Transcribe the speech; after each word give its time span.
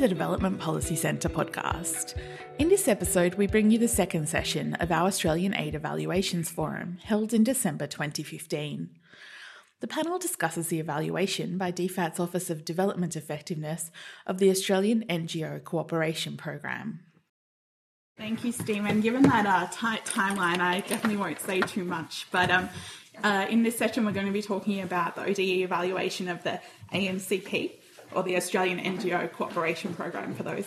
the 0.00 0.08
Development 0.08 0.58
Policy 0.58 0.96
Centre 0.96 1.28
podcast. 1.28 2.18
In 2.58 2.70
this 2.70 2.88
episode, 2.88 3.34
we 3.34 3.46
bring 3.46 3.70
you 3.70 3.76
the 3.76 3.86
second 3.86 4.30
session 4.30 4.72
of 4.76 4.90
our 4.90 5.06
Australian 5.06 5.54
Aid 5.54 5.74
Evaluations 5.74 6.48
Forum, 6.48 6.96
held 7.02 7.34
in 7.34 7.44
December 7.44 7.86
2015. 7.86 8.88
The 9.80 9.86
panel 9.86 10.18
discusses 10.18 10.68
the 10.68 10.80
evaluation 10.80 11.58
by 11.58 11.70
DFAT's 11.70 12.18
Office 12.18 12.48
of 12.48 12.64
Development 12.64 13.14
Effectiveness 13.14 13.90
of 14.26 14.38
the 14.38 14.48
Australian 14.48 15.04
NGO 15.06 15.62
Cooperation 15.62 16.38
Program. 16.38 17.00
Thank 18.16 18.42
you, 18.42 18.52
Stephen. 18.52 19.02
Given 19.02 19.24
that 19.24 19.44
uh, 19.44 19.68
tight 19.70 20.06
timeline, 20.06 20.60
I 20.60 20.80
definitely 20.80 21.18
won't 21.18 21.40
say 21.40 21.60
too 21.60 21.84
much. 21.84 22.26
But 22.30 22.50
um, 22.50 22.70
uh, 23.22 23.46
in 23.50 23.64
this 23.64 23.76
session, 23.76 24.06
we're 24.06 24.12
going 24.12 24.24
to 24.24 24.32
be 24.32 24.40
talking 24.40 24.80
about 24.80 25.14
the 25.16 25.24
ODE 25.24 25.40
evaluation 25.40 26.28
of 26.28 26.42
the 26.42 26.58
ANCP, 26.90 27.79
or 28.14 28.22
the 28.22 28.36
Australian 28.36 28.78
NGO 28.78 29.30
Cooperation 29.32 29.94
Program, 29.94 30.34
for 30.34 30.42
those 30.42 30.66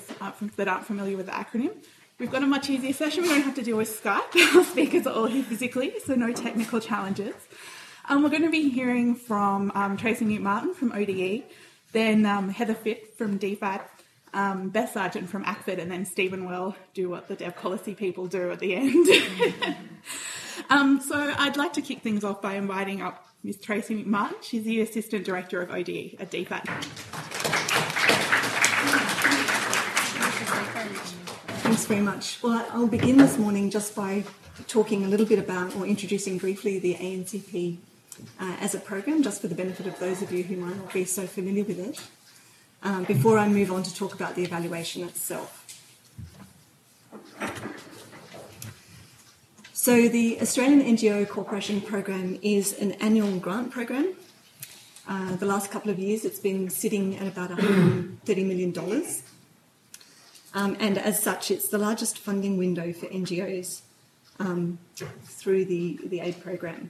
that 0.55 0.67
aren't 0.67 0.85
familiar 0.85 1.17
with 1.17 1.27
the 1.27 1.31
acronym. 1.31 1.71
We've 2.19 2.31
got 2.31 2.43
a 2.43 2.47
much 2.47 2.69
easier 2.69 2.93
session. 2.93 3.23
We 3.23 3.29
don't 3.29 3.41
have 3.41 3.55
to 3.55 3.63
deal 3.63 3.77
with 3.77 4.01
Skype. 4.01 4.55
Our 4.55 4.63
speakers 4.63 5.07
are 5.07 5.13
all 5.13 5.25
here 5.25 5.43
physically, 5.43 5.93
so 6.05 6.15
no 6.15 6.31
technical 6.31 6.79
challenges. 6.79 7.33
Um, 8.07 8.21
we're 8.21 8.29
going 8.29 8.43
to 8.43 8.51
be 8.51 8.69
hearing 8.69 9.15
from 9.15 9.71
um, 9.75 9.97
Tracy 9.97 10.25
Newt 10.25 10.41
Martin 10.41 10.73
from 10.73 10.91
ODE, 10.91 11.43
then 11.91 12.25
um, 12.25 12.49
Heather 12.49 12.75
Fitt 12.75 13.17
from 13.17 13.39
DFAT, 13.39 13.81
um, 14.33 14.69
Beth 14.69 14.91
Sargent 14.91 15.29
from 15.29 15.43
ACFID, 15.45 15.79
and 15.79 15.91
then 15.91 16.05
Stephen 16.05 16.45
will 16.45 16.75
do 16.93 17.09
what 17.09 17.27
the 17.27 17.35
dev 17.35 17.55
policy 17.55 17.95
people 17.95 18.27
do 18.27 18.51
at 18.51 18.59
the 18.59 18.75
end. 18.75 19.07
um, 20.69 20.99
so 21.01 21.33
I'd 21.37 21.57
like 21.57 21.73
to 21.73 21.81
kick 21.81 22.01
things 22.01 22.23
off 22.23 22.41
by 22.41 22.55
inviting 22.55 23.01
up 23.01 23.25
Ms. 23.43 23.57
Tracy 23.57 24.03
McMartin. 24.03 24.41
She's 24.41 24.63
the 24.63 24.79
Assistant 24.81 25.25
Director 25.25 25.61
of 25.61 25.69
ODE 25.69 26.15
at 26.19 26.31
DFAT. 26.31 26.63
Thanks 31.63 31.85
very 31.85 32.01
much. 32.01 32.41
Well, 32.41 32.65
I'll 32.71 32.87
begin 32.87 33.17
this 33.17 33.37
morning 33.37 33.69
just 33.69 33.95
by 33.95 34.23
talking 34.67 35.03
a 35.03 35.07
little 35.07 35.25
bit 35.25 35.39
about 35.39 35.75
or 35.75 35.85
introducing 35.85 36.37
briefly 36.37 36.79
the 36.79 36.95
ANCP 36.95 37.77
uh, 38.39 38.55
as 38.61 38.75
a 38.75 38.79
program, 38.79 39.23
just 39.23 39.41
for 39.41 39.47
the 39.47 39.55
benefit 39.55 39.87
of 39.87 39.99
those 39.99 40.21
of 40.21 40.31
you 40.31 40.43
who 40.43 40.55
might 40.55 40.77
not 40.77 40.93
be 40.93 41.03
so 41.03 41.27
familiar 41.27 41.65
with 41.65 41.79
it, 41.79 42.01
um, 42.83 43.03
before 43.03 43.37
I 43.37 43.49
move 43.49 43.71
on 43.71 43.83
to 43.83 43.93
talk 43.93 44.13
about 44.13 44.35
the 44.35 44.43
evaluation 44.43 45.03
itself. 45.03 45.59
So, 49.83 50.07
the 50.07 50.39
Australian 50.39 50.81
NGO 50.95 51.27
Cooperation 51.27 51.81
Program 51.81 52.39
is 52.41 52.71
an 52.79 52.93
annual 53.03 53.37
grant 53.37 53.69
program. 53.69 54.13
Uh, 55.09 55.35
the 55.35 55.45
last 55.45 55.71
couple 55.71 55.91
of 55.91 55.99
years, 55.99 56.23
it's 56.23 56.39
been 56.39 56.69
sitting 56.69 57.17
at 57.17 57.27
about 57.27 57.49
$130 57.49 58.45
million. 58.45 58.73
Um, 60.53 60.77
and 60.79 60.97
as 60.97 61.21
such, 61.21 61.51
it's 61.51 61.67
the 61.67 61.77
largest 61.77 62.17
funding 62.17 62.55
window 62.55 62.93
for 62.93 63.07
NGOs 63.07 63.81
um, 64.39 64.79
through 65.25 65.65
the, 65.65 65.99
the 66.05 66.21
aid 66.21 66.41
program. 66.41 66.89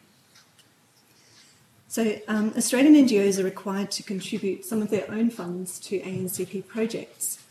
So, 1.88 2.20
um, 2.28 2.54
Australian 2.56 2.94
NGOs 3.08 3.40
are 3.40 3.44
required 3.44 3.90
to 3.90 4.04
contribute 4.04 4.66
some 4.66 4.84
of 4.84 4.92
their 4.92 5.10
own 5.10 5.32
funds 5.32 5.80
to 5.88 6.00
ANCP 6.00 6.68
projects 6.68 7.44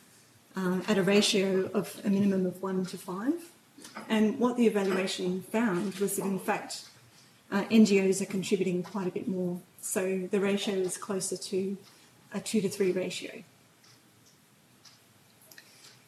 uh, 0.54 0.82
at 0.86 0.98
a 0.98 1.02
ratio 1.02 1.68
of 1.74 2.00
a 2.04 2.10
minimum 2.10 2.46
of 2.46 2.62
one 2.62 2.86
to 2.86 2.96
five. 2.96 3.51
And 4.08 4.38
what 4.38 4.56
the 4.56 4.66
evaluation 4.66 5.42
found 5.42 5.94
was 5.96 6.16
that, 6.16 6.24
in 6.24 6.38
fact, 6.38 6.84
uh, 7.50 7.64
NGOs 7.64 8.22
are 8.22 8.26
contributing 8.26 8.82
quite 8.82 9.06
a 9.06 9.10
bit 9.10 9.28
more. 9.28 9.60
So 9.80 10.28
the 10.30 10.40
ratio 10.40 10.74
is 10.74 10.96
closer 10.96 11.36
to 11.36 11.76
a 12.32 12.40
two 12.40 12.60
to 12.60 12.68
three 12.68 12.92
ratio. 12.92 13.42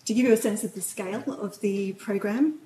To 0.07 0.15
give 0.15 0.27
you 0.27 0.33
a 0.33 0.37
sense 0.37 0.65
of 0.65 0.75
the 0.75 0.81
scale 0.81 1.25
of 1.33 1.61
the 1.61 1.93
program, 1.95 2.59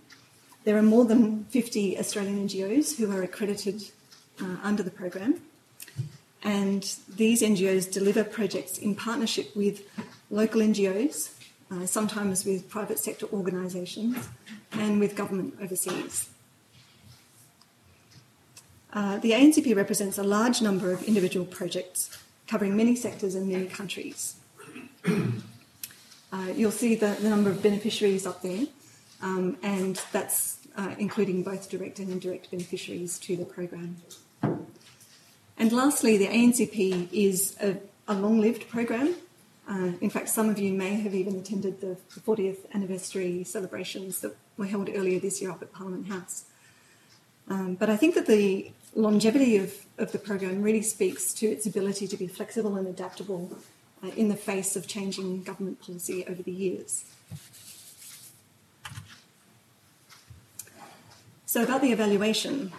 there 0.64 0.76
are 0.76 0.82
more 0.82 1.04
than 1.04 1.44
50 1.44 1.98
Australian 1.98 2.48
NGOs 2.48 2.96
who 2.96 3.10
are 3.12 3.22
accredited 3.22 3.82
uh, 4.40 4.56
under 4.62 4.82
the 4.82 4.90
program. 4.90 5.40
And 6.42 6.82
these 7.08 7.42
NGOs 7.42 7.90
deliver 7.90 8.24
projects 8.24 8.78
in 8.78 8.94
partnership 8.94 9.54
with 9.56 9.82
local 10.30 10.60
NGOs, 10.60 11.30
uh, 11.70 11.86
sometimes 11.86 12.44
with 12.44 12.68
private 12.68 12.98
sector 12.98 13.26
organisations, 13.32 14.28
and 14.72 15.00
with 15.00 15.14
government 15.16 15.54
overseas. 15.60 16.30
Uh, 18.92 19.18
the 19.18 19.32
ANCP 19.32 19.76
represents 19.76 20.18
a 20.18 20.22
large 20.22 20.62
number 20.62 20.92
of 20.92 21.02
individual 21.02 21.44
projects 21.44 22.16
covering 22.46 22.76
many 22.76 22.96
sectors 22.96 23.34
and 23.34 23.48
many 23.48 23.66
countries. 23.66 24.36
uh, 25.06 26.46
you'll 26.54 26.70
see 26.70 26.94
the, 26.94 27.16
the, 27.20 27.28
number 27.28 27.50
of 27.50 27.62
beneficiaries 27.62 28.26
up 28.26 28.40
there, 28.42 28.66
um, 29.20 29.56
and 29.62 30.00
that's 30.12 30.58
uh, 30.76 30.94
including 30.98 31.42
both 31.42 31.68
direct 31.68 31.98
and 31.98 32.10
indirect 32.10 32.50
beneficiaries 32.50 33.18
to 33.18 33.36
the 33.36 33.44
program. 33.44 33.96
And 35.58 35.72
lastly, 35.72 36.16
the 36.16 36.28
ANCP 36.28 37.08
is 37.12 37.56
a, 37.60 37.76
a 38.06 38.14
long 38.14 38.40
lived 38.40 38.68
program. 38.68 39.14
Uh, 39.68 39.92
in 40.00 40.08
fact, 40.08 40.30
some 40.30 40.48
of 40.48 40.58
you 40.58 40.72
may 40.72 40.94
have 40.94 41.14
even 41.14 41.36
attended 41.36 41.82
the 41.82 41.98
40th 42.20 42.60
anniversary 42.72 43.44
celebrations 43.44 44.20
that 44.20 44.34
were 44.56 44.64
held 44.64 44.88
earlier 44.88 45.20
this 45.20 45.42
year 45.42 45.50
up 45.50 45.60
at 45.60 45.72
Parliament 45.72 46.06
House. 46.06 46.46
Um, 47.48 47.74
but 47.74 47.90
I 47.90 47.96
think 47.96 48.14
that 48.14 48.26
the 48.26 48.72
longevity 48.94 49.58
of, 49.58 49.74
of 49.98 50.12
the 50.12 50.18
program 50.18 50.62
really 50.62 50.80
speaks 50.80 51.34
to 51.34 51.46
its 51.46 51.66
ability 51.66 52.06
to 52.08 52.16
be 52.16 52.26
flexible 52.26 52.76
and 52.76 52.86
adaptable 52.86 53.58
uh, 54.02 54.08
in 54.16 54.28
the 54.28 54.36
face 54.36 54.74
of 54.74 54.86
changing 54.86 55.42
government 55.42 55.80
policy 55.82 56.24
over 56.26 56.42
the 56.42 56.52
years. 56.52 57.04
So, 61.44 61.62
about 61.62 61.82
the 61.82 61.92
evaluation. 61.92 62.72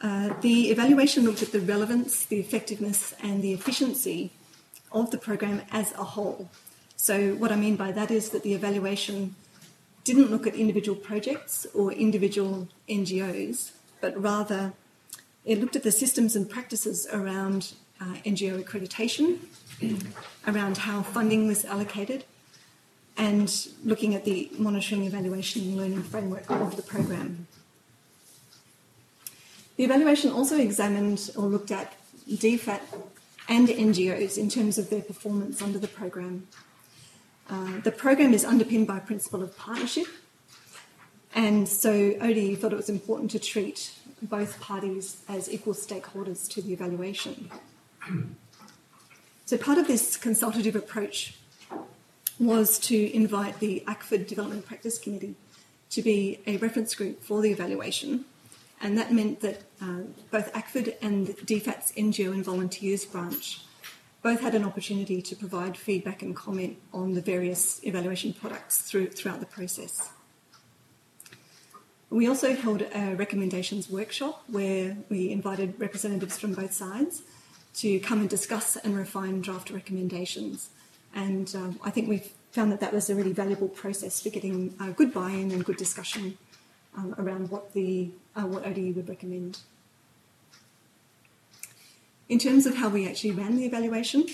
Uh, 0.00 0.32
the 0.40 0.70
evaluation 0.70 1.24
looked 1.24 1.42
at 1.42 1.52
the 1.52 1.60
relevance, 1.60 2.24
the 2.24 2.40
effectiveness, 2.40 3.14
and 3.22 3.42
the 3.42 3.52
efficiency 3.52 4.32
of 4.92 5.10
the 5.10 5.18
program 5.18 5.62
as 5.70 5.92
a 5.92 6.04
whole. 6.04 6.50
So, 6.96 7.34
what 7.34 7.50
I 7.50 7.56
mean 7.56 7.76
by 7.76 7.92
that 7.92 8.10
is 8.10 8.30
that 8.30 8.42
the 8.42 8.54
evaluation 8.54 9.34
didn't 10.04 10.30
look 10.30 10.46
at 10.46 10.54
individual 10.54 10.96
projects 10.96 11.66
or 11.74 11.92
individual 11.92 12.68
NGOs, 12.88 13.72
but 14.00 14.20
rather 14.20 14.72
it 15.44 15.60
looked 15.60 15.76
at 15.76 15.82
the 15.82 15.92
systems 15.92 16.36
and 16.36 16.48
practices 16.48 17.06
around 17.12 17.72
uh, 18.00 18.14
NGO 18.24 18.62
accreditation, 18.62 19.38
around 20.46 20.78
how 20.78 21.02
funding 21.02 21.46
was 21.46 21.64
allocated, 21.64 22.24
and 23.16 23.68
looking 23.84 24.14
at 24.14 24.24
the 24.24 24.50
monitoring, 24.58 25.04
evaluation, 25.04 25.62
and 25.62 25.76
learning 25.76 26.02
framework 26.02 26.50
of 26.50 26.76
the 26.76 26.82
program. 26.82 27.46
The 29.76 29.84
evaluation 29.84 30.30
also 30.30 30.58
examined 30.58 31.30
or 31.36 31.44
looked 31.44 31.70
at 31.70 31.94
DFAT 32.28 32.80
and 33.48 33.68
NGOs 33.68 34.38
in 34.38 34.48
terms 34.48 34.78
of 34.78 34.90
their 34.90 35.02
performance 35.02 35.60
under 35.60 35.78
the 35.78 35.88
program 35.88 36.46
uh, 37.50 37.80
the 37.80 37.90
program 37.90 38.32
is 38.32 38.44
underpinned 38.44 38.86
by 38.86 38.98
a 38.98 39.00
principle 39.00 39.42
of 39.42 39.56
partnership, 39.56 40.06
and 41.34 41.68
so 41.68 42.14
ODE 42.20 42.56
thought 42.58 42.72
it 42.72 42.76
was 42.76 42.88
important 42.88 43.32
to 43.32 43.40
treat 43.40 43.92
both 44.22 44.60
parties 44.60 45.22
as 45.28 45.50
equal 45.50 45.74
stakeholders 45.74 46.48
to 46.48 46.62
the 46.62 46.72
evaluation. 46.72 47.50
So, 49.46 49.58
part 49.58 49.78
of 49.78 49.88
this 49.88 50.16
consultative 50.16 50.76
approach 50.76 51.34
was 52.38 52.78
to 52.78 53.12
invite 53.12 53.58
the 53.58 53.82
ACFID 53.88 54.28
Development 54.28 54.64
Practice 54.64 54.98
Committee 55.00 55.34
to 55.90 56.02
be 56.02 56.38
a 56.46 56.56
reference 56.58 56.94
group 56.94 57.20
for 57.20 57.42
the 57.42 57.50
evaluation, 57.50 58.26
and 58.80 58.96
that 58.96 59.12
meant 59.12 59.40
that 59.40 59.62
uh, 59.82 60.02
both 60.30 60.52
ACFID 60.52 60.96
and 61.02 61.28
DFAT's 61.28 61.92
NGO 61.92 62.32
and 62.32 62.44
Volunteers 62.44 63.04
branch 63.04 63.62
both 64.22 64.40
had 64.40 64.54
an 64.54 64.64
opportunity 64.64 65.22
to 65.22 65.36
provide 65.36 65.76
feedback 65.76 66.22
and 66.22 66.34
comment 66.34 66.78
on 66.92 67.14
the 67.14 67.20
various 67.20 67.80
evaluation 67.84 68.32
products 68.32 68.82
through, 68.82 69.08
throughout 69.08 69.40
the 69.40 69.46
process. 69.46 70.10
We 72.10 72.26
also 72.26 72.54
held 72.54 72.82
a 72.82 73.14
recommendations 73.14 73.88
workshop 73.88 74.42
where 74.48 74.96
we 75.08 75.30
invited 75.30 75.78
representatives 75.78 76.38
from 76.38 76.54
both 76.54 76.72
sides 76.72 77.22
to 77.76 78.00
come 78.00 78.20
and 78.20 78.28
discuss 78.28 78.76
and 78.76 78.96
refine 78.96 79.42
draft 79.42 79.70
recommendations. 79.70 80.70
And 81.14 81.54
um, 81.54 81.80
I 81.84 81.90
think 81.90 82.08
we've 82.08 82.30
found 82.50 82.72
that 82.72 82.80
that 82.80 82.92
was 82.92 83.10
a 83.10 83.14
really 83.14 83.32
valuable 83.32 83.68
process 83.68 84.20
for 84.20 84.30
getting 84.30 84.74
uh, 84.80 84.90
good 84.90 85.14
buy-in 85.14 85.52
and 85.52 85.64
good 85.64 85.76
discussion 85.76 86.36
um, 86.96 87.14
around 87.18 87.50
what 87.50 87.72
the 87.72 88.10
uh, 88.36 88.42
what 88.42 88.66
ODE 88.66 88.94
would 88.96 89.08
recommend. 89.08 89.58
In 92.28 92.38
terms 92.38 92.66
of 92.66 92.76
how 92.76 92.88
we 92.88 93.08
actually 93.08 93.32
ran 93.32 93.56
the 93.56 93.64
evaluation, 93.64 94.26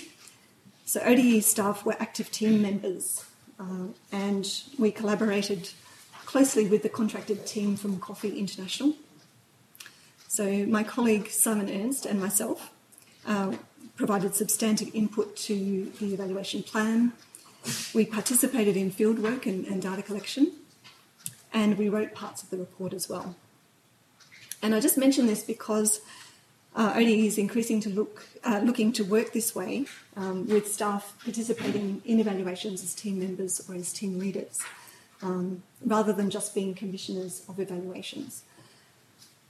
so 0.85 1.01
ODE 1.01 1.43
staff 1.43 1.83
were 1.85 1.95
active 1.99 2.31
team 2.31 2.61
members 2.61 3.25
uh, 3.59 3.87
and 4.11 4.61
we 4.77 4.91
collaborated 4.91 5.71
closely 6.25 6.67
with 6.67 6.83
the 6.83 6.89
contracted 6.89 7.45
team 7.47 7.75
from 7.75 7.99
Coffey 7.99 8.37
International. 8.37 8.93
So 10.27 10.65
my 10.67 10.83
colleague 10.83 11.29
Simon 11.29 11.69
Ernst 11.69 12.05
and 12.05 12.19
myself 12.19 12.71
uh, 13.25 13.55
provided 13.95 14.35
substantive 14.35 14.93
input 14.93 15.35
to 15.37 15.91
the 15.99 16.13
evaluation 16.13 16.61
plan 16.61 17.13
We 17.93 18.05
participated 18.05 18.77
in 18.77 18.91
fieldwork 18.91 19.45
and, 19.45 19.65
and 19.65 19.81
data 19.81 20.01
collection, 20.01 20.51
and 21.57 21.75
we 21.75 21.89
wrote 21.89 22.13
parts 22.13 22.43
of 22.43 22.51
the 22.51 22.57
report 22.57 22.93
as 22.93 23.09
well. 23.09 23.35
And 24.61 24.75
I 24.75 24.79
just 24.79 24.95
mention 24.95 25.25
this 25.25 25.43
because 25.43 26.01
uh, 26.75 26.93
ODE 26.95 27.25
is 27.31 27.39
increasing 27.39 27.79
to 27.81 27.89
look, 27.89 28.27
uh, 28.43 28.61
looking 28.63 28.91
to 28.93 29.03
work 29.03 29.33
this 29.33 29.55
way 29.55 29.85
um, 30.15 30.47
with 30.47 30.71
staff 30.71 31.15
participating 31.23 32.03
in 32.05 32.19
evaluations 32.19 32.83
as 32.83 32.93
team 32.93 33.17
members 33.17 33.59
or 33.67 33.73
as 33.73 33.91
team 33.91 34.19
leaders, 34.19 34.55
um, 35.23 35.63
rather 35.83 36.13
than 36.13 36.29
just 36.29 36.53
being 36.53 36.75
commissioners 36.75 37.43
of 37.49 37.59
evaluations. 37.59 38.43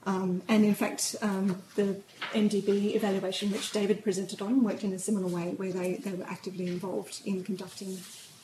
Um, 0.05 0.41
and 0.47 0.63
in 0.63 0.75
fact, 0.75 1.17
um, 1.21 1.61
the 1.75 1.99
MDB 2.31 2.95
evaluation, 2.95 3.51
which 3.51 3.73
David 3.73 4.01
presented 4.01 4.41
on, 4.41 4.63
worked 4.63 4.85
in 4.85 4.93
a 4.93 4.99
similar 4.99 5.27
way, 5.27 5.55
where 5.57 5.73
they, 5.73 5.95
they 5.95 6.13
were 6.13 6.23
actively 6.23 6.67
involved 6.67 7.19
in 7.25 7.43
conducting 7.43 7.97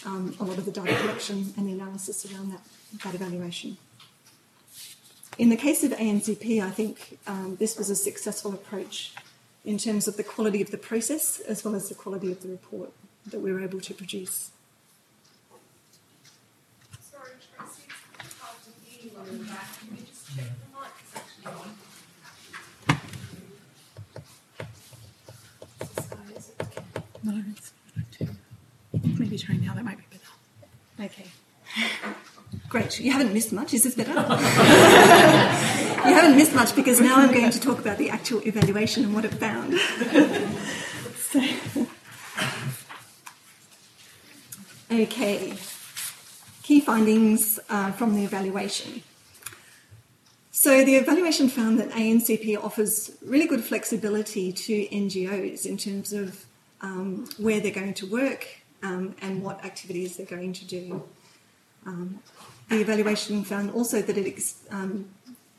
um, 0.05 0.35
a 0.41 0.43
lot 0.43 0.57
of 0.57 0.65
the 0.65 0.71
data 0.71 0.93
collection 0.99 1.53
and 1.55 1.69
the 1.69 1.71
analysis 1.71 2.29
around 2.29 2.51
that, 2.51 2.59
that 3.03 3.15
evaluation. 3.15 3.77
In 5.37 5.49
the 5.49 5.57
case 5.57 5.83
of 5.83 5.91
ANCP, 5.91 6.61
I 6.61 6.69
think 6.69 7.17
um, 7.25 7.55
this 7.55 7.75
was 7.77 7.89
a 7.89 7.95
successful 7.95 8.53
approach 8.53 9.13
in 9.65 9.77
terms 9.79 10.07
of 10.07 10.15
the 10.15 10.23
quality 10.23 10.61
of 10.61 10.69
the 10.69 10.77
process 10.77 11.39
as 11.39 11.65
well 11.65 11.73
as 11.73 11.89
the 11.89 11.95
quality 11.95 12.31
of 12.31 12.41
the 12.43 12.49
report 12.49 12.91
that 13.25 13.39
we 13.39 13.51
were 13.51 13.63
able 13.63 13.79
to 13.79 13.93
produce. 13.95 14.51
Sorry, 16.99 17.31
Tracy, 17.55 17.83
it's 18.19 18.39
hard 18.39 18.57
to 18.63 18.69
hear 18.85 19.11
you 19.11 19.17
on 19.17 19.25
the 19.25 19.43
back. 19.45 19.79
Can 19.79 19.97
you 19.97 20.03
just 20.03 20.35
check 20.35 20.45
the 20.45 20.67
mic 20.77 20.91
is 21.01 21.15
actually 21.15 21.47
on? 21.51 21.69
No, 27.23 27.43
it's 27.51 27.73
not 27.95 28.11
too. 28.11 28.27
Maybe 29.17 29.37
try 29.37 29.55
now, 29.55 29.73
that 29.73 29.83
might 29.83 29.97
be 29.97 30.03
better. 30.11 31.11
Okay. 31.11 31.31
Great. 32.73 32.99
You 32.99 33.11
haven't 33.11 33.31
missed 33.31 33.53
much. 33.53 33.71
Is 33.75 33.83
this 33.83 33.93
better? 33.93 34.13
you 36.09 36.15
haven't 36.15 36.35
missed 36.35 36.55
much 36.55 36.75
because 36.75 36.99
now 36.99 37.17
I'm 37.17 37.31
going 37.31 37.51
to 37.51 37.59
talk 37.59 37.77
about 37.77 37.99
the 37.99 38.09
actual 38.09 38.41
evaluation 38.47 39.03
and 39.03 39.13
what 39.13 39.25
it 39.25 39.33
found. 39.35 39.75
so, 41.15 41.39
okay. 44.91 45.53
Key 46.63 46.79
findings 46.79 47.59
uh, 47.69 47.91
from 47.91 48.15
the 48.15 48.23
evaluation. 48.23 49.03
So, 50.49 50.83
the 50.83 50.95
evaluation 50.95 51.49
found 51.49 51.79
that 51.79 51.91
ANCP 51.91 52.57
offers 52.57 53.11
really 53.23 53.45
good 53.45 53.63
flexibility 53.63 54.51
to 54.51 54.87
NGOs 54.87 55.67
in 55.67 55.77
terms 55.77 56.11
of 56.11 56.43
um, 56.81 57.29
where 57.37 57.59
they're 57.59 57.69
going 57.69 57.93
to 57.93 58.07
work 58.07 58.47
um, 58.81 59.15
and 59.21 59.43
what 59.43 59.63
activities 59.63 60.17
they're 60.17 60.25
going 60.25 60.53
to 60.53 60.65
do. 60.65 61.03
Um, 61.85 62.19
the 62.69 62.79
evaluation 62.79 63.43
found 63.43 63.71
also 63.71 64.01
that 64.01 64.17
it, 64.17 64.53
um, 64.71 65.05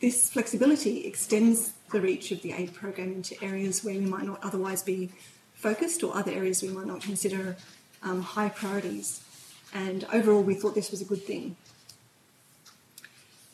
this 0.00 0.30
flexibility 0.30 1.06
extends 1.06 1.72
the 1.92 2.00
reach 2.00 2.32
of 2.32 2.42
the 2.42 2.52
aid 2.52 2.74
program 2.74 3.12
into 3.12 3.42
areas 3.42 3.84
where 3.84 3.94
we 3.94 4.06
might 4.06 4.24
not 4.24 4.42
otherwise 4.42 4.82
be 4.82 5.10
focused 5.54 6.02
or 6.02 6.14
other 6.16 6.32
areas 6.32 6.62
we 6.62 6.68
might 6.68 6.86
not 6.86 7.00
consider 7.00 7.56
um, 8.02 8.20
high 8.20 8.48
priorities. 8.48 9.22
And 9.72 10.06
overall, 10.12 10.42
we 10.42 10.54
thought 10.54 10.74
this 10.74 10.90
was 10.90 11.00
a 11.00 11.04
good 11.04 11.22
thing. 11.22 11.56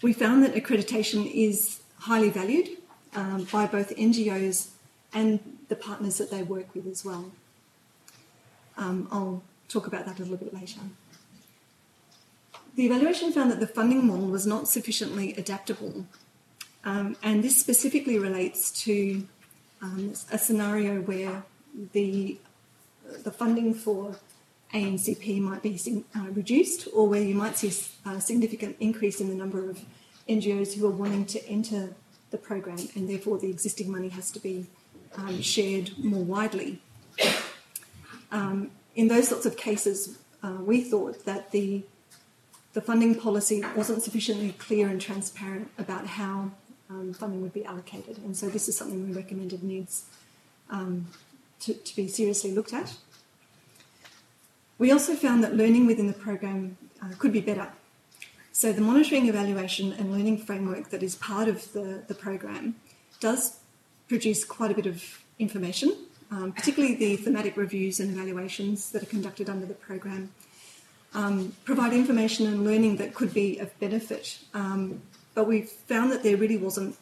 We 0.03 0.13
found 0.13 0.43
that 0.45 0.55
accreditation 0.55 1.31
is 1.33 1.81
highly 1.99 2.31
valued 2.31 2.69
um, 3.15 3.45
by 3.53 3.67
both 3.67 3.95
NGOs 3.97 4.71
and 5.13 5.41
the 5.69 5.77
partners 5.77 6.19
that 6.19 6.31
they 6.31 6.43
work 6.43 6.75
with 6.75 6.87
as 6.87 7.05
well. 7.05 7.31
Um, 8.77 9.09
I'll 9.11 9.43
talk 9.69 9.87
about 9.87 10.07
that 10.07 10.19
a 10.19 10.23
little 10.23 10.37
bit 10.37 10.55
later. 10.55 10.81
The 12.81 12.87
evaluation 12.87 13.31
found 13.31 13.51
that 13.51 13.61
the 13.61 13.67
funding 13.67 14.07
model 14.07 14.29
was 14.29 14.47
not 14.47 14.67
sufficiently 14.67 15.35
adaptable, 15.35 16.07
um, 16.83 17.15
and 17.23 17.45
this 17.45 17.61
specifically 17.61 18.19
relates 18.19 18.71
to 18.85 19.27
um, 19.83 20.15
a 20.33 20.39
scenario 20.39 21.03
where 21.03 21.43
the 21.93 22.39
the 23.23 23.31
funding 23.31 23.75
for 23.75 24.17
ANCP 24.73 25.43
might 25.43 25.63
be 25.63 25.79
uh, 26.17 26.29
reduced, 26.31 26.89
or 26.95 27.07
where 27.07 27.21
you 27.21 27.35
might 27.35 27.59
see 27.59 27.71
a 28.07 28.19
significant 28.19 28.79
increase 28.81 29.21
in 29.21 29.29
the 29.29 29.35
number 29.35 29.69
of 29.69 29.85
NGOs 30.27 30.73
who 30.73 30.87
are 30.87 30.91
wanting 31.03 31.27
to 31.27 31.47
enter 31.47 31.93
the 32.31 32.39
program, 32.39 32.89
and 32.95 33.11
therefore 33.11 33.37
the 33.37 33.51
existing 33.51 33.93
money 33.93 34.09
has 34.09 34.31
to 34.31 34.41
be 34.41 34.65
um, 35.19 35.43
shared 35.43 35.99
more 35.99 36.25
widely. 36.25 36.81
Um, 38.33 38.71
in 38.97 39.09
those 39.09 39.29
sorts 39.29 39.45
of 39.45 39.59
cases, 39.59 40.17
uh, 40.43 40.57
we 40.63 40.81
thought 40.81 41.27
that 41.27 41.51
the 41.51 41.83
the 42.73 42.81
funding 42.81 43.19
policy 43.19 43.65
wasn't 43.75 44.03
sufficiently 44.03 44.53
clear 44.53 44.89
and 44.89 45.01
transparent 45.01 45.71
about 45.79 46.07
how 46.07 46.53
um, 46.89 47.13
funding 47.13 47.43
would 47.43 47.53
be 47.53 47.65
allocated, 47.65 48.19
and 48.19 48.37
so 48.37 48.49
this 48.49 48.69
is 48.69 48.77
something 48.77 49.09
we 49.09 49.15
recommended 49.15 49.63
needs 49.63 50.05
um, 50.71 51.07
to, 51.61 51.75
to, 51.75 51.97
be 51.97 52.09
seriously 52.09 52.53
looked 52.53 52.73
at. 52.73 52.97
We 54.79 54.93
also 54.93 55.15
found 55.15 55.45
that 55.45 55.55
learning 55.55 55.87
within 55.87 56.07
the 56.07 56.13
program 56.13 56.79
uh, 57.03 57.09
could 57.19 57.33
be 57.33 57.41
better. 57.41 57.71
So 58.53 58.73
the 58.73 58.81
monitoring, 58.81 59.27
evaluation, 59.27 59.93
and 59.93 60.13
learning 60.13 60.39
framework 60.39 60.91
that 60.91 61.03
is 61.03 61.15
part 61.17 61.49
of 61.49 61.73
the, 61.73 62.03
the 62.07 62.15
program 62.15 62.77
does 63.21 63.59
produce 64.09 64.45
quite 64.45 64.71
a 64.71 64.75
bit 64.75 64.87
of 64.87 65.23
information, 65.39 65.97
um, 66.31 66.53
particularly 66.53 66.95
the 66.95 67.17
thematic 67.17 67.57
reviews 67.57 68.01
and 68.01 68.11
evaluations 68.11 68.91
that 68.91 69.03
are 69.03 69.07
conducted 69.07 69.49
under 69.49 69.67
the 69.67 69.75
program 69.75 70.33
um, 71.15 71.55
provide 71.65 71.93
information 71.93 72.47
and 72.47 72.65
learning 72.65 72.97
that 72.97 73.15
could 73.15 73.35
be 73.35 73.59
of 73.59 73.79
benefit. 73.81 74.39
Um, 74.55 75.03
but 75.35 75.47
we 75.47 75.63
found 75.63 76.13
that 76.13 76.23
there 76.23 76.37
really 76.37 76.57
wasn't 76.57 76.97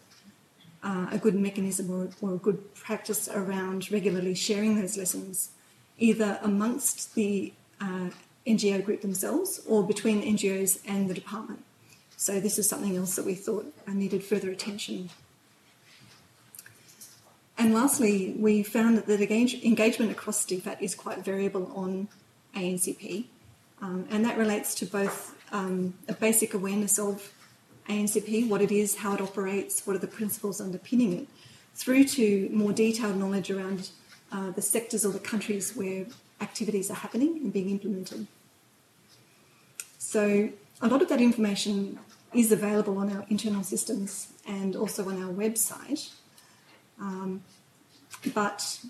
uh, 0.83 1.07
a 1.11 1.19
good 1.19 1.35
mechanism 1.35 1.91
or, 1.91 2.09
or, 2.21 2.35
a 2.35 2.39
good 2.39 2.75
practice 2.75 3.29
around 3.29 3.91
regularly 3.91 4.35
sharing 4.35 4.81
those 4.81 4.97
lessons, 4.97 5.51
either 5.99 6.39
amongst 6.43 7.15
the 7.15 7.53
uh, 7.81 8.11
NGO 8.47 8.85
group 8.85 9.03
themselves 9.03 9.61
or 9.67 9.83
between 9.83 10.23
NGOs 10.23 10.79
and 10.87 11.11
the 11.11 11.15
department. 11.15 11.65
So 12.17 12.41
this 12.41 12.59
is 12.59 12.69
something 12.69 12.97
else 12.97 13.17
that 13.17 13.25
we 13.25 13.35
thought 13.35 13.73
needed 13.87 14.25
further 14.25 14.51
attention. 14.51 15.11
And 17.57 17.75
lastly, 17.75 18.37
we 18.39 18.63
found 18.63 18.99
that 18.99 19.07
the 19.07 19.21
engagement 19.67 20.13
across 20.13 20.47
DFAT 20.47 20.81
is 20.81 20.95
quite 20.95 21.25
variable 21.25 21.73
on 21.75 22.09
ANCP. 22.55 23.25
Um, 23.81 24.07
and 24.11 24.25
that 24.25 24.37
relates 24.37 24.75
to 24.77 24.87
both 24.87 25.37
um, 25.53 25.95
a 26.09 26.13
basic 26.13 26.55
awareness 26.55 26.99
of 26.99 27.33
ANCP, 27.89 28.49
what 28.49 28.61
it 28.61 28.73
is, 28.73 28.97
how 28.97 29.15
it 29.15 29.21
operates, 29.21 29.87
what 29.87 29.97
are 29.97 30.01
the 30.01 30.07
principles 30.07 30.61
underpinning 30.61 31.13
it, 31.13 31.29
through 31.75 32.05
to 32.05 32.49
more 32.53 32.73
detailed 32.73 33.17
knowledge 33.17 33.51
around 33.51 33.91
uh, 34.33 34.51
the 34.51 34.63
sectors 34.63 35.07
or 35.07 35.13
the 35.13 35.19
countries 35.19 35.75
where 35.75 36.07
activities 36.41 36.91
are 36.91 36.95
happening 36.95 37.39
and 37.43 37.53
being 37.53 37.71
implemented. 37.71 38.27
So, 39.99 40.51
a 40.81 40.89
lot 40.89 41.03
of 41.03 41.09
that 41.09 41.21
information 41.21 41.99
is 42.33 42.53
available 42.53 42.99
on 42.99 43.11
our 43.15 43.25
internal 43.29 43.63
systems 43.63 44.29
and 44.47 44.77
also 44.77 45.09
on 45.09 45.23
our 45.23 45.33
website. 45.33 46.11
Um, 47.01 47.43
but 48.35 48.81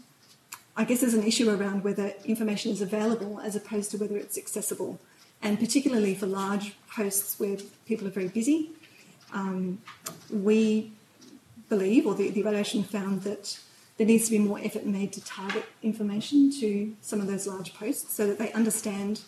I 0.78 0.84
guess 0.84 1.00
there's 1.00 1.14
an 1.14 1.24
issue 1.24 1.50
around 1.50 1.82
whether 1.82 2.12
information 2.24 2.70
is 2.70 2.80
available 2.80 3.40
as 3.40 3.56
opposed 3.56 3.90
to 3.90 3.98
whether 3.98 4.16
it's 4.16 4.38
accessible. 4.38 5.00
And 5.42 5.58
particularly 5.58 6.14
for 6.14 6.26
large 6.26 6.76
posts 6.88 7.40
where 7.40 7.56
people 7.84 8.06
are 8.06 8.12
very 8.12 8.28
busy, 8.28 8.70
um, 9.32 9.80
we 10.30 10.92
believe, 11.68 12.06
or 12.06 12.14
the, 12.14 12.30
the 12.30 12.38
evaluation 12.38 12.84
found 12.84 13.22
that 13.22 13.58
there 13.96 14.06
needs 14.06 14.26
to 14.26 14.30
be 14.30 14.38
more 14.38 14.60
effort 14.60 14.86
made 14.86 15.12
to 15.14 15.24
target 15.24 15.64
information 15.82 16.52
to 16.60 16.94
some 17.00 17.20
of 17.20 17.26
those 17.26 17.48
large 17.48 17.74
posts 17.74 18.14
so 18.14 18.28
that 18.28 18.38
they 18.38 18.52
understand 18.52 19.22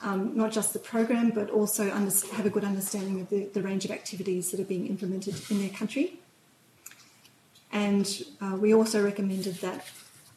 um, 0.00 0.34
not 0.34 0.52
just 0.52 0.72
the 0.72 0.78
program 0.78 1.30
but 1.30 1.50
also 1.50 1.90
have 1.90 2.46
a 2.46 2.50
good 2.50 2.64
understanding 2.64 3.20
of 3.20 3.28
the, 3.28 3.44
the, 3.52 3.62
range 3.62 3.84
of 3.84 3.90
activities 3.90 4.50
that 4.50 4.60
are 4.60 4.64
being 4.64 4.86
implemented 4.86 5.34
in 5.50 5.58
their 5.58 5.70
country. 5.70 6.18
And 7.72 8.22
uh, 8.40 8.56
we 8.58 8.72
also 8.72 9.04
recommended 9.04 9.56
that 9.56 9.84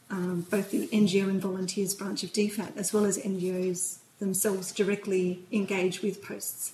um, 0.09 0.45
both 0.49 0.71
the 0.71 0.87
NGO 0.87 1.29
and 1.29 1.41
volunteers 1.41 1.93
branch 1.93 2.23
of 2.23 2.33
DFAT, 2.33 2.75
as 2.75 2.93
well 2.93 3.05
as 3.05 3.17
NGOs 3.17 3.97
themselves, 4.19 4.71
directly 4.71 5.43
engage 5.51 6.01
with 6.01 6.23
posts 6.23 6.73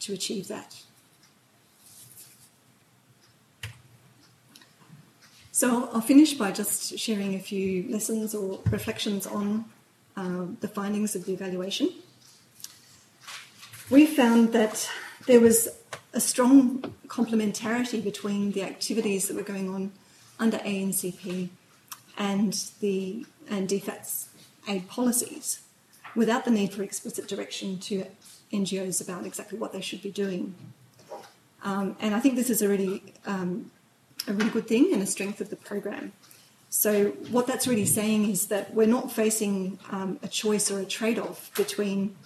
to 0.00 0.12
achieve 0.12 0.48
that. 0.48 0.76
So 5.52 5.90
I'll 5.92 6.00
finish 6.00 6.34
by 6.34 6.52
just 6.52 6.98
sharing 6.98 7.34
a 7.34 7.38
few 7.38 7.86
lessons 7.90 8.34
or 8.34 8.60
reflections 8.70 9.26
on 9.26 9.66
um, 10.16 10.56
the 10.60 10.68
findings 10.68 11.14
of 11.14 11.26
the 11.26 11.34
evaluation. 11.34 11.90
We 13.90 14.06
found 14.06 14.52
that 14.52 14.88
there 15.26 15.40
was 15.40 15.68
a 16.14 16.20
strong 16.20 16.94
complementarity 17.08 18.02
between 18.02 18.52
the 18.52 18.62
activities 18.62 19.28
that 19.28 19.36
were 19.36 19.42
going 19.42 19.68
on 19.68 19.92
under 20.38 20.58
ANCP 20.58 21.50
and 22.20 22.70
the 22.80 23.24
and 23.48 23.68
DFAT's 23.68 24.28
aid 24.68 24.86
policies. 24.88 25.62
without 26.16 26.44
the 26.44 26.50
need 26.50 26.72
for 26.72 26.82
explicit 26.82 27.28
direction 27.28 27.78
to 27.78 28.04
NGOs 28.52 29.00
about 29.00 29.24
exactly 29.24 29.56
what 29.56 29.72
they 29.72 29.80
should 29.80 30.02
be 30.02 30.10
doing. 30.10 30.54
Um, 31.62 31.96
and 32.00 32.16
I 32.16 32.20
think 32.20 32.34
this 32.34 32.50
is 32.50 32.62
a 32.62 32.68
really, 32.68 33.14
um, 33.26 33.70
a 34.26 34.32
really 34.32 34.50
good 34.50 34.66
thing 34.66 34.92
and 34.92 35.00
a 35.02 35.06
strength 35.06 35.40
of 35.40 35.50
the 35.50 35.56
program. 35.56 36.12
So, 36.68 37.10
what 37.30 37.46
that's 37.46 37.68
really 37.68 37.86
saying 37.86 38.28
is 38.28 38.48
that 38.48 38.74
we're 38.74 38.88
not 38.98 39.12
facing 39.12 39.78
um, 39.90 40.18
a 40.22 40.28
choice 40.28 40.68
or 40.70 40.80
a 40.80 40.84
trade 40.84 41.18
off 41.18 41.54
between, 41.54 42.16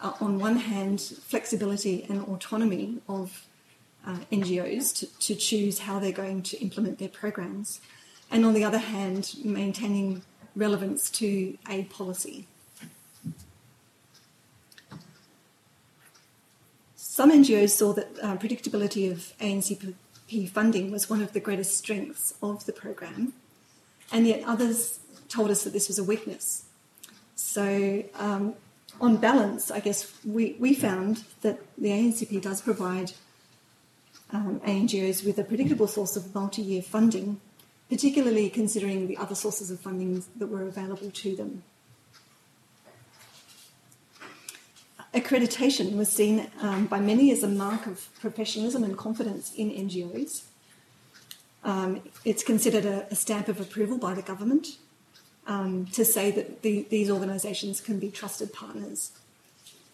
uh, 0.00 0.12
on 0.20 0.38
one 0.38 0.56
hand, 0.56 1.00
flexibility 1.00 2.06
and 2.08 2.22
autonomy 2.22 2.98
of 3.08 3.46
uh, 4.06 4.18
NGOs 4.30 4.94
to, 4.98 5.06
to 5.26 5.34
choose 5.34 5.80
how 5.80 5.98
they're 5.98 6.12
going 6.12 6.42
to 6.42 6.56
implement 6.60 6.98
their 6.98 7.08
programs, 7.08 7.80
and 8.32 8.46
on 8.46 8.54
the 8.54 8.64
other 8.64 8.78
hand, 8.78 9.34
maintaining 9.44 10.22
relevance 10.56 11.10
to 11.10 11.56
aid 11.68 11.90
policy. 11.90 12.46
Some 16.96 17.30
NGOs 17.30 17.70
saw 17.70 17.92
that 17.92 18.08
uh, 18.22 18.36
predictability 18.38 19.12
of 19.12 19.34
ANCP 19.38 20.48
funding 20.48 20.90
was 20.90 21.10
one 21.10 21.20
of 21.20 21.34
the 21.34 21.40
greatest 21.40 21.76
strengths 21.76 22.32
of 22.42 22.64
the 22.64 22.72
program, 22.72 23.34
and 24.10 24.26
yet 24.26 24.42
others 24.46 25.00
told 25.28 25.50
us 25.50 25.62
that 25.64 25.74
this 25.74 25.88
was 25.88 25.98
a 25.98 26.04
weakness. 26.04 26.64
So, 27.34 28.02
um, 28.14 28.54
on 28.98 29.18
balance, 29.18 29.70
I 29.70 29.80
guess 29.80 30.10
we, 30.24 30.56
we 30.58 30.74
found 30.74 31.24
that 31.42 31.60
the 31.76 31.88
ANCP 31.88 32.40
does 32.40 32.62
provide 32.62 33.12
um, 34.32 34.60
ANGOs 34.60 35.24
with 35.24 35.38
a 35.38 35.44
predictable 35.44 35.86
source 35.86 36.16
of 36.16 36.34
multi 36.34 36.62
year 36.62 36.80
funding, 36.80 37.40
particularly 37.88 38.48
considering 38.48 39.06
the 39.06 39.16
other 39.16 39.34
sources 39.34 39.70
of 39.70 39.80
funding 39.80 40.24
that 40.36 40.46
were 40.46 40.62
available 40.62 41.10
to 41.10 41.36
them. 41.36 41.62
Accreditation 45.14 45.96
was 45.96 46.08
seen 46.08 46.50
um, 46.62 46.86
by 46.86 46.98
many 46.98 47.30
as 47.32 47.42
a 47.42 47.48
mark 47.48 47.86
of 47.86 48.08
professionalism 48.20 48.82
and 48.82 48.96
confidence 48.96 49.52
in 49.54 49.70
NGOs. 49.70 50.44
Um, 51.64 52.02
it's 52.24 52.42
considered 52.42 52.86
a, 52.86 53.06
a, 53.10 53.14
stamp 53.14 53.48
of 53.48 53.60
approval 53.60 53.98
by 53.98 54.14
the 54.14 54.22
government 54.22 54.78
um, 55.46 55.86
to 55.92 56.04
say 56.04 56.30
that 56.32 56.62
the, 56.62 56.86
these 56.90 57.10
organisations 57.10 57.80
can 57.80 57.98
be 57.98 58.10
trusted 58.10 58.52
partners. 58.52 59.12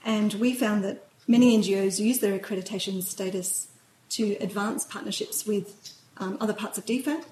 And 0.05 0.35
we 0.35 0.55
found 0.55 0.85
that 0.85 1.05
many 1.27 1.59
NGOs 1.59 1.99
use 1.99 2.21
their 2.21 2.39
accreditation 2.39 3.03
status 3.03 3.69
to 4.11 4.37
advance 4.41 4.85
partnerships 4.85 5.47
with 5.47 5.93
um, 6.17 6.39
other 6.41 6.55
parts 6.55 6.79
of 6.79 6.87
DFAT, 6.87 7.25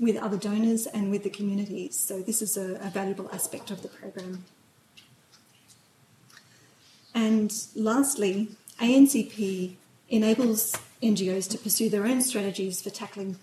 with 0.00 0.16
other 0.16 0.36
donors, 0.36 0.86
and 0.86 1.10
with 1.10 1.22
the 1.22 1.30
communities. 1.30 1.94
So, 1.94 2.22
this 2.22 2.40
is 2.42 2.56
a, 2.56 2.76
a 2.76 2.90
valuable 2.90 3.28
aspect 3.32 3.70
of 3.70 3.82
the 3.82 3.88
program. 3.88 4.44
And 7.14 7.52
lastly, 7.74 8.48
ANCP 8.80 9.74
enables 10.08 10.76
NGOs 11.02 11.48
to 11.50 11.58
pursue 11.58 11.88
their 11.88 12.04
own 12.04 12.20
strategies 12.22 12.82
for 12.82 12.90
tackling 12.90 13.36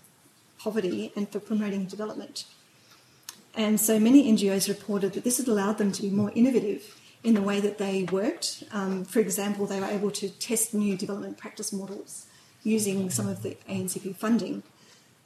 poverty 0.58 1.12
and 1.14 1.28
for 1.28 1.40
promoting 1.40 1.86
development. 1.86 2.44
And 3.54 3.80
so 3.80 3.98
many 3.98 4.32
NGOs 4.32 4.68
reported 4.68 5.14
that 5.14 5.24
this 5.24 5.38
has 5.38 5.48
allowed 5.48 5.78
them 5.78 5.92
to 5.92 6.02
be 6.02 6.10
more 6.10 6.30
innovative 6.34 6.98
in 7.24 7.34
the 7.34 7.42
way 7.42 7.60
that 7.60 7.78
they 7.78 8.04
worked. 8.04 8.62
Um, 8.72 9.04
for 9.04 9.18
example, 9.18 9.66
they 9.66 9.80
were 9.80 9.86
able 9.86 10.10
to 10.12 10.28
test 10.28 10.74
new 10.74 10.96
development 10.96 11.38
practice 11.38 11.72
models 11.72 12.26
using 12.62 13.10
some 13.10 13.28
of 13.28 13.42
the 13.42 13.56
ANCP 13.68 14.16
funding. 14.16 14.62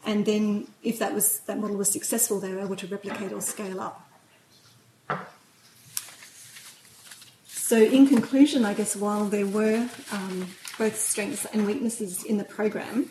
And 0.04 0.26
then, 0.26 0.66
if 0.82 0.98
that 0.98 1.14
was 1.14 1.40
that 1.40 1.58
model 1.58 1.76
was 1.76 1.90
successful, 1.90 2.40
they 2.40 2.52
were 2.52 2.60
able 2.60 2.76
to 2.76 2.86
replicate 2.86 3.32
or 3.32 3.40
scale 3.40 3.80
up. 3.80 4.08
So, 7.46 7.76
in 7.76 8.06
conclusion, 8.06 8.64
I 8.64 8.74
guess 8.74 8.96
while 8.96 9.26
there 9.26 9.46
were 9.46 9.88
um, 10.10 10.48
both 10.76 10.98
strengths 10.98 11.44
and 11.46 11.66
weaknesses 11.66 12.24
in 12.24 12.36
the 12.36 12.44
program, 12.44 13.08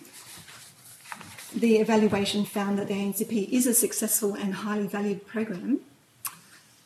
the 1.56 1.78
evaluation 1.78 2.46
found 2.46 2.78
that 2.78 2.88
the 2.88 2.94
ANCP 2.94 3.50
is 3.50 3.68
a 3.68 3.74
successful 3.74 4.36
and 4.36 4.54
highly 4.54 4.88
valued 4.88 5.26
program. 5.26 5.80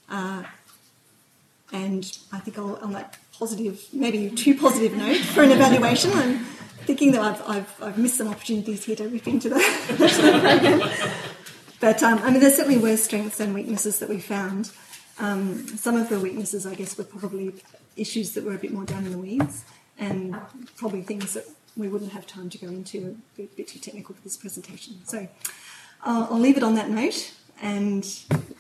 Uh, 0.10 0.44
and 1.72 2.18
I 2.32 2.40
think 2.40 2.58
I'll, 2.58 2.76
on 2.78 2.94
that 2.94 3.18
positive, 3.38 3.84
maybe 3.92 4.30
too 4.30 4.56
positive 4.56 4.96
note 4.96 5.18
for 5.18 5.44
an 5.44 5.52
evaluation, 5.52 6.12
I'm 6.14 6.46
thinking 6.86 7.12
that 7.12 7.22
I've, 7.22 7.42
I've, 7.48 7.84
I've 7.84 7.98
missed 7.98 8.18
some 8.18 8.28
opportunities 8.28 8.86
here 8.86 8.96
to 8.96 9.08
rip 9.08 9.28
into 9.28 9.50
the, 9.50 9.56
to 9.56 9.96
the 9.96 10.40
program. 10.40 10.90
But 11.82 12.02
um, 12.02 12.20
I 12.20 12.32
mean, 12.32 12.40
there 12.40 12.52
certainly 12.52 12.80
were 12.80 12.98
strengths 12.98 13.40
and 13.40 13.54
weaknesses 13.54 14.00
that 14.00 14.10
we 14.10 14.20
found. 14.20 14.72
Um, 15.20 15.68
some 15.78 15.96
of 15.98 16.10
the 16.10 16.20
weaknesses, 16.20 16.66
I 16.66 16.74
guess, 16.74 16.98
were 16.98 17.04
probably 17.04 17.54
issues 17.96 18.34
that 18.34 18.44
were 18.44 18.56
a 18.56 18.58
bit 18.58 18.72
more 18.72 18.86
down 18.86 19.06
in 19.06 19.12
the 19.12 19.18
weeds 19.18 19.66
and 19.98 20.36
probably 20.78 21.02
things 21.02 21.34
that 21.34 21.46
we 21.78 21.88
wouldn't 21.88 22.12
have 22.14 22.26
time 22.26 22.50
to 22.50 22.58
go 22.58 22.68
into, 22.68 22.98
a 22.98 23.38
bit, 23.38 23.52
a 23.54 23.56
bit 23.58 23.68
too 23.68 23.80
technical 23.80 24.16
for 24.16 24.22
this 24.22 24.38
presentation. 24.38 25.06
So 25.06 25.28
uh, 26.04 26.28
I'll 26.30 26.40
leave 26.40 26.58
it 26.58 26.64
on 26.64 26.76
that 26.76 26.90
note 26.90 27.34
and 27.62 28.06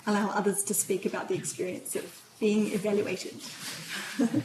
allow 0.08 0.30
others 0.30 0.64
to 0.66 0.74
speak 0.74 1.06
about 1.06 1.28
the 1.28 1.36
experience 1.36 1.96
of 1.96 2.22
being 2.40 2.74
evaluated. 2.74 3.36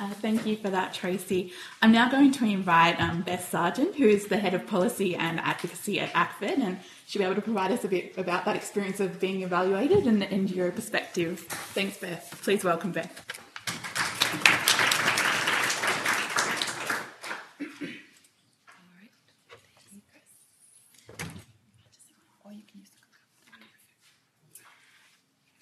Uh, 0.00 0.08
thank 0.14 0.46
you 0.46 0.56
for 0.56 0.70
that, 0.70 0.94
Tracy. 0.94 1.52
I'm 1.82 1.92
now 1.92 2.10
going 2.10 2.32
to 2.32 2.46
invite 2.46 2.98
um, 2.98 3.20
Beth 3.20 3.46
Sargent, 3.50 3.96
who 3.96 4.06
is 4.06 4.28
the 4.28 4.38
Head 4.38 4.54
of 4.54 4.66
Policy 4.66 5.14
and 5.14 5.38
Advocacy 5.38 6.00
at 6.00 6.10
ACFID, 6.14 6.58
and 6.58 6.78
she'll 7.04 7.20
be 7.20 7.26
able 7.26 7.34
to 7.34 7.42
provide 7.42 7.70
us 7.70 7.84
a 7.84 7.88
bit 7.88 8.16
about 8.16 8.46
that 8.46 8.56
experience 8.56 8.98
of 8.98 9.20
being 9.20 9.42
evaluated 9.42 10.06
and 10.06 10.22
the 10.22 10.26
NGO 10.26 10.74
perspective. 10.74 11.40
Thanks, 11.40 11.98
Beth. 11.98 12.40
Please 12.42 12.64
welcome 12.64 12.92
Beth. 12.92 14.59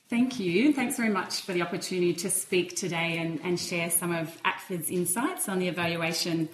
Thank 0.09 0.41
you. 0.41 0.73
Thanks 0.73 0.97
very 0.97 1.11
much 1.11 1.43
for 1.43 1.53
the 1.53 1.61
opportunity 1.61 2.15
to 2.15 2.31
speak 2.31 2.77
today 2.77 3.19
and, 3.19 3.41
and 3.45 3.61
share 3.61 3.91
some 3.91 4.11
of 4.11 4.41
ACFID's 4.43 4.89
insights 4.89 5.51
on 5.51 5.59
the 5.59 5.69
evaluation. 5.69 6.49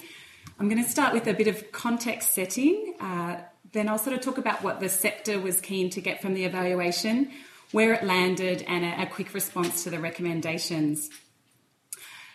I'm 0.59 0.69
going 0.69 0.83
to 0.83 0.91
start 0.91 1.13
with 1.13 1.29
a 1.29 1.35
bit 1.35 1.47
of 1.47 1.71
context 1.71 2.33
setting. 2.33 2.95
Uh, 2.99 3.43
then 3.71 3.89
I'll 3.89 3.99
sort 3.99 4.17
of 4.17 4.23
talk 4.23 4.39
about 4.39 4.65
what 4.65 4.81
the 4.81 4.89
sector 4.89 5.39
was 5.39 5.61
keen 5.61 5.89
to 5.91 6.01
get 6.01 6.21
from 6.21 6.35
the 6.35 6.45
evaluation, 6.45 7.31
where 7.71 7.93
it 7.93 8.03
landed, 8.03 8.63
and 8.67 8.85
a, 8.85 9.03
a 9.03 9.07
quick 9.07 9.33
response 9.33 9.85
to 9.85 9.91
the 9.91 10.01
recommendations. 10.01 11.09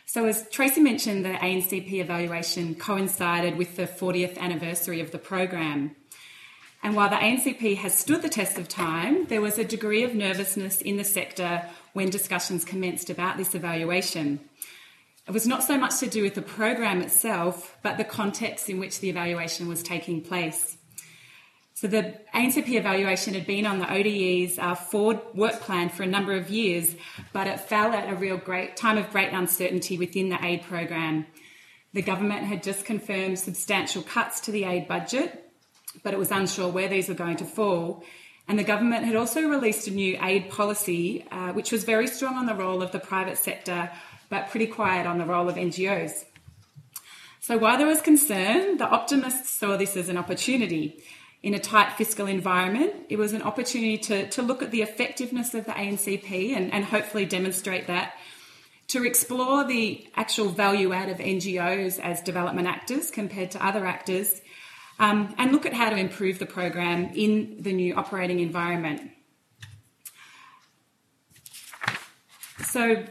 So, 0.05 0.23
as 0.25 0.49
Tracy 0.49 0.79
mentioned, 0.79 1.25
the 1.25 1.33
ANCP 1.33 1.95
evaluation 1.95 2.75
coincided 2.75 3.57
with 3.57 3.75
the 3.75 3.87
40th 3.87 4.37
anniversary 4.37 5.01
of 5.01 5.11
the 5.11 5.19
program. 5.19 5.97
And 6.81 6.95
while 6.95 7.09
the 7.09 7.15
ANCP 7.15 7.77
has 7.77 7.93
stood 7.93 8.21
the 8.21 8.29
test 8.29 8.57
of 8.57 8.67
time, 8.67 9.25
there 9.25 9.41
was 9.41 9.57
a 9.57 9.65
degree 9.65 10.03
of 10.03 10.15
nervousness 10.15 10.81
in 10.81 10.95
the 10.97 11.03
sector 11.03 11.65
when 11.93 12.09
discussions 12.09 12.63
commenced 12.63 13.09
about 13.09 13.37
this 13.37 13.53
evaluation. 13.53 14.39
It 15.27 15.31
was 15.31 15.45
not 15.45 15.63
so 15.63 15.77
much 15.77 15.99
to 15.99 16.07
do 16.07 16.23
with 16.23 16.35
the 16.35 16.41
program 16.41 17.01
itself, 17.01 17.77
but 17.83 17.97
the 17.97 18.03
context 18.03 18.69
in 18.69 18.79
which 18.79 18.99
the 18.99 19.09
evaluation 19.09 19.67
was 19.67 19.83
taking 19.83 20.21
place. 20.21 20.77
So 21.75 21.87
the 21.87 22.15
ANCP 22.33 22.71
evaluation 22.71 23.35
had 23.35 23.45
been 23.45 23.65
on 23.65 23.79
the 23.79 23.89
ODE's 23.89 24.57
uh, 24.57 24.75
forward 24.75 25.19
work 25.33 25.61
plan 25.61 25.89
for 25.89 26.03
a 26.03 26.07
number 26.07 26.33
of 26.33 26.49
years, 26.49 26.95
but 27.31 27.47
it 27.47 27.59
fell 27.59 27.93
at 27.93 28.11
a 28.11 28.15
real 28.15 28.37
great 28.37 28.75
time 28.75 28.97
of 28.97 29.11
great 29.11 29.31
uncertainty 29.31 29.97
within 29.97 30.29
the 30.29 30.43
aid 30.43 30.63
program. 30.63 31.25
The 31.93 32.01
government 32.01 32.47
had 32.47 32.63
just 32.63 32.83
confirmed 32.83 33.39
substantial 33.39 34.01
cuts 34.01 34.41
to 34.41 34.51
the 34.51 34.65
aid 34.65 34.87
budget, 34.87 35.48
but 36.03 36.13
it 36.13 36.19
was 36.19 36.31
unsure 36.31 36.69
where 36.69 36.87
these 36.87 37.07
were 37.09 37.15
going 37.15 37.37
to 37.37 37.45
fall. 37.45 38.03
And 38.47 38.57
the 38.57 38.63
government 38.63 39.05
had 39.05 39.15
also 39.15 39.47
released 39.47 39.87
a 39.87 39.91
new 39.91 40.17
aid 40.21 40.49
policy, 40.49 41.25
uh, 41.31 41.53
which 41.53 41.71
was 41.71 41.83
very 41.83 42.07
strong 42.07 42.35
on 42.35 42.47
the 42.47 42.55
role 42.55 42.81
of 42.81 42.91
the 42.91 42.99
private 42.99 43.37
sector, 43.37 43.91
but 44.29 44.49
pretty 44.49 44.67
quiet 44.67 45.05
on 45.05 45.17
the 45.17 45.25
role 45.25 45.47
of 45.47 45.55
NGOs. 45.55 46.25
So 47.41 47.57
while 47.57 47.77
there 47.77 47.87
was 47.87 48.01
concern, 48.01 48.77
the 48.77 48.87
optimists 48.87 49.49
saw 49.49 49.77
this 49.77 49.95
as 49.95 50.09
an 50.09 50.17
opportunity. 50.17 51.03
In 51.41 51.53
a 51.53 51.59
tight 51.59 51.93
fiscal 51.93 52.27
environment, 52.27 52.93
it 53.09 53.17
was 53.17 53.33
an 53.33 53.41
opportunity 53.41 53.97
to, 53.97 54.29
to 54.29 54.41
look 54.41 54.61
at 54.61 54.71
the 54.71 54.81
effectiveness 54.81 55.53
of 55.53 55.65
the 55.65 55.71
ANCP 55.71 56.55
and, 56.55 56.73
and 56.73 56.83
hopefully 56.83 57.25
demonstrate 57.25 57.87
that, 57.87 58.13
to 58.89 59.05
explore 59.05 59.63
the 59.63 60.07
actual 60.15 60.49
value 60.49 60.91
add 60.91 61.09
of 61.09 61.17
NGOs 61.17 61.99
as 61.99 62.21
development 62.21 62.67
actors 62.67 63.09
compared 63.09 63.51
to 63.51 63.65
other 63.65 63.85
actors, 63.85 64.41
um, 64.99 65.33
and 65.37 65.51
look 65.51 65.65
at 65.65 65.73
how 65.73 65.89
to 65.89 65.95
improve 65.95 66.39
the 66.39 66.45
program 66.45 67.11
in 67.15 67.57
the 67.59 67.73
new 67.73 67.95
operating 67.95 68.39
environment. 68.39 69.01
So, 72.65 73.03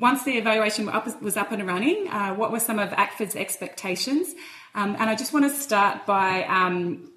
once 0.00 0.24
the 0.24 0.38
evaluation 0.38 0.86
was 1.20 1.36
up 1.36 1.52
and 1.52 1.66
running, 1.66 2.08
uh, 2.08 2.34
what 2.34 2.50
were 2.50 2.60
some 2.60 2.78
of 2.78 2.90
ACFID's 2.90 3.36
expectations? 3.36 4.34
Um, 4.74 4.96
and 4.98 5.10
I 5.10 5.14
just 5.14 5.32
want 5.32 5.44
to 5.44 5.50
start 5.50 6.06
by 6.06 6.44
um, 6.44 7.12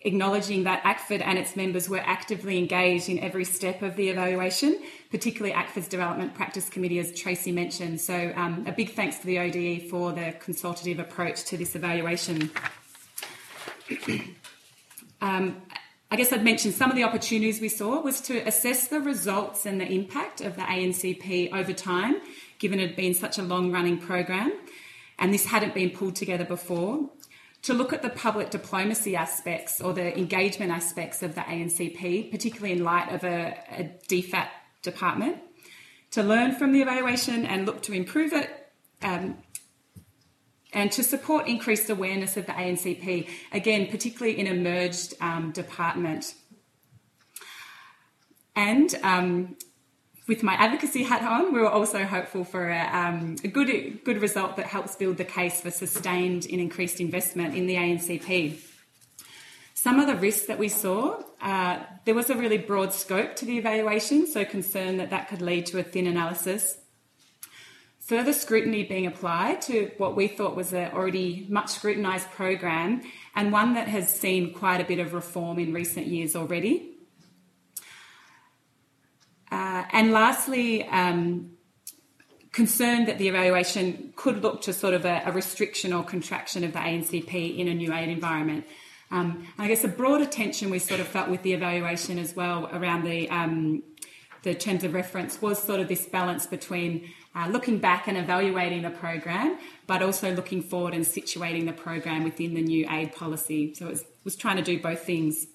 acknowledging 0.00 0.64
that 0.64 0.82
ACFID 0.84 1.22
and 1.24 1.38
its 1.38 1.54
members 1.54 1.88
were 1.88 2.00
actively 2.00 2.58
engaged 2.58 3.08
in 3.08 3.18
every 3.18 3.44
step 3.44 3.82
of 3.82 3.94
the 3.96 4.08
evaluation, 4.08 4.80
particularly 5.10 5.54
ACFID's 5.54 5.88
Development 5.88 6.34
Practice 6.34 6.68
Committee, 6.68 6.98
as 6.98 7.12
Tracy 7.12 7.52
mentioned. 7.52 8.00
So, 8.00 8.32
um, 8.34 8.64
a 8.66 8.72
big 8.72 8.94
thanks 8.94 9.18
to 9.18 9.26
the 9.26 9.38
ODE 9.38 9.90
for 9.90 10.12
the 10.12 10.34
consultative 10.40 10.98
approach 10.98 11.44
to 11.44 11.56
this 11.56 11.76
evaluation. 11.76 12.50
um, 15.20 15.62
I 16.10 16.16
guess 16.16 16.32
I'd 16.32 16.44
mentioned 16.44 16.74
some 16.74 16.90
of 16.90 16.96
the 16.96 17.04
opportunities 17.04 17.60
we 17.60 17.68
saw 17.68 18.00
was 18.00 18.20
to 18.22 18.38
assess 18.46 18.88
the 18.88 19.00
results 19.00 19.66
and 19.66 19.80
the 19.80 19.86
impact 19.86 20.40
of 20.40 20.56
the 20.56 20.62
ANCP 20.62 21.52
over 21.52 21.72
time, 21.72 22.16
given 22.58 22.80
it 22.80 22.88
had 22.88 22.96
been 22.96 23.14
such 23.14 23.38
a 23.38 23.42
long 23.42 23.70
running 23.70 23.98
program 23.98 24.52
and 25.18 25.34
this 25.34 25.46
hadn't 25.46 25.74
been 25.74 25.90
pulled 25.90 26.16
together 26.16 26.44
before. 26.44 27.10
To 27.62 27.74
look 27.74 27.92
at 27.92 28.02
the 28.02 28.10
public 28.10 28.50
diplomacy 28.50 29.16
aspects 29.16 29.80
or 29.80 29.92
the 29.92 30.16
engagement 30.16 30.70
aspects 30.70 31.24
of 31.24 31.34
the 31.34 31.40
ANCP, 31.40 32.30
particularly 32.30 32.72
in 32.72 32.84
light 32.84 33.12
of 33.12 33.24
a, 33.24 33.58
a 33.70 33.90
DFAT 34.08 34.46
department, 34.82 35.38
to 36.12 36.22
learn 36.22 36.54
from 36.54 36.72
the 36.72 36.80
evaluation 36.80 37.44
and 37.44 37.66
look 37.66 37.82
to 37.82 37.92
improve 37.92 38.32
it, 38.32 38.48
um, 39.02 39.38
and 40.72 40.92
to 40.92 41.02
support 41.02 41.48
increased 41.48 41.88
awareness 41.88 42.36
of 42.36 42.46
the 42.46 42.52
ANCP, 42.52 43.28
again, 43.52 43.86
particularly 43.86 44.38
in 44.38 44.46
a 44.46 44.54
merged 44.54 45.14
um, 45.20 45.52
department. 45.52 46.34
And 48.54 48.94
um, 49.02 49.56
with 50.26 50.42
my 50.42 50.54
advocacy 50.54 51.04
hat 51.04 51.22
on, 51.22 51.54
we 51.54 51.60
were 51.60 51.70
also 51.70 52.04
hopeful 52.04 52.44
for 52.44 52.68
a, 52.68 52.80
um, 52.92 53.36
a, 53.42 53.48
good, 53.48 54.04
good 54.04 54.20
result 54.20 54.56
that 54.56 54.66
helps 54.66 54.94
build 54.94 55.16
the 55.16 55.24
case 55.24 55.62
for 55.62 55.70
sustained 55.70 56.44
and 56.44 56.60
increased 56.60 57.00
investment 57.00 57.54
in 57.54 57.66
the 57.66 57.76
ANCP. 57.76 58.60
Some 59.74 60.00
of 60.00 60.06
the 60.06 60.16
risks 60.16 60.46
that 60.46 60.58
we 60.58 60.68
saw, 60.68 61.22
uh, 61.40 61.78
there 62.04 62.14
was 62.14 62.28
a 62.30 62.34
really 62.34 62.58
broad 62.58 62.92
scope 62.92 63.36
to 63.36 63.46
the 63.46 63.56
evaluation, 63.56 64.26
so 64.26 64.44
concern 64.44 64.98
that 64.98 65.10
that 65.10 65.28
could 65.28 65.40
lead 65.40 65.66
to 65.66 65.78
a 65.78 65.82
thin 65.82 66.06
analysis. 66.06 66.76
Further 68.08 68.32
scrutiny 68.32 68.84
being 68.84 69.04
applied 69.04 69.60
to 69.62 69.90
what 69.98 70.16
we 70.16 70.28
thought 70.28 70.56
was 70.56 70.72
an 70.72 70.92
already 70.92 71.46
much 71.50 71.68
scrutinised 71.68 72.30
program 72.30 73.02
and 73.36 73.52
one 73.52 73.74
that 73.74 73.86
has 73.86 74.08
seen 74.08 74.54
quite 74.54 74.80
a 74.80 74.84
bit 74.84 74.98
of 74.98 75.12
reform 75.12 75.58
in 75.58 75.74
recent 75.74 76.06
years 76.06 76.34
already. 76.34 76.94
Uh, 79.52 79.84
and 79.92 80.12
lastly, 80.12 80.88
um, 80.88 81.50
concerned 82.50 83.08
that 83.08 83.18
the 83.18 83.28
evaluation 83.28 84.14
could 84.16 84.42
look 84.42 84.62
to 84.62 84.72
sort 84.72 84.94
of 84.94 85.04
a, 85.04 85.20
a, 85.26 85.32
restriction 85.32 85.92
or 85.92 86.02
contraction 86.02 86.64
of 86.64 86.72
the 86.72 86.78
ANCP 86.78 87.58
in 87.58 87.68
a 87.68 87.74
new 87.74 87.92
aid 87.92 88.08
environment. 88.08 88.64
Um, 89.10 89.46
I 89.58 89.68
guess 89.68 89.84
a 89.84 89.88
broader 89.88 90.24
tension 90.24 90.70
we 90.70 90.78
sort 90.78 91.00
of 91.00 91.08
felt 91.08 91.28
with 91.28 91.42
the 91.42 91.52
evaluation 91.52 92.18
as 92.18 92.34
well 92.34 92.70
around 92.72 93.04
the 93.04 93.28
um, 93.28 93.82
the 94.42 94.54
terms 94.54 94.84
of 94.84 94.94
reference 94.94 95.42
was 95.42 95.62
sort 95.62 95.80
of 95.80 95.88
this 95.88 96.06
balance 96.06 96.46
between 96.46 97.10
uh, 97.34 97.48
looking 97.48 97.78
back 97.78 98.08
and 98.08 98.16
evaluating 98.16 98.82
the 98.82 98.90
program, 98.90 99.58
but 99.86 100.02
also 100.02 100.34
looking 100.34 100.62
forward 100.62 100.94
and 100.94 101.04
situating 101.04 101.66
the 101.66 101.72
program 101.72 102.24
within 102.24 102.54
the 102.54 102.62
new 102.62 102.86
aid 102.90 103.12
policy. 103.14 103.74
So 103.74 103.86
it 103.86 103.90
was, 103.90 104.04
was 104.24 104.36
trying 104.36 104.56
to 104.56 104.62
do 104.62 104.80
both 104.80 105.02
things. 105.02 105.46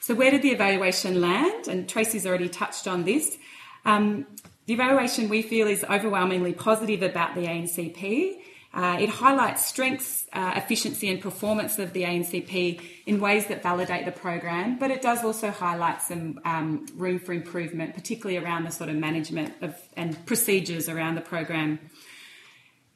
So, 0.00 0.14
where 0.14 0.30
did 0.30 0.42
the 0.42 0.50
evaluation 0.50 1.20
land? 1.20 1.68
And 1.68 1.88
Tracy's 1.88 2.26
already 2.26 2.48
touched 2.48 2.88
on 2.88 3.04
this. 3.04 3.38
Um, 3.84 4.26
the 4.66 4.74
evaluation 4.74 5.28
we 5.28 5.42
feel 5.42 5.66
is 5.66 5.84
overwhelmingly 5.84 6.52
positive 6.52 7.02
about 7.02 7.34
the 7.34 7.42
ANCP. 7.42 8.40
Uh, 8.74 8.96
it 9.00 9.08
highlights 9.10 9.66
strengths, 9.66 10.26
uh, 10.32 10.52
efficiency, 10.56 11.10
and 11.10 11.20
performance 11.20 11.78
of 11.78 11.92
the 11.92 12.04
ANCP 12.04 12.80
in 13.04 13.20
ways 13.20 13.46
that 13.48 13.62
validate 13.62 14.06
the 14.06 14.12
program, 14.12 14.78
but 14.78 14.90
it 14.90 15.02
does 15.02 15.22
also 15.22 15.50
highlight 15.50 16.00
some 16.00 16.40
um, 16.46 16.86
room 16.94 17.18
for 17.18 17.34
improvement, 17.34 17.94
particularly 17.94 18.42
around 18.42 18.64
the 18.64 18.70
sort 18.70 18.88
of 18.88 18.96
management 18.96 19.52
of 19.60 19.76
and 19.94 20.24
procedures 20.24 20.88
around 20.88 21.16
the 21.16 21.20
program. 21.20 21.78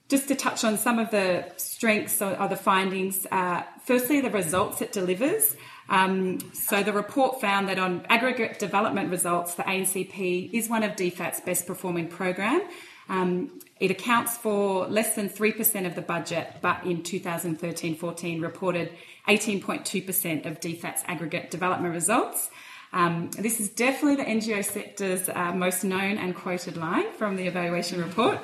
Just 0.08 0.28
to 0.28 0.34
touch 0.34 0.64
on 0.64 0.78
some 0.78 0.98
of 0.98 1.10
the 1.10 1.44
strengths 1.56 2.22
or, 2.22 2.40
or 2.40 2.48
the 2.48 2.56
findings, 2.56 3.26
uh, 3.30 3.62
firstly, 3.84 4.20
the 4.20 4.30
results 4.30 4.80
it 4.80 4.92
delivers. 4.92 5.56
Um, 5.88 6.38
so 6.52 6.82
the 6.82 6.92
report 6.92 7.40
found 7.40 7.68
that 7.68 7.78
on 7.78 8.06
aggregate 8.08 8.58
development 8.58 9.10
results, 9.10 9.54
the 9.54 9.62
ANCP 9.64 10.52
is 10.52 10.68
one 10.68 10.82
of 10.84 10.92
DFAT's 10.92 11.40
best 11.40 11.66
performing 11.66 12.08
program. 12.08 12.62
Um, 13.08 13.60
it 13.78 13.90
accounts 13.90 14.36
for 14.36 14.86
less 14.86 15.14
than 15.14 15.28
3% 15.28 15.86
of 15.86 15.94
the 15.94 16.02
budget, 16.02 16.56
but 16.62 16.84
in 16.84 17.02
2013-14 17.02 18.42
reported 18.42 18.92
18.2% 19.28 20.46
of 20.46 20.60
DFAT's 20.60 21.02
aggregate 21.06 21.50
development 21.50 21.94
results. 21.94 22.48
Um, 22.92 23.30
this 23.38 23.60
is 23.60 23.68
definitely 23.68 24.16
the 24.16 24.30
NGO 24.30 24.64
sector's 24.64 25.28
uh, 25.28 25.52
most 25.52 25.84
known 25.84 26.16
and 26.16 26.34
quoted 26.34 26.76
line 26.76 27.12
from 27.12 27.36
the 27.36 27.46
evaluation 27.46 28.00
report. 28.00 28.38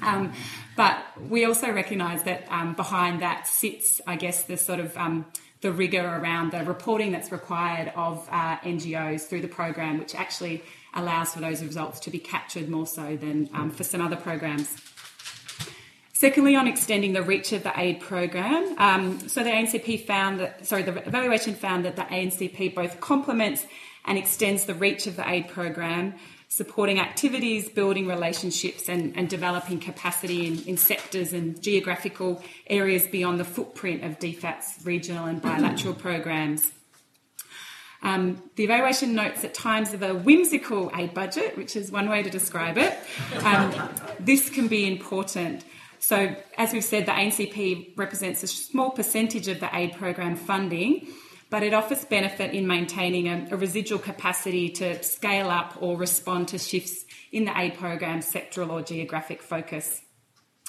Um, 0.00 0.32
but 0.76 1.04
we 1.28 1.44
also 1.44 1.70
recognise 1.70 2.22
that 2.22 2.46
um, 2.50 2.74
behind 2.74 3.20
that 3.22 3.46
sits, 3.46 4.00
I 4.06 4.16
guess, 4.16 4.44
the 4.44 4.56
sort 4.56 4.80
of 4.80 4.96
um, 4.96 5.26
the 5.60 5.72
rigour 5.72 6.20
around 6.20 6.52
the 6.52 6.64
reporting 6.64 7.12
that's 7.12 7.32
required 7.32 7.92
of 7.96 8.28
uh, 8.30 8.58
NGOs 8.58 9.22
through 9.22 9.40
the 9.40 9.48
program, 9.48 9.98
which 9.98 10.14
actually 10.14 10.62
allows 10.94 11.34
for 11.34 11.40
those 11.40 11.62
results 11.62 12.00
to 12.00 12.10
be 12.10 12.18
captured 12.18 12.68
more 12.68 12.86
so 12.86 13.16
than 13.16 13.48
um, 13.52 13.70
for 13.70 13.84
some 13.84 14.00
other 14.00 14.16
programs. 14.16 14.74
Secondly, 16.12 16.56
on 16.56 16.66
extending 16.68 17.12
the 17.12 17.22
reach 17.22 17.52
of 17.52 17.62
the 17.64 17.72
aid 17.78 18.00
program, 18.00 18.74
um, 18.78 19.28
so 19.28 19.42
the 19.42 19.50
ANCP 19.50 20.06
found 20.06 20.40
that, 20.40 20.64
sorry, 20.66 20.82
the 20.82 20.96
evaluation 21.06 21.54
found 21.54 21.84
that 21.84 21.96
the 21.96 22.02
ANCP 22.02 22.74
both 22.74 23.00
complements 23.00 23.66
and 24.04 24.16
extends 24.16 24.64
the 24.64 24.74
reach 24.74 25.06
of 25.06 25.16
the 25.16 25.28
aid 25.28 25.48
program 25.48 26.14
supporting 26.54 27.00
activities, 27.00 27.68
building 27.68 28.06
relationships, 28.06 28.88
and, 28.88 29.16
and 29.16 29.28
developing 29.28 29.80
capacity 29.80 30.46
in, 30.46 30.62
in, 30.68 30.76
sectors 30.76 31.32
and 31.32 31.60
geographical 31.60 32.40
areas 32.68 33.06
beyond 33.08 33.40
the 33.40 33.44
footprint 33.44 34.04
of 34.04 34.18
DFAT's 34.20 34.86
regional 34.86 35.26
and 35.26 35.42
bilateral 35.42 35.94
programs. 35.94 36.70
Um, 38.04 38.42
the 38.56 38.64
evaluation 38.64 39.14
notes 39.14 39.44
at 39.44 39.54
times 39.54 39.94
of 39.94 40.02
a 40.02 40.14
whimsical 40.14 40.90
aid 40.94 41.14
budget, 41.14 41.56
which 41.56 41.74
is 41.74 41.90
one 41.90 42.08
way 42.08 42.22
to 42.22 42.28
describe 42.28 42.76
it, 42.76 42.96
um, 43.42 43.72
this 44.20 44.50
can 44.50 44.68
be 44.68 44.86
important. 44.86 45.64
So, 46.00 46.36
as 46.58 46.74
we've 46.74 46.84
said, 46.84 47.06
the 47.06 47.12
ANCP 47.12 47.96
represents 47.96 48.42
a 48.42 48.46
small 48.46 48.90
percentage 48.90 49.48
of 49.48 49.58
the 49.58 49.74
aid 49.74 49.94
program 49.94 50.36
funding, 50.36 51.08
but 51.48 51.62
it 51.62 51.72
offers 51.72 52.04
benefit 52.04 52.52
in 52.52 52.66
maintaining 52.66 53.26
a, 53.28 53.48
a 53.52 53.56
residual 53.56 53.98
capacity 53.98 54.68
to 54.68 55.02
scale 55.02 55.48
up 55.48 55.78
or 55.80 55.96
respond 55.96 56.48
to 56.48 56.58
shifts 56.58 57.06
in 57.32 57.46
the 57.46 57.58
aid 57.58 57.78
program 57.78 58.20
sectoral 58.20 58.70
or 58.70 58.82
geographic 58.82 59.40
focus. 59.40 60.03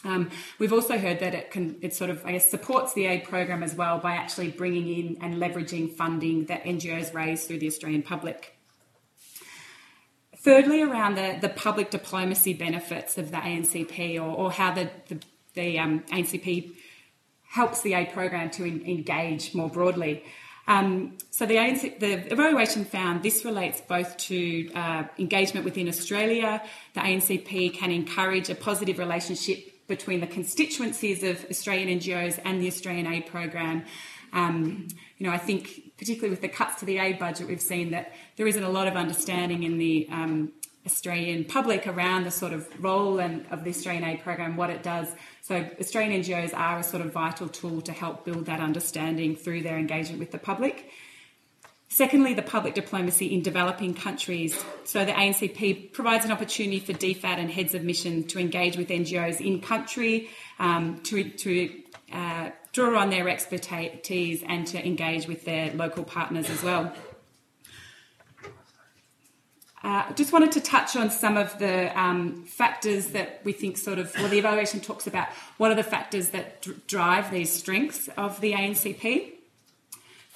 Um, 0.06 0.30
we've 0.60 0.72
also 0.72 0.98
heard 0.98 1.20
that 1.20 1.34
it 1.34 1.52
can 1.52 1.78
it 1.82 1.94
sort 1.94 2.10
of 2.10 2.26
I 2.26 2.34
guess 2.34 2.50
supports 2.50 2.94
the 2.94 3.08
aid 3.08 3.24
program 3.24 3.64
as 3.64 3.74
well 3.74 3.98
by 3.98 4.14
actually 4.14 4.50
bringing 4.50 4.88
in 4.88 5.18
and 5.22 5.36
leveraging 5.36 5.96
funding 5.96 6.46
that 6.46 6.64
NGOs 6.64 7.14
raise 7.14 7.46
through 7.46 7.60
the 7.60 7.68
Australian 7.68 8.04
public. 8.04 8.56
Thirdly, 10.38 10.84
around 10.84 11.16
the, 11.16 11.40
the 11.42 11.50
public 11.50 11.90
diplomacy 11.90 12.54
benefits 12.54 13.18
of 13.18 13.32
the 13.32 13.38
ANCP 13.38 14.18
or, 14.18 14.30
or 14.30 14.52
how 14.52 14.76
the, 14.76 14.92
the, 15.08 15.20
the 15.56 15.80
um, 15.80 16.02
ANCP 16.12 16.72
helps 17.48 17.82
the 17.82 17.96
aid 17.96 18.14
program 18.14 18.52
to 18.52 18.64
in, 18.64 18.86
engage 18.86 19.56
more 19.56 19.70
broadly. 19.70 20.24
Um, 20.68 21.18
so 21.32 21.46
the, 21.46 21.56
ANC, 21.56 22.00
the, 22.00 22.32
evaluation 22.32 22.86
found 22.86 23.24
this 23.24 23.44
relates 23.46 23.82
both 23.82 24.18
to 24.18 24.72
uh, 24.74 25.04
engagement 25.18 25.66
within 25.66 25.88
Australia. 25.88 26.62
The 26.94 27.02
ANCP 27.02 27.74
can 27.74 27.92
encourage 27.92 28.50
a 28.50 28.56
positive 28.56 29.00
relationship 29.00 29.75
between 29.88 30.20
the 30.20 30.28
constituencies 30.28 31.24
of 31.24 31.46
Australian 31.50 32.00
NGOs 32.00 32.40
and 32.44 32.62
the 32.62 32.68
Australian 32.68 33.08
aid 33.08 33.28
program. 33.28 33.86
Um, 34.34 34.88
you 35.18 35.26
know, 35.26 35.34
I 35.34 35.38
think 35.38 35.94
particularly 35.98 36.30
with 36.30 36.42
the 36.42 36.50
cuts 36.50 36.80
to 36.80 36.86
the 36.86 36.98
aid 36.98 37.20
budget, 37.20 37.48
we've 37.48 37.62
seen 37.62 37.92
that 37.92 38.14
there 38.36 38.48
isn't 38.48 38.64
a 38.64 38.70
lot 38.70 38.88
of 38.88 38.96
understanding 38.96 39.64
in 39.64 39.78
the 39.78 40.08
um, 40.12 40.52
Australian 40.86 41.46
public 41.46 41.88
around 41.88 42.26
the 42.26 42.32
sort 42.32 42.54
of 42.54 42.68
role 42.84 43.20
and 43.20 43.46
of 43.50 43.64
the 43.64 43.70
Australian 43.70 44.04
aid 44.04 44.22
program, 44.22 44.56
what 44.56 44.70
it 44.70 44.84
does. 44.84 45.08
So 45.42 45.66
Australian 45.80 46.22
NGOs 46.22 46.56
are 46.56 46.80
a 46.80 46.84
sort 46.84 47.06
of 47.06 47.12
vital 47.12 47.48
tool 47.48 47.82
to 47.82 47.92
help 47.92 48.26
build 48.26 48.46
that 48.46 48.60
understanding 48.60 49.36
through 49.36 49.62
their 49.62 49.78
engagement 49.78 50.20
with 50.20 50.32
the 50.32 50.38
public. 50.38 50.92
Secondly, 51.88 52.34
the 52.34 52.42
public 52.42 52.74
diplomacy 52.74 53.34
in 53.34 53.42
developing 53.42 53.94
countries. 53.94 54.56
So 54.84 55.06
the 55.06 55.12
ANCP 55.12 55.94
provides 55.94 56.26
an 56.26 56.32
opportunity 56.32 56.80
for 56.80 56.94
DFAT 56.94 57.38
and 57.38 57.50
heads 57.50 57.74
of 57.74 57.84
mission 57.84 58.24
to 58.26 58.40
engage 58.40 58.76
with 58.76 58.90
NGOs 58.90 59.40
in 59.40 59.62
country, 59.62 60.30
um, 60.60 61.00
to, 61.04 61.30
to 61.30 61.84
uh, 62.12 62.50
draw 62.74 63.00
on 63.00 63.12
their 63.12 63.30
expertise 63.30 64.44
and 64.48 64.68
to 64.68 64.86
engage 64.86 65.28
with 65.28 65.46
their 65.46 65.72
local 65.74 66.04
partners 66.04 66.50
as 66.50 66.64
well. 66.64 66.94
Uh, 69.86 70.12
just 70.14 70.34
wanted 70.34 70.52
to 70.52 70.60
touch 70.60 70.96
on 70.96 71.12
some 71.12 71.38
of 71.38 71.60
the 71.60 71.98
um, 71.98 72.44
factors 72.46 73.10
that 73.10 73.40
we 73.44 73.52
think 73.52 73.78
sort 73.78 74.00
of, 74.00 74.12
well, 74.16 74.28
the 74.28 74.40
evaluation 74.40 74.80
talks 74.80 75.06
about 75.06 75.28
what 75.58 75.72
are 75.72 75.76
the 75.76 75.84
factors 75.84 76.30
that 76.30 76.66
drive 76.88 77.30
these 77.30 77.54
strengths 77.54 78.10
of 78.18 78.42
the 78.42 78.54
ANCP. 78.54 79.35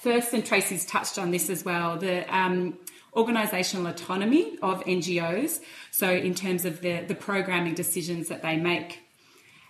First, 0.00 0.32
and 0.32 0.44
Tracy's 0.44 0.84
touched 0.86 1.18
on 1.18 1.30
this 1.30 1.50
as 1.50 1.64
well, 1.64 1.96
the 1.96 2.22
um, 2.34 2.78
organisational 3.14 3.88
autonomy 3.88 4.58
of 4.62 4.82
NGOs. 4.84 5.60
So, 5.90 6.10
in 6.10 6.34
terms 6.34 6.64
of 6.64 6.80
the, 6.80 7.00
the 7.00 7.14
programming 7.14 7.74
decisions 7.74 8.28
that 8.28 8.42
they 8.42 8.56
make. 8.56 9.00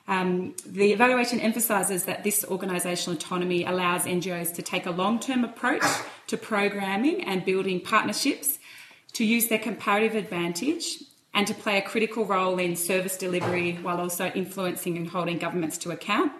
Um, 0.08 0.56
the 0.66 0.92
evaluation 0.92 1.38
emphasises 1.38 2.04
that 2.04 2.24
this 2.24 2.44
organisational 2.44 3.12
autonomy 3.12 3.64
allows 3.64 4.06
NGOs 4.06 4.52
to 4.54 4.62
take 4.62 4.86
a 4.86 4.90
long 4.90 5.20
term 5.20 5.44
approach 5.44 5.84
to 6.26 6.36
programming 6.36 7.22
and 7.22 7.44
building 7.44 7.80
partnerships, 7.80 8.58
to 9.12 9.24
use 9.24 9.46
their 9.46 9.58
comparative 9.58 10.16
advantage, 10.16 10.98
and 11.32 11.46
to 11.46 11.54
play 11.54 11.78
a 11.78 11.82
critical 11.82 12.24
role 12.24 12.58
in 12.58 12.74
service 12.74 13.16
delivery 13.16 13.74
while 13.82 14.00
also 14.00 14.26
influencing 14.34 14.96
and 14.96 15.08
holding 15.08 15.38
governments 15.38 15.78
to 15.78 15.92
account. 15.92 16.32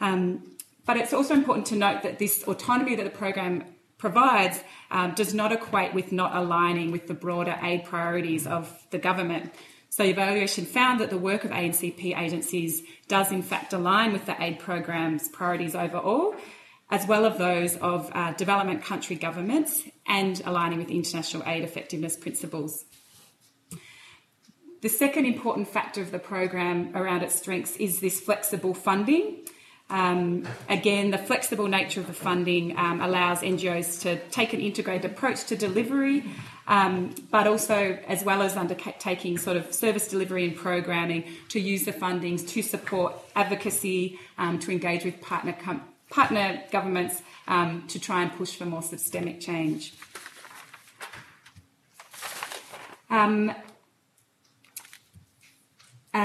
Um, 0.00 0.42
but 0.84 0.96
it's 0.96 1.12
also 1.12 1.34
important 1.34 1.66
to 1.66 1.76
note 1.76 2.02
that 2.02 2.18
this 2.18 2.42
autonomy 2.44 2.96
that 2.96 3.04
the 3.04 3.10
program 3.10 3.64
provides 3.98 4.62
um, 4.90 5.14
does 5.14 5.32
not 5.32 5.52
equate 5.52 5.94
with 5.94 6.10
not 6.10 6.34
aligning 6.34 6.90
with 6.90 7.06
the 7.06 7.14
broader 7.14 7.56
aid 7.62 7.84
priorities 7.84 8.46
of 8.46 8.68
the 8.90 8.98
government. 8.98 9.52
So, 9.90 10.02
evaluation 10.02 10.64
found 10.64 11.00
that 11.00 11.10
the 11.10 11.18
work 11.18 11.44
of 11.44 11.50
ANCP 11.50 12.18
agencies 12.18 12.82
does 13.08 13.30
in 13.30 13.42
fact 13.42 13.72
align 13.72 14.12
with 14.12 14.26
the 14.26 14.34
aid 14.42 14.58
program's 14.58 15.28
priorities 15.28 15.74
overall, 15.74 16.34
as 16.90 17.06
well 17.06 17.26
as 17.26 17.38
those 17.38 17.76
of 17.76 18.10
uh, 18.12 18.32
development 18.32 18.82
country 18.82 19.16
governments 19.16 19.82
and 20.06 20.42
aligning 20.46 20.78
with 20.78 20.90
international 20.90 21.42
aid 21.46 21.62
effectiveness 21.62 22.16
principles. 22.16 22.84
The 24.80 24.88
second 24.88 25.26
important 25.26 25.68
factor 25.68 26.02
of 26.02 26.10
the 26.10 26.18
program 26.18 26.90
around 26.96 27.22
its 27.22 27.36
strengths 27.36 27.76
is 27.76 28.00
this 28.00 28.18
flexible 28.18 28.74
funding. 28.74 29.46
Um, 29.92 30.48
again, 30.70 31.10
the 31.10 31.18
flexible 31.18 31.68
nature 31.68 32.00
of 32.00 32.06
the 32.06 32.14
funding 32.14 32.78
um, 32.78 33.02
allows 33.02 33.42
NGOs 33.42 34.00
to 34.02 34.16
take 34.30 34.54
an 34.54 34.60
integrated 34.60 35.10
approach 35.10 35.44
to 35.44 35.56
delivery, 35.56 36.24
um, 36.66 37.14
but 37.30 37.46
also, 37.46 37.98
as 38.08 38.24
well 38.24 38.40
as 38.40 38.56
undertaking 38.56 39.36
sort 39.36 39.58
of 39.58 39.74
service 39.74 40.08
delivery 40.08 40.44
and 40.48 40.56
programming, 40.56 41.24
to 41.50 41.60
use 41.60 41.84
the 41.84 41.92
fundings 41.92 42.48
to 42.48 42.62
support 42.62 43.12
advocacy, 43.36 44.18
um, 44.38 44.58
to 44.60 44.72
engage 44.72 45.04
with 45.04 45.20
partner, 45.20 45.52
com- 45.52 45.84
partner 46.08 46.62
governments 46.70 47.20
um, 47.46 47.86
to 47.88 48.00
try 48.00 48.22
and 48.22 48.32
push 48.32 48.56
for 48.56 48.64
more 48.64 48.82
systemic 48.82 49.40
change. 49.40 49.92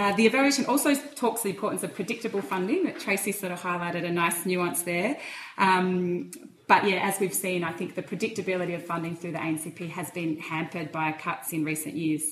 Uh, 0.07 0.15
the 0.15 0.25
evaluation 0.25 0.65
also 0.67 0.95
talks 1.15 1.41
the 1.41 1.49
importance 1.49 1.83
of 1.83 1.93
predictable 1.93 2.41
funding. 2.41 2.85
That 2.85 2.97
Tracy 2.97 3.33
sort 3.33 3.51
of 3.51 3.61
highlighted 3.61 4.05
a 4.05 4.09
nice 4.09 4.45
nuance 4.45 4.83
there. 4.83 5.17
Um, 5.57 6.31
but 6.65 6.87
yeah, 6.87 7.05
as 7.05 7.19
we've 7.19 7.33
seen, 7.33 7.61
I 7.65 7.73
think 7.73 7.95
the 7.95 8.03
predictability 8.03 8.73
of 8.73 8.85
funding 8.85 9.17
through 9.17 9.33
the 9.33 9.39
ANCP 9.39 9.89
has 9.89 10.09
been 10.11 10.37
hampered 10.37 10.93
by 10.93 11.11
cuts 11.11 11.51
in 11.51 11.65
recent 11.65 11.95
years. 11.95 12.23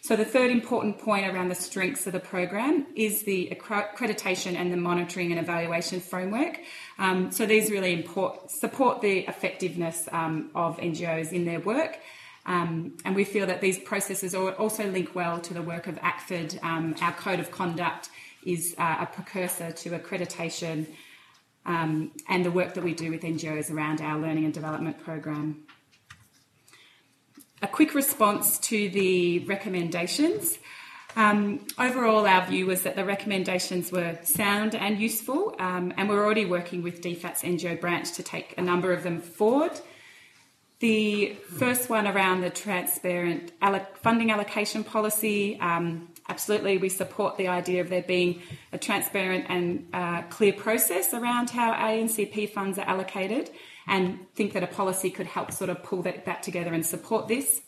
So 0.00 0.16
the 0.16 0.24
third 0.24 0.50
important 0.50 0.98
point 0.98 1.32
around 1.32 1.48
the 1.48 1.54
strengths 1.54 2.08
of 2.08 2.12
the 2.12 2.18
program 2.18 2.88
is 2.96 3.22
the 3.22 3.56
accreditation 3.56 4.56
and 4.56 4.72
the 4.72 4.76
monitoring 4.76 5.30
and 5.30 5.38
evaluation 5.38 6.00
framework. 6.00 6.58
Um, 6.98 7.30
so 7.30 7.46
these 7.46 7.70
really 7.70 8.04
support 8.48 9.00
the 9.00 9.20
effectiveness 9.28 10.08
um, 10.10 10.50
of 10.56 10.76
NGOs 10.78 11.30
in 11.30 11.44
their 11.44 11.60
work. 11.60 12.00
Um, 12.44 12.96
and 13.04 13.14
we 13.14 13.24
feel 13.24 13.46
that 13.46 13.60
these 13.60 13.78
processes 13.78 14.34
also 14.34 14.86
link 14.90 15.14
well 15.14 15.40
to 15.40 15.54
the 15.54 15.62
work 15.62 15.86
of 15.86 15.96
ACFID. 15.96 16.62
Um, 16.62 16.94
our 17.00 17.12
code 17.12 17.38
of 17.38 17.50
conduct 17.50 18.10
is 18.44 18.74
uh, 18.78 18.96
a 19.00 19.06
precursor 19.06 19.70
to 19.70 19.90
accreditation 19.90 20.86
um, 21.64 22.10
and 22.28 22.44
the 22.44 22.50
work 22.50 22.74
that 22.74 22.82
we 22.82 22.94
do 22.94 23.10
with 23.10 23.22
NGOs 23.22 23.70
around 23.70 24.00
our 24.00 24.18
learning 24.18 24.44
and 24.44 24.52
development 24.54 25.02
program. 25.04 25.62
A 27.62 27.68
quick 27.68 27.94
response 27.94 28.58
to 28.58 28.88
the 28.88 29.40
recommendations. 29.40 30.58
Um, 31.14 31.64
overall, 31.78 32.26
our 32.26 32.44
view 32.46 32.66
was 32.66 32.82
that 32.82 32.96
the 32.96 33.04
recommendations 33.04 33.92
were 33.92 34.18
sound 34.24 34.74
and 34.74 34.98
useful, 34.98 35.54
um, 35.60 35.92
and 35.96 36.08
we're 36.08 36.24
already 36.24 36.46
working 36.46 36.82
with 36.82 37.02
DFAT's 37.02 37.42
NGO 37.42 37.80
branch 37.80 38.14
to 38.14 38.22
take 38.22 38.54
a 38.58 38.62
number 38.62 38.92
of 38.92 39.04
them 39.04 39.20
forward. 39.20 39.72
The 40.82 41.36
first 41.58 41.88
one 41.88 42.08
around 42.08 42.40
the 42.40 42.50
transparent 42.50 43.52
funding 44.02 44.32
allocation 44.32 44.82
policy. 44.82 45.56
Um, 45.60 46.08
absolutely, 46.28 46.76
we 46.78 46.88
support 46.88 47.36
the 47.36 47.46
idea 47.46 47.82
of 47.82 47.88
there 47.88 48.02
being 48.02 48.42
a 48.72 48.78
transparent 48.78 49.46
and 49.48 49.86
uh, 49.92 50.22
clear 50.22 50.52
process 50.52 51.14
around 51.14 51.50
how 51.50 51.72
ANCP 51.72 52.50
funds 52.50 52.80
are 52.80 52.84
allocated 52.84 53.48
and 53.86 54.26
think 54.34 54.54
that 54.54 54.64
a 54.64 54.66
policy 54.66 55.08
could 55.08 55.28
help 55.28 55.52
sort 55.52 55.70
of 55.70 55.84
pull 55.84 56.02
that, 56.02 56.24
that 56.24 56.42
together 56.42 56.74
and 56.74 56.84
support 56.84 57.28
this. 57.28 57.60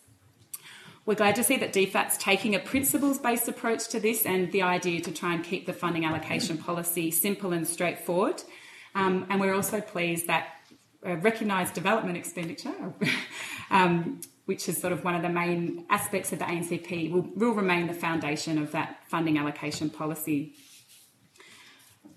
We're 1.06 1.14
glad 1.14 1.36
to 1.36 1.44
see 1.44 1.56
that 1.58 1.72
DFAT's 1.72 2.18
taking 2.18 2.56
a 2.56 2.58
principles 2.58 3.18
based 3.18 3.46
approach 3.46 3.86
to 3.90 4.00
this 4.00 4.26
and 4.26 4.50
the 4.50 4.62
idea 4.62 5.00
to 5.02 5.12
try 5.12 5.34
and 5.34 5.44
keep 5.44 5.66
the 5.66 5.72
funding 5.72 6.04
allocation 6.04 6.58
policy 6.58 7.12
simple 7.12 7.52
and 7.52 7.64
straightforward. 7.64 8.42
Um, 8.96 9.26
and 9.30 9.40
we're 9.40 9.54
also 9.54 9.80
pleased 9.80 10.26
that 10.26 10.53
recognised 11.04 11.74
development 11.74 12.16
expenditure, 12.16 12.74
um, 13.70 14.20
which 14.46 14.68
is 14.68 14.78
sort 14.78 14.92
of 14.92 15.04
one 15.04 15.14
of 15.14 15.22
the 15.22 15.28
main 15.28 15.84
aspects 15.90 16.32
of 16.32 16.38
the 16.38 16.44
ANCP, 16.44 17.10
will, 17.10 17.28
will 17.34 17.52
remain 17.52 17.86
the 17.86 17.94
foundation 17.94 18.58
of 18.58 18.72
that 18.72 19.00
funding 19.08 19.38
allocation 19.38 19.90
policy. 19.90 20.54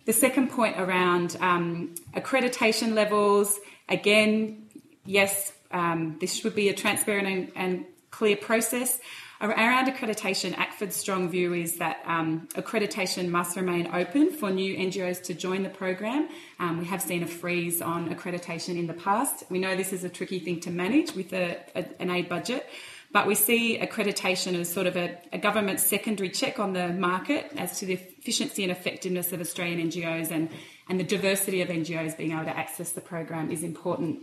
The 0.05 0.13
second 0.13 0.51
point 0.51 0.79
around 0.79 1.35
um, 1.41 1.95
accreditation 2.15 2.93
levels, 2.93 3.59
again, 3.89 4.69
yes, 5.05 5.51
um, 5.71 6.17
this 6.19 6.33
should 6.33 6.55
be 6.55 6.69
a 6.69 6.73
transparent 6.73 7.27
and, 7.27 7.51
and 7.55 7.85
clear 8.09 8.37
process. 8.37 8.99
Around 9.39 9.87
accreditation, 9.87 10.55
ACFID's 10.55 10.95
strong 10.95 11.29
view 11.29 11.53
is 11.53 11.77
that 11.77 12.01
um, 12.05 12.47
accreditation 12.55 13.29
must 13.29 13.55
remain 13.55 13.87
open 13.93 14.31
for 14.31 14.49
new 14.49 14.75
NGOs 14.75 15.21
to 15.25 15.35
join 15.35 15.61
the 15.61 15.69
program. 15.69 16.27
Um, 16.59 16.79
we 16.79 16.85
have 16.85 17.03
seen 17.03 17.21
a 17.21 17.27
freeze 17.27 17.79
on 17.79 18.09
accreditation 18.13 18.79
in 18.79 18.87
the 18.87 18.95
past. 18.95 19.43
We 19.51 19.59
know 19.59 19.75
this 19.75 19.93
is 19.93 20.03
a 20.03 20.09
tricky 20.09 20.39
thing 20.39 20.59
to 20.61 20.71
manage 20.71 21.13
with 21.13 21.33
a, 21.33 21.59
a, 21.75 21.85
an 22.01 22.09
aid 22.09 22.29
budget, 22.29 22.67
but 23.11 23.27
we 23.27 23.35
see 23.35 23.77
accreditation 23.77 24.59
as 24.59 24.73
sort 24.73 24.87
of 24.87 24.97
a, 24.97 25.15
a 25.31 25.37
government 25.37 25.81
secondary 25.81 26.29
check 26.29 26.59
on 26.59 26.73
the 26.73 26.89
market 26.89 27.51
as 27.57 27.77
to 27.79 27.85
the 27.85 27.93
efficiency 27.93 28.63
and 28.63 28.71
effectiveness 28.71 29.31
of 29.33 29.39
Australian 29.39 29.91
NGOs 29.91 30.31
and, 30.31 30.49
and 30.89 30.99
the 30.99 31.03
diversity 31.03 31.61
of 31.61 31.69
NGOs 31.69 32.17
being 32.17 32.31
able 32.31 32.45
to 32.45 32.57
access 32.57 32.93
the 32.93 33.01
program 33.01 33.51
is 33.51 33.61
important. 33.61 34.19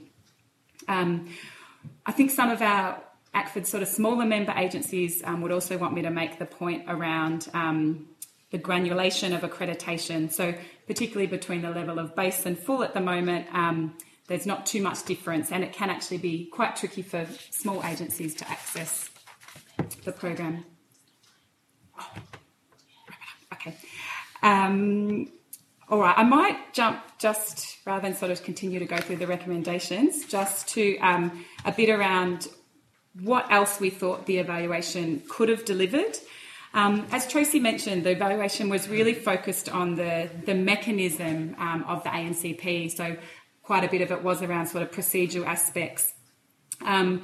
Um, 0.89 1.29
I 2.05 2.11
think 2.11 2.33
some 2.33 2.51
of 2.51 2.61
our 2.61 3.01
ACFID 3.35 3.67
sort 3.67 3.83
of 3.83 3.89
smaller 3.89 4.25
member 4.25 4.53
agencies 4.57 5.23
um, 5.25 5.41
would 5.43 5.53
also 5.53 5.77
want 5.77 5.95
me 5.95 6.03
to 6.03 6.11
make 6.11 6.39
the 6.39 6.47
point 6.47 6.85
around 6.89 7.49
um, 7.53 8.07
the 8.51 8.59
granulation 8.59 9.33
of 9.33 9.43
accreditation. 9.43 10.31
So, 10.31 10.55
particularly 10.87 11.27
between 11.27 11.63
the 11.63 11.71
level 11.71 11.99
of 11.99 12.15
base 12.15 12.47
and 12.47 12.59
full 12.59 12.85
at 12.85 12.95
the 12.95 13.01
moment, 13.01 13.47
um, 13.53 13.97
there's 14.29 14.47
not 14.47 14.67
too 14.67 14.83
much 14.83 15.05
difference, 15.05 15.51
and 15.53 15.65
it 15.65 15.73
can 15.73 15.91
actually 15.91 16.19
be 16.19 16.47
quite 16.47 16.77
tricky 16.77 17.03
for 17.03 17.27
small 17.51 17.85
agencies 17.85 18.35
to 18.37 18.49
access 18.49 19.11
the 20.05 20.13
program. 20.13 20.65
Okay. 23.53 23.75
Um, 24.43 25.29
all 25.89 25.99
right, 25.99 26.15
I 26.17 26.23
might 26.23 26.73
jump 26.73 27.01
just 27.19 27.79
rather 27.87 28.03
than 28.03 28.17
sort 28.17 28.31
of 28.31 28.43
continue 28.43 28.79
to 28.79 28.87
go 28.87 28.97
through 28.97 29.17
the 29.17 29.27
recommendations, 29.27 30.25
just 30.27 30.69
to 30.69 30.97
um, 30.99 31.45
a 31.65 31.73
bit 31.73 31.91
around 31.91 32.49
what 33.21 33.51
else 33.51 33.81
we 33.81 33.91
thought 33.91 34.27
the 34.27 34.39
evaluation 34.39 35.23
could 35.29 35.49
have 35.49 35.65
delivered. 35.65 36.17
Um, 36.73 37.07
as 37.13 37.29
Tracy 37.29 37.61
mentioned, 37.61 38.05
the 38.05 38.11
evaluation 38.11 38.69
was 38.69 38.89
really 38.89 39.15
focused 39.15 39.69
on 39.69 39.95
the, 39.95 40.29
the 40.45 40.55
mechanism 40.55 41.55
um, 41.59 41.85
of 41.85 42.03
the 42.03 42.11
ANCP, 42.11 42.91
so 42.91 43.17
quite 43.63 43.85
a 43.85 43.89
bit 43.89 44.03
of 44.03 44.11
it 44.11 44.23
was 44.23 44.43
around 44.43 44.67
sort 44.67 44.83
of 44.83 44.91
procedural 44.91 45.47
aspects. 45.47 46.13
Um, 46.85 47.23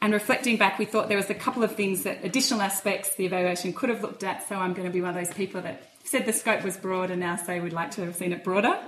and 0.00 0.12
reflecting 0.12 0.56
back, 0.56 0.78
we 0.78 0.84
thought 0.84 1.08
there 1.08 1.16
was 1.16 1.30
a 1.30 1.34
couple 1.34 1.64
of 1.64 1.74
things 1.74 2.02
that 2.04 2.24
additional 2.24 2.60
aspects 2.60 3.16
the 3.16 3.24
evaluation 3.24 3.72
could 3.72 3.88
have 3.88 4.02
looked 4.02 4.22
at. 4.22 4.46
So 4.48 4.54
I'm 4.54 4.74
going 4.74 4.86
to 4.86 4.92
be 4.92 5.00
one 5.00 5.10
of 5.10 5.16
those 5.16 5.34
people 5.34 5.62
that 5.62 5.82
said 6.04 6.26
the 6.26 6.32
scope 6.32 6.62
was 6.62 6.76
broad 6.76 7.10
and 7.10 7.20
now 7.20 7.36
say 7.36 7.58
we'd 7.58 7.72
like 7.72 7.92
to 7.92 8.04
have 8.04 8.14
seen 8.14 8.32
it 8.32 8.44
broader. 8.44 8.78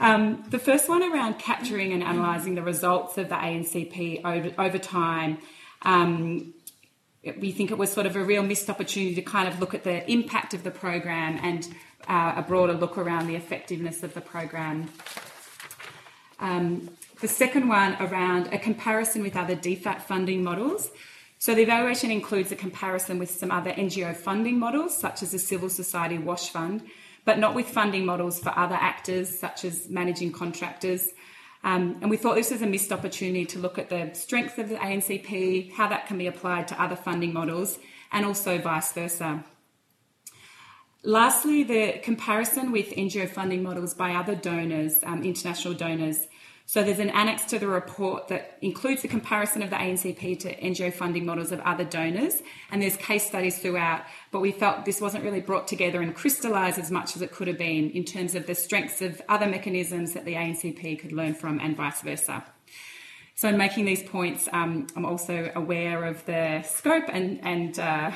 Um, 0.00 0.44
the 0.48 0.58
first 0.58 0.88
one 0.88 1.02
around 1.02 1.38
capturing 1.38 1.92
and 1.92 2.02
analysing 2.02 2.54
the 2.54 2.62
results 2.62 3.18
of 3.18 3.28
the 3.28 3.34
ANCP 3.34 4.24
over, 4.24 4.52
over 4.60 4.78
time. 4.78 5.38
Um, 5.82 6.54
we 7.38 7.52
think 7.52 7.70
it 7.70 7.78
was 7.78 7.92
sort 7.92 8.06
of 8.06 8.16
a 8.16 8.24
real 8.24 8.42
missed 8.42 8.68
opportunity 8.68 9.14
to 9.14 9.22
kind 9.22 9.46
of 9.46 9.60
look 9.60 9.74
at 9.74 9.84
the 9.84 10.10
impact 10.10 10.54
of 10.54 10.64
the 10.64 10.72
program 10.72 11.38
and 11.42 11.68
uh, 12.08 12.34
a 12.36 12.42
broader 12.42 12.72
look 12.72 12.98
around 12.98 13.28
the 13.28 13.36
effectiveness 13.36 14.02
of 14.02 14.14
the 14.14 14.20
program. 14.20 14.90
Um, 16.40 16.90
the 17.20 17.28
second 17.28 17.68
one 17.68 17.96
around 18.00 18.52
a 18.52 18.58
comparison 18.58 19.22
with 19.22 19.36
other 19.36 19.54
DFAT 19.54 20.02
funding 20.02 20.42
models. 20.42 20.90
So 21.38 21.54
the 21.54 21.62
evaluation 21.62 22.10
includes 22.10 22.50
a 22.50 22.56
comparison 22.56 23.18
with 23.18 23.30
some 23.30 23.52
other 23.52 23.70
NGO 23.72 24.16
funding 24.16 24.58
models, 24.58 24.98
such 24.98 25.22
as 25.22 25.30
the 25.30 25.38
Civil 25.38 25.70
Society 25.70 26.18
WASH 26.18 26.50
Fund, 26.50 26.82
but 27.24 27.38
not 27.38 27.54
with 27.54 27.68
funding 27.68 28.04
models 28.04 28.38
for 28.38 28.56
other 28.56 28.74
actors, 28.74 29.38
such 29.38 29.64
as 29.64 29.88
managing 29.88 30.32
contractors. 30.32 31.08
Um, 31.64 31.98
and 32.00 32.10
we 32.10 32.16
thought 32.16 32.34
this 32.34 32.50
was 32.50 32.62
a 32.62 32.66
missed 32.66 32.92
opportunity 32.92 33.44
to 33.46 33.58
look 33.58 33.78
at 33.78 33.88
the 33.88 34.10
strength 34.14 34.58
of 34.58 34.68
the 34.68 34.76
ANCP, 34.76 35.72
how 35.72 35.88
that 35.88 36.06
can 36.06 36.18
be 36.18 36.26
applied 36.26 36.66
to 36.68 36.82
other 36.82 36.96
funding 36.96 37.32
models, 37.32 37.78
and 38.10 38.26
also 38.26 38.58
vice 38.58 38.92
versa. 38.92 39.44
Lastly, 41.04 41.64
the 41.64 42.00
comparison 42.02 42.70
with 42.70 42.90
NGO 42.90 43.28
funding 43.28 43.62
models 43.62 43.94
by 43.94 44.14
other 44.14 44.34
donors, 44.34 44.98
um, 45.04 45.24
international 45.24 45.74
donors. 45.74 46.28
So 46.64 46.82
there's 46.82 47.00
an 47.00 47.10
annex 47.10 47.44
to 47.46 47.58
the 47.58 47.66
report 47.66 48.28
that 48.28 48.56
includes 48.62 49.02
the 49.02 49.08
comparison 49.08 49.62
of 49.62 49.70
the 49.70 49.76
ANCP 49.76 50.38
to 50.40 50.56
NGO 50.56 50.92
funding 50.92 51.26
models 51.26 51.52
of 51.52 51.60
other 51.60 51.84
donors, 51.84 52.40
and 52.70 52.80
there's 52.80 52.96
case 52.96 53.26
studies 53.26 53.58
throughout. 53.58 54.02
But 54.30 54.40
we 54.40 54.52
felt 54.52 54.84
this 54.84 55.00
wasn't 55.00 55.24
really 55.24 55.40
brought 55.40 55.68
together 55.68 56.00
and 56.00 56.14
crystallised 56.14 56.78
as 56.78 56.90
much 56.90 57.16
as 57.16 57.22
it 57.22 57.32
could 57.32 57.48
have 57.48 57.58
been 57.58 57.90
in 57.90 58.04
terms 58.04 58.34
of 58.34 58.46
the 58.46 58.54
strengths 58.54 59.02
of 59.02 59.20
other 59.28 59.46
mechanisms 59.46 60.14
that 60.14 60.24
the 60.24 60.34
ANCP 60.34 61.00
could 61.00 61.12
learn 61.12 61.34
from, 61.34 61.58
and 61.60 61.76
vice 61.76 62.00
versa. 62.00 62.44
So 63.34 63.48
in 63.48 63.56
making 63.56 63.86
these 63.86 64.02
points, 64.02 64.48
um, 64.52 64.86
I'm 64.94 65.04
also 65.04 65.50
aware 65.54 66.04
of 66.04 66.24
the 66.26 66.62
scope 66.62 67.04
and 67.08 67.40
and 67.42 67.78
uh, 67.78 68.12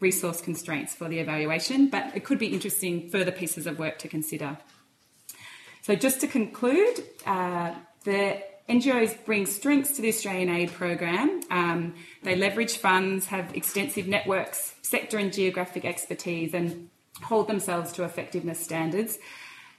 resource 0.00 0.40
constraints 0.40 0.94
for 0.94 1.08
the 1.08 1.18
evaluation, 1.18 1.88
but 1.88 2.14
it 2.14 2.24
could 2.24 2.38
be 2.38 2.48
interesting 2.48 3.08
further 3.10 3.32
pieces 3.32 3.66
of 3.66 3.78
work 3.78 3.98
to 4.00 4.08
consider. 4.08 4.58
So, 5.86 5.94
just 5.94 6.20
to 6.22 6.26
conclude, 6.26 7.04
uh, 7.26 7.72
the 8.02 8.42
NGOs 8.68 9.24
bring 9.24 9.46
strengths 9.46 9.92
to 9.92 10.02
the 10.02 10.08
Australian 10.08 10.48
aid 10.48 10.72
program. 10.72 11.42
Um, 11.48 11.94
they 12.24 12.34
leverage 12.34 12.78
funds, 12.78 13.26
have 13.26 13.54
extensive 13.54 14.08
networks, 14.08 14.74
sector 14.82 15.16
and 15.16 15.32
geographic 15.32 15.84
expertise, 15.84 16.54
and 16.54 16.90
hold 17.22 17.46
themselves 17.46 17.92
to 17.92 18.02
effectiveness 18.02 18.58
standards. 18.58 19.16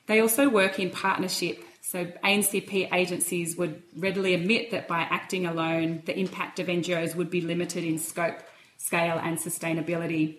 They 0.06 0.22
also 0.22 0.48
work 0.48 0.80
in 0.80 0.92
partnership. 0.92 1.62
So, 1.82 2.06
ANCP 2.24 2.94
agencies 2.94 3.58
would 3.58 3.84
readily 3.98 4.34
admit 4.34 4.72
that 4.72 4.88
by 4.88 5.02
acting 5.02 5.46
alone, 5.46 6.04
the 6.06 6.18
impact 6.18 6.62
of 6.62 6.68
NGOs 6.68 7.16
would 7.16 7.30
be 7.30 7.42
limited 7.42 7.84
in 7.84 8.00
scope 8.00 8.40
scale, 8.78 9.20
and 9.22 9.38
sustainability. 9.38 10.38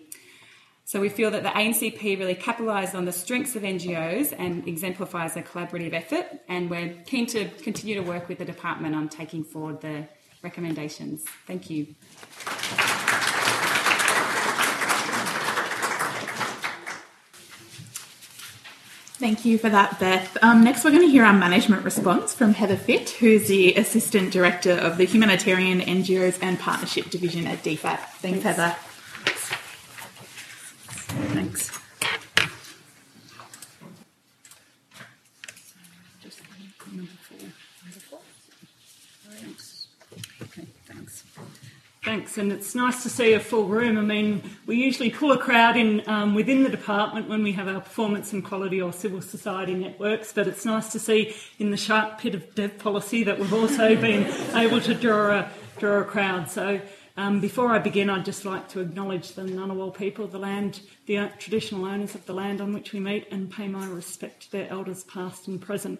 So 0.89 0.99
we 0.99 1.09
feel 1.09 1.29
that 1.29 1.43
the 1.43 1.49
ANCP 1.49 2.17
really 2.17 2.33
capitalises 2.33 2.95
on 2.95 3.05
the 3.05 3.11
strengths 3.11 3.55
of 3.55 3.61
NGOs 3.61 4.33
and 4.35 4.67
exemplifies 4.67 5.37
a 5.37 5.43
collaborative 5.43 5.93
effort, 5.93 6.25
and 6.47 6.67
we're 6.67 6.95
keen 7.05 7.27
to 7.27 7.47
continue 7.61 7.93
to 7.93 8.01
work 8.01 8.27
with 8.27 8.39
the 8.39 8.45
department 8.45 8.95
on 8.95 9.07
taking 9.07 9.43
forward 9.43 9.81
the 9.81 10.07
recommendations. 10.41 11.25
Thank 11.45 11.69
you. 11.69 11.93
Thank 19.19 19.45
you 19.45 19.59
for 19.59 19.69
that, 19.69 19.99
Beth. 19.99 20.37
Um, 20.41 20.63
next, 20.63 20.83
we're 20.83 20.89
going 20.89 21.03
to 21.03 21.11
hear 21.11 21.23
our 21.23 21.33
management 21.33 21.85
response 21.85 22.33
from 22.33 22.55
Heather 22.55 22.77
Fitt, 22.77 23.11
who's 23.11 23.47
the 23.47 23.75
Assistant 23.75 24.33
Director 24.33 24.71
of 24.71 24.97
the 24.97 25.05
Humanitarian 25.05 25.81
NGOs 25.81 26.39
and 26.41 26.59
Partnership 26.59 27.11
Division 27.11 27.45
at 27.45 27.59
DFAT. 27.59 27.99
Thanks, 27.99 28.21
Thanks. 28.21 28.43
Heather. 28.43 28.75
Thanks. 31.09 31.79
Thanks, 42.03 42.37
and 42.37 42.51
it's 42.51 42.73
nice 42.73 43.03
to 43.03 43.09
see 43.09 43.33
a 43.33 43.39
full 43.39 43.65
room. 43.65 43.97
I 43.97 44.01
mean, 44.01 44.41
we 44.65 44.77
usually 44.77 45.09
pull 45.09 45.31
a 45.31 45.37
crowd 45.37 45.77
in 45.77 46.01
um, 46.07 46.33
within 46.33 46.63
the 46.63 46.69
department 46.69 47.27
when 47.27 47.43
we 47.43 47.51
have 47.51 47.67
our 47.67 47.81
performance 47.81 48.33
and 48.33 48.43
quality 48.43 48.81
or 48.81 48.93
civil 48.93 49.21
society 49.21 49.75
networks, 49.75 50.33
but 50.33 50.47
it's 50.47 50.65
nice 50.65 50.91
to 50.93 50.99
see 50.99 51.35
in 51.59 51.71
the 51.71 51.77
sharp 51.77 52.19
pit 52.19 52.33
of 52.35 52.55
dev 52.55 52.79
policy 52.79 53.23
that 53.25 53.37
we've 53.37 53.53
also 53.53 53.95
been 54.01 54.25
able 54.55 54.81
to 54.81 54.93
draw 54.93 55.39
a, 55.39 55.51
draw 55.77 55.99
a 55.99 56.03
crowd. 56.03 56.49
So 56.49 56.81
um, 57.19 57.41
before 57.41 57.67
I 57.73 57.79
begin, 57.79 58.09
I'd 58.09 58.23
just 58.23 58.45
like 58.45 58.69
to 58.69 58.79
acknowledge 58.79 59.33
the 59.33 59.41
Ngunnawal 59.41 59.93
people, 59.93 60.25
the 60.25 60.39
land, 60.39 60.79
the 61.05 61.29
traditional 61.37 61.83
owners 61.83 62.15
of 62.15 62.25
the 62.25 62.33
land 62.33 62.61
on 62.61 62.71
which 62.71 62.93
we 62.93 63.01
meet, 63.01 63.27
and 63.29 63.51
pay 63.51 63.67
my 63.67 63.85
respect 63.87 64.43
to 64.43 64.51
their 64.53 64.69
elders 64.69 65.03
past 65.03 65.45
and 65.49 65.61
present. 65.61 65.99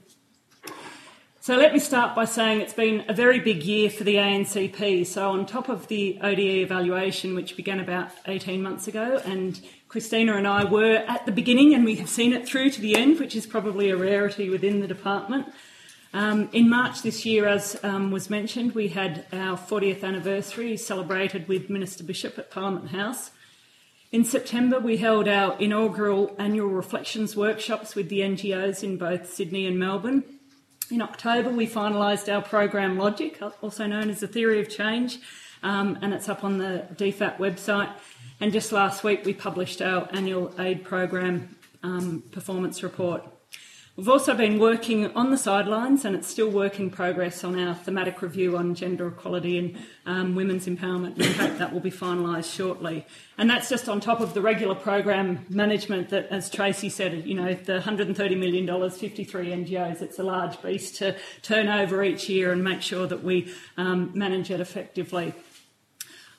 So 1.42 1.58
let 1.58 1.74
me 1.74 1.80
start 1.80 2.16
by 2.16 2.24
saying 2.24 2.62
it's 2.62 2.74
been 2.74 3.04
a 3.10 3.14
very 3.14 3.42
big 3.42 3.64
year 3.64 3.90
for 3.90 4.06
the 4.06 4.16
ANCP. 4.16 5.06
So, 5.06 5.32
on 5.32 5.46
top 5.46 5.68
of 5.68 5.90
the 5.90 6.18
ODE 6.22 6.40
evaluation, 6.40 7.36
which 7.36 7.58
began 7.58 7.82
about 7.82 8.12
18 8.26 8.62
months 8.62 8.88
ago, 8.88 9.22
and 9.26 9.60
Christina 9.90 10.38
and 10.38 10.48
I 10.48 10.64
were 10.64 11.04
at 11.06 11.26
the 11.26 11.34
beginning 11.34 11.74
and 11.74 11.84
we 11.84 11.96
have 11.96 12.10
seen 12.10 12.32
it 12.32 12.48
through 12.48 12.70
to 12.70 12.82
the 12.82 12.96
end, 12.96 13.20
which 13.20 13.36
is 13.36 13.46
probably 13.46 13.90
a 13.90 13.98
rarity 13.98 14.50
within 14.50 14.80
the 14.80 14.88
department. 14.88 15.48
Um, 16.12 16.50
in 16.54 16.70
March 16.70 17.04
this 17.04 17.24
year, 17.24 17.48
as 17.48 17.80
um, 17.84 18.10
was 18.10 18.32
mentioned, 18.32 18.74
we 18.74 18.88
had 18.88 19.28
our 19.32 19.56
40th 19.56 20.04
anniversary 20.04 20.76
celebrated 20.76 21.48
with 21.48 21.70
Minister 21.70 22.04
Bishop 22.04 22.40
at 22.40 22.50
Parliament 22.50 22.90
House. 22.90 23.30
In 24.12 24.26
September, 24.26 24.80
we 24.80 24.98
held 24.98 25.28
our 25.28 25.56
inaugural 25.60 26.36
annual 26.40 26.70
reflections 26.70 27.36
workshops 27.36 27.94
with 27.94 28.10
the 28.10 28.22
NGOs 28.22 28.84
in 28.84 28.98
both 28.98 29.32
Sydney 29.32 29.68
and 29.68 29.78
Melbourne. 29.78 30.24
In 30.90 31.04
October, 31.04 31.52
we 31.52 31.68
finalised 31.68 32.34
our 32.34 32.42
program 32.42 32.98
Logic, 32.98 33.40
also 33.62 33.86
known 33.86 34.10
as 34.10 34.22
the 34.22 34.28
Theory 34.28 34.60
of 34.60 34.68
Change, 34.68 35.20
um, 35.62 36.00
and 36.02 36.12
it's 36.12 36.28
up 36.28 36.44
on 36.44 36.58
the 36.58 36.88
DFAT 36.96 37.38
website. 37.38 37.92
And 38.42 38.52
just 38.52 38.72
last 38.72 39.04
week, 39.04 39.26
we 39.26 39.34
published 39.36 39.80
our 39.80 40.10
annual 40.12 40.52
aid 40.58 40.84
program 40.84 41.56
um, 41.84 42.24
performance 42.32 42.82
report. 42.82 43.24
We've 44.00 44.08
also 44.08 44.34
been 44.34 44.60
working 44.60 45.08
on 45.08 45.30
the 45.30 45.38
sidelines, 45.38 46.06
and 46.06 46.16
it's 46.16 46.30
still 46.30 46.50
work 46.50 46.80
in 46.80 46.90
progress 46.90 47.44
on 47.44 47.60
our 47.60 47.76
thematic 47.76 48.22
review 48.22 48.56
on 48.56 48.74
gender 48.74 49.10
equality 49.10 49.58
and 49.58 49.78
um, 50.06 50.36
women's 50.36 50.68
empowerment. 50.68 51.18
We 51.18 51.26
hope 51.34 51.58
that 51.58 51.74
will 51.74 51.82
be 51.82 51.92
finalised 51.92 52.50
shortly. 52.50 53.06
And 53.38 53.50
that's 53.50 53.68
just 53.68 53.90
on 53.90 54.00
top 54.00 54.22
of 54.22 54.34
the 54.34 54.42
regular 54.42 54.74
program 54.74 55.46
management 55.50 56.12
that, 56.12 56.28
as 56.28 56.50
Tracy 56.50 56.88
said, 56.88 57.28
you 57.28 57.34
know, 57.34 57.54
the 57.54 57.80
$130 57.80 58.40
million, 58.40 58.90
53 58.90 59.48
NGOs, 59.48 60.02
it's 60.02 60.18
a 60.18 60.24
large 60.24 60.62
beast 60.62 60.96
to 61.00 61.18
turn 61.42 61.68
over 61.68 62.02
each 62.02 62.30
year 62.30 62.54
and 62.54 62.64
make 62.64 62.82
sure 62.82 63.06
that 63.06 63.22
we 63.22 63.54
um, 63.76 64.12
manage 64.14 64.50
it 64.50 64.62
effectively. 64.62 65.34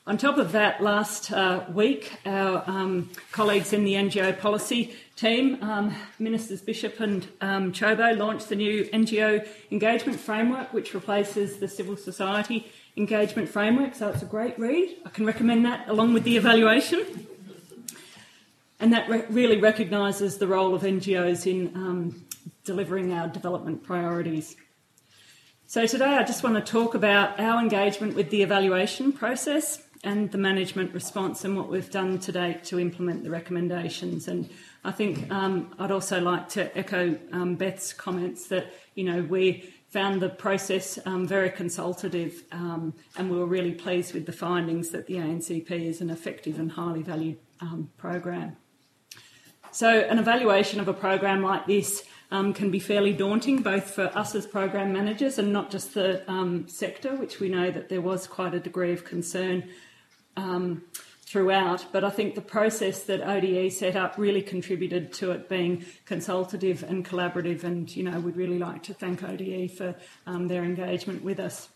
On 0.07 0.17
top 0.17 0.39
of 0.39 0.53
that, 0.53 0.83
last 0.83 1.31
uh, 1.31 1.67
week, 1.73 2.11
our 2.25 2.65
um, 2.67 3.11
colleagues 3.33 3.75
in 3.75 3.85
the 3.85 3.93
NGO 3.95 4.37
policy 4.41 4.97
team, 5.21 5.63
um, 5.63 5.95
Ministers 6.19 6.63
Bishop 6.63 6.99
and 6.99 7.29
um, 7.43 7.73
Ciobo, 7.73 8.17
launched 8.17 8.49
the 8.49 8.57
new 8.57 8.85
NGO 8.87 9.47
engagement 9.71 10.19
framework, 10.19 10.73
which 10.73 10.95
replaces 10.95 11.59
the 11.59 11.69
civil 11.69 11.97
society 11.97 12.67
engagement 12.97 13.49
framework. 13.49 13.95
So 13.95 14.09
it's 14.09 14.23
a 14.23 14.27
great 14.27 14.59
read. 14.59 14.97
I 15.05 15.11
can 15.11 15.27
recommend 15.27 15.67
that 15.67 15.89
along 15.89 16.15
with 16.15 16.25
the 16.25 16.39
evaluation. 16.39 17.27
And 18.81 18.95
that 18.95 19.11
re- 19.11 19.27
really 19.29 19.59
recognises 19.59 20.39
the 20.39 20.47
role 20.47 20.75
of 20.75 20.83
NGOs 20.83 21.47
in 21.47 21.77
um, 21.77 22.27
delivering 22.65 23.13
our 23.13 23.29
development 23.29 23.83
priorities. 23.83 24.57
So 25.67 25.87
today 25.87 26.17
I 26.17 26.25
just 26.25 26.43
want 26.43 26.57
to 26.57 26.73
talk 26.73 26.95
about 26.95 27.39
our 27.39 27.61
engagement 27.61 28.15
with 28.15 28.31
the 28.31 28.43
evaluation 28.43 29.13
process 29.13 29.83
and 30.03 30.33
the 30.33 30.39
management 30.39 30.95
response 30.95 31.45
and 31.45 31.59
what 31.59 31.69
we've 31.69 31.91
done 31.91 32.19
to 32.21 32.33
date 32.33 32.65
to 32.65 32.81
implement 32.81 33.23
the 33.23 33.31
recommendations. 33.31 34.27
And 34.27 34.49
I 34.83 34.93
think 34.93 35.31
um, 35.31 35.75
I'd 35.79 35.91
also 35.91 36.21
like 36.21 36.49
to 36.51 36.77
echo 36.77 37.19
um, 37.33 37.57
Beth's 37.57 37.93
comments 37.93 38.47
that, 38.49 38.73
you 38.95 39.05
know, 39.05 39.23
we 39.23 39.73
found 39.89 40.23
the 40.23 40.29
process 40.29 40.99
um, 41.05 41.27
very 41.27 41.51
consultative 41.51 42.45
um, 42.53 42.95
and 43.17 43.31
we 43.31 43.37
were 43.37 43.47
really 43.47 43.73
pleased 43.73 44.15
with 44.15 44.25
the 44.25 44.33
findings 44.33 44.91
that 44.91 45.07
the 45.07 45.15
ANCP 45.15 45.71
is 45.71 46.01
an 46.01 46.09
effective 46.09 46.59
and 46.59 46.73
highly 46.73 47.03
valued 47.03 47.39
um, 47.61 47.91
program. 47.99 48.57
So, 49.73 50.01
an 50.01 50.19
evaluation 50.19 50.81
of 50.81 50.89
a 50.89 50.95
program 50.95 51.43
like 51.43 51.67
this 51.67 52.03
um, 52.33 52.53
can 52.55 52.71
be 52.71 52.81
fairly 52.81 53.13
daunting, 53.13 53.63
both 53.63 53.91
for 53.91 54.07
us 54.17 54.35
as 54.35 54.47
program 54.47 54.93
managers 54.93 55.39
and 55.39 55.53
not 55.53 55.71
just 55.71 55.95
the 55.95 56.25
sector, 56.67 57.15
which 57.17 57.39
we 57.39 57.49
know 57.49 57.71
that 57.71 57.89
there 57.89 58.01
was 58.01 58.27
quite 58.27 58.55
a 58.55 58.61
degree 58.61 58.93
of 58.93 59.05
concern 59.05 59.69
um, 60.37 60.83
throughout. 61.31 61.87
But 61.93 62.03
I 62.03 62.11
think 62.11 62.35
the 62.35 62.41
process 62.41 63.05
that 63.05 63.21
ODE 63.23 63.73
set 63.73 63.95
up 63.95 64.15
really 64.19 64.43
contributed 64.43 65.13
to 65.15 65.31
it 65.31 65.49
being 65.49 65.85
consultative 66.05 66.83
and 66.83 67.05
collaborative. 67.05 67.63
And, 67.63 67.95
you 67.95 68.03
know, 68.03 68.19
we'd 68.19 68.37
really 68.37 68.59
like 68.59 68.83
to 68.85 68.95
thank 68.95 69.23
ODE 69.23 69.71
for 69.71 69.95
um, 70.27 70.49
their 70.49 70.65
engagement 70.65 71.23
with 71.23 71.39
us. 71.39 71.69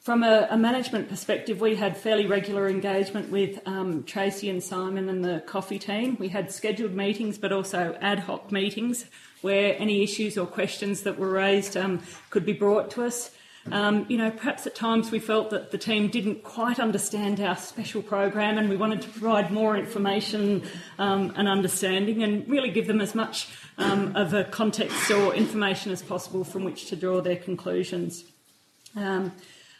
From 0.00 0.24
a, 0.24 0.48
a, 0.50 0.58
management 0.58 1.08
perspective, 1.08 1.60
we 1.60 1.76
had 1.76 1.96
fairly 1.96 2.26
regular 2.26 2.68
engagement 2.68 3.30
with 3.30 3.60
um, 3.66 4.02
Tracy 4.02 4.50
and 4.50 4.60
Simon 4.60 5.08
and 5.08 5.24
the 5.24 5.44
Coffey 5.46 5.78
team. 5.78 6.16
We 6.18 6.28
had 6.28 6.50
scheduled 6.50 6.92
meetings, 6.92 7.38
but 7.38 7.52
also 7.52 7.96
ad 8.00 8.18
hoc 8.18 8.50
meetings 8.50 9.04
where 9.42 9.76
any 9.78 10.02
issues 10.02 10.36
or 10.36 10.46
questions 10.46 11.02
that 11.02 11.16
were 11.16 11.30
raised 11.30 11.76
um, 11.76 12.00
could 12.30 12.44
be 12.44 12.52
brought 12.52 12.90
to 12.92 13.04
us. 13.04 13.30
Um, 13.70 14.06
you 14.08 14.18
know, 14.18 14.30
perhaps 14.30 14.66
at 14.66 14.74
times 14.74 15.12
we 15.12 15.20
felt 15.20 15.50
that 15.50 15.70
the 15.70 15.78
team 15.78 16.08
didn't 16.08 16.42
quite 16.42 16.80
understand 16.80 17.40
our 17.40 17.56
special 17.56 18.02
program 18.02 18.58
and 18.58 18.68
we 18.68 18.76
wanted 18.76 19.02
to 19.02 19.08
provide 19.08 19.52
more 19.52 19.76
information 19.76 20.62
um, 20.98 21.32
and 21.36 21.48
understanding 21.48 22.24
and 22.24 22.48
really 22.48 22.70
give 22.70 22.88
them 22.88 23.00
as 23.00 23.14
much 23.14 23.48
um, 23.78 24.16
of 24.16 24.34
a 24.34 24.44
context 24.44 25.10
or 25.10 25.32
information 25.34 25.92
as 25.92 26.02
possible 26.02 26.42
from 26.42 26.64
which 26.64 26.86
to 26.86 26.96
draw 26.96 27.20
their 27.20 27.36
conclusions. 27.36 28.24
Um, 28.96 29.32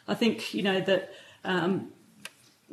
I 0.07 0.15
think 0.15 0.53
you 0.53 0.63
know 0.63 0.79
that 0.81 1.13
um, 1.43 1.92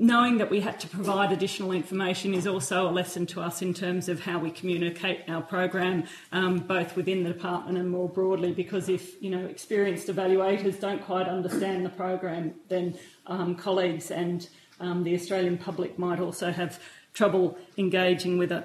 knowing 0.00 0.38
that 0.38 0.50
we 0.50 0.60
had 0.60 0.80
to 0.80 0.88
provide 0.88 1.30
additional 1.30 1.72
information 1.72 2.32
is 2.32 2.46
also 2.46 2.88
a 2.88 2.90
lesson 2.90 3.26
to 3.26 3.40
us 3.40 3.60
in 3.60 3.74
terms 3.74 4.08
of 4.08 4.18
how 4.18 4.38
we 4.38 4.50
communicate 4.50 5.20
our 5.28 5.42
program, 5.42 6.04
um, 6.32 6.58
both 6.58 6.96
within 6.96 7.22
the 7.22 7.30
department 7.30 7.76
and 7.76 7.90
more 7.90 8.08
broadly. 8.08 8.50
Because 8.50 8.88
if 8.88 9.22
you 9.22 9.30
know 9.30 9.44
experienced 9.44 10.08
evaluators 10.08 10.80
don't 10.80 11.04
quite 11.04 11.28
understand 11.28 11.84
the 11.84 11.90
program, 11.90 12.54
then 12.68 12.98
um, 13.26 13.54
colleagues 13.54 14.10
and 14.10 14.48
um, 14.80 15.04
the 15.04 15.14
Australian 15.14 15.58
public 15.58 15.98
might 15.98 16.18
also 16.18 16.50
have 16.50 16.80
trouble 17.12 17.58
engaging 17.76 18.38
with 18.38 18.52
it. 18.52 18.64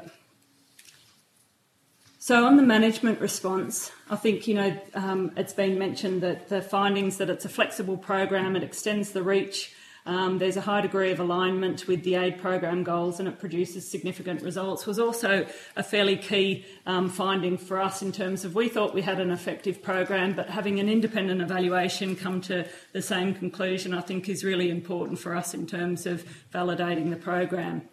So 2.17 2.45
on 2.45 2.55
the 2.55 2.63
management 2.63 3.19
response, 3.19 3.91
I 4.09 4.15
think 4.15 4.47
you 4.47 4.55
know 4.55 4.79
um, 4.93 5.33
it's 5.35 5.53
been 5.53 5.77
mentioned 5.77 6.21
that 6.21 6.47
the 6.47 6.61
findings 6.61 7.17
that 7.17 7.29
it's 7.29 7.43
a 7.43 7.49
flexible 7.49 7.97
program, 7.97 8.55
it 8.55 8.63
extends 8.63 9.11
the 9.11 9.21
reach. 9.21 9.73
Um, 10.07 10.37
there's 10.37 10.55
a 10.55 10.61
high 10.61 10.81
degree 10.81 11.11
of 11.11 11.19
alignment 11.19 11.87
with 11.87 12.03
the 12.03 12.13
aid 12.15 12.37
program 12.37 12.83
goals 12.83 13.19
and 13.19 13.27
it 13.27 13.39
produces 13.39 13.89
significant 13.89 14.43
results 14.43 14.85
was 14.85 14.99
also 14.99 15.47
a 15.75 15.81
fairly 15.81 16.15
key 16.15 16.63
um, 16.85 17.09
finding 17.09 17.57
for 17.57 17.79
us 17.79 18.03
in 18.03 18.11
terms 18.11 18.45
of 18.45 18.53
we 18.53 18.69
thought 18.69 18.93
we 18.93 19.01
had 19.01 19.19
an 19.19 19.31
effective 19.31 19.81
program 19.81 20.33
but 20.33 20.47
having 20.47 20.79
an 20.79 20.89
independent 20.89 21.41
evaluation 21.41 22.15
come 22.15 22.39
to 22.41 22.67
the 22.93 23.01
same 23.01 23.33
conclusion 23.33 23.95
I 23.95 24.01
think 24.01 24.29
is 24.29 24.43
really 24.43 24.69
important 24.69 25.17
for 25.17 25.35
us 25.35 25.55
in 25.55 25.65
terms 25.65 26.05
of 26.05 26.23
validating 26.53 27.09
the 27.09 27.15
program. 27.15 27.89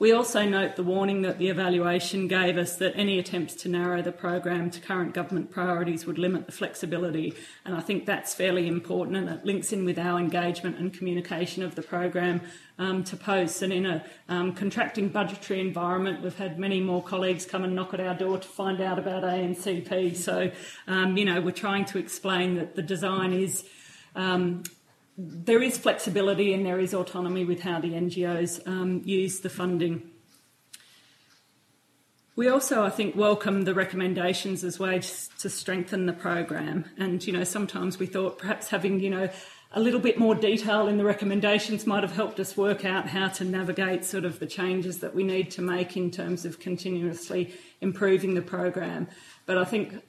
We 0.00 0.12
also 0.12 0.48
note 0.48 0.76
the 0.76 0.84
warning 0.84 1.22
that 1.22 1.38
the 1.38 1.48
evaluation 1.48 2.28
gave 2.28 2.56
us 2.56 2.76
that 2.76 2.92
any 2.94 3.18
attempts 3.18 3.56
to 3.56 3.68
narrow 3.68 4.00
the 4.00 4.12
program 4.12 4.70
to 4.70 4.80
current 4.80 5.12
government 5.12 5.50
priorities 5.50 6.06
would 6.06 6.18
limit 6.18 6.46
the 6.46 6.52
flexibility, 6.52 7.34
and 7.64 7.74
I 7.74 7.80
think 7.80 8.06
that's 8.06 8.32
fairly 8.32 8.68
important 8.68 9.16
and 9.16 9.28
it 9.28 9.44
links 9.44 9.72
in 9.72 9.84
with 9.84 9.98
our 9.98 10.20
engagement 10.20 10.78
and 10.78 10.94
communication 10.94 11.64
of 11.64 11.74
the 11.74 11.82
program 11.82 12.42
um, 12.78 13.02
to 13.04 13.16
posts. 13.16 13.60
And 13.60 13.72
in 13.72 13.86
a 13.86 14.04
um, 14.28 14.52
contracting 14.52 15.08
budgetary 15.08 15.60
environment, 15.60 16.22
we've 16.22 16.38
had 16.38 16.60
many 16.60 16.80
more 16.80 17.02
colleagues 17.02 17.44
come 17.44 17.64
and 17.64 17.74
knock 17.74 17.92
at 17.92 17.98
our 17.98 18.14
door 18.14 18.38
to 18.38 18.48
find 18.48 18.80
out 18.80 19.00
about 19.00 19.24
ANCP. 19.24 20.14
So, 20.14 20.52
um, 20.86 21.16
you 21.16 21.24
know, 21.24 21.40
we're 21.40 21.50
trying 21.50 21.86
to 21.86 21.98
explain 21.98 22.54
that 22.54 22.76
the 22.76 22.82
design 22.82 23.32
is 23.32 23.64
um, 24.14 24.62
there 25.18 25.60
is 25.60 25.76
flexibility 25.76 26.54
and 26.54 26.64
there 26.64 26.78
is 26.78 26.94
autonomy 26.94 27.44
with 27.44 27.60
how 27.60 27.80
the 27.80 27.90
NGOs 27.90 28.66
um, 28.68 29.02
use 29.04 29.40
the 29.40 29.50
funding. 29.50 30.10
We 32.36 32.48
also, 32.48 32.84
I 32.84 32.90
think, 32.90 33.16
welcome 33.16 33.62
the 33.62 33.74
recommendations 33.74 34.62
as 34.62 34.78
ways 34.78 35.28
to 35.40 35.50
strengthen 35.50 36.06
the 36.06 36.12
program. 36.12 36.84
And 36.96 37.26
you 37.26 37.32
know, 37.32 37.42
sometimes 37.42 37.98
we 37.98 38.06
thought 38.06 38.38
perhaps 38.38 38.68
having 38.68 39.00
you 39.00 39.10
know 39.10 39.28
a 39.72 39.80
little 39.80 39.98
bit 39.98 40.20
more 40.20 40.36
detail 40.36 40.86
in 40.86 40.98
the 40.98 41.04
recommendations 41.04 41.84
might 41.84 42.04
have 42.04 42.12
helped 42.12 42.38
us 42.38 42.56
work 42.56 42.84
out 42.84 43.08
how 43.08 43.26
to 43.26 43.44
navigate 43.44 44.04
sort 44.04 44.24
of 44.24 44.38
the 44.38 44.46
changes 44.46 45.00
that 45.00 45.16
we 45.16 45.24
need 45.24 45.50
to 45.50 45.62
make 45.62 45.96
in 45.96 46.12
terms 46.12 46.44
of 46.44 46.60
continuously 46.60 47.52
improving 47.80 48.34
the 48.34 48.40
program. 48.40 49.08
But 49.46 49.58
I 49.58 49.64
think 49.64 50.00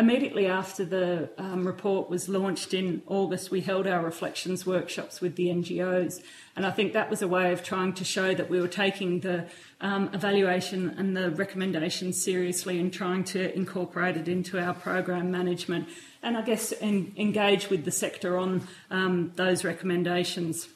Immediately 0.00 0.46
after 0.46 0.82
the 0.82 1.28
um, 1.36 1.66
report 1.66 2.08
was 2.08 2.26
launched 2.26 2.72
in 2.72 3.02
August, 3.06 3.50
we 3.50 3.60
held 3.60 3.86
our 3.86 4.02
reflections 4.02 4.64
workshops 4.64 5.20
with 5.20 5.36
the 5.36 5.48
NGOs. 5.48 6.22
And 6.56 6.64
I 6.64 6.70
think 6.70 6.94
that 6.94 7.10
was 7.10 7.20
a 7.20 7.28
way 7.28 7.52
of 7.52 7.62
trying 7.62 7.92
to 7.92 8.04
show 8.04 8.32
that 8.32 8.48
we 8.48 8.62
were 8.62 8.66
taking 8.66 9.20
the 9.20 9.46
um, 9.82 10.08
evaluation 10.14 10.88
and 10.96 11.14
the 11.14 11.30
recommendations 11.30 12.22
seriously 12.22 12.80
and 12.80 12.90
trying 12.90 13.24
to 13.24 13.54
incorporate 13.54 14.16
it 14.16 14.26
into 14.26 14.58
our 14.58 14.72
program 14.72 15.30
management 15.30 15.86
and 16.22 16.34
I 16.34 16.42
guess 16.42 16.72
en- 16.80 17.12
engage 17.18 17.68
with 17.68 17.84
the 17.84 17.90
sector 17.90 18.38
on 18.38 18.66
um, 18.90 19.32
those 19.36 19.64
recommendations. 19.64 20.66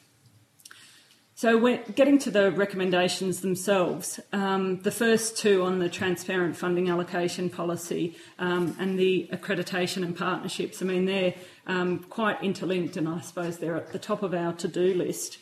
So, 1.37 1.57
we're 1.57 1.83
getting 1.95 2.17
to 2.19 2.31
the 2.31 2.49
recommendations 2.49 3.41
themselves. 3.41 4.21
Um, 4.31 4.79
the 4.83 4.89
first 4.89 5.37
two 5.37 5.63
on 5.63 5.79
the 5.79 5.89
transparent 5.89 6.55
funding 6.55 6.89
allocation 6.89 7.49
policy 7.49 8.15
um, 8.39 8.73
and 8.79 8.97
the 8.97 9.27
accreditation 9.33 10.05
and 10.05 10.15
partnerships, 10.15 10.81
I 10.81 10.85
mean, 10.85 11.03
they're 11.03 11.33
um, 11.67 11.99
quite 11.99 12.41
interlinked 12.41 12.95
and 12.95 13.09
I 13.09 13.19
suppose 13.19 13.57
they're 13.57 13.75
at 13.75 13.91
the 13.91 13.99
top 13.99 14.23
of 14.23 14.33
our 14.33 14.53
to 14.53 14.69
do 14.69 14.93
list. 14.93 15.39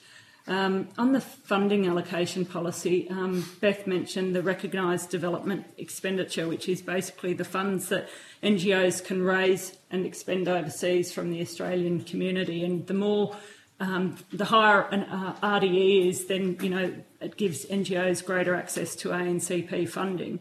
Um, 0.47 0.89
on 0.97 1.12
the 1.13 1.21
funding 1.21 1.86
allocation 1.86 2.43
policy, 2.43 3.08
um, 3.12 3.47
Beth 3.62 3.86
mentioned 3.86 4.36
the 4.36 4.41
recognised 4.41 5.12
development 5.12 5.67
expenditure, 5.77 6.47
which 6.47 6.67
is 6.67 6.82
basically 6.82 7.34
the 7.34 7.45
funds 7.45 7.89
that 7.89 8.10
NGOs 8.41 9.06
can 9.06 9.21
raise 9.21 9.77
and 9.91 10.08
expend 10.08 10.47
overseas 10.47 11.13
from 11.13 11.29
the 11.29 11.39
Australian 11.39 12.03
community. 12.03 12.65
And 12.65 12.88
the 12.88 12.95
more 12.95 13.36
um, 13.79 14.17
the 14.31 14.45
higher 14.45 14.81
an 14.91 15.03
uh, 15.03 15.36
RDE 15.41 16.07
is, 16.09 16.25
then 16.25 16.57
you 16.62 16.69
know 16.69 16.93
it 17.19 17.38
gives 17.38 17.65
NGOs 17.65 18.23
greater 18.23 18.55
access 18.55 18.95
to 18.97 19.09
ANCP 19.09 19.89
funding. 19.89 20.39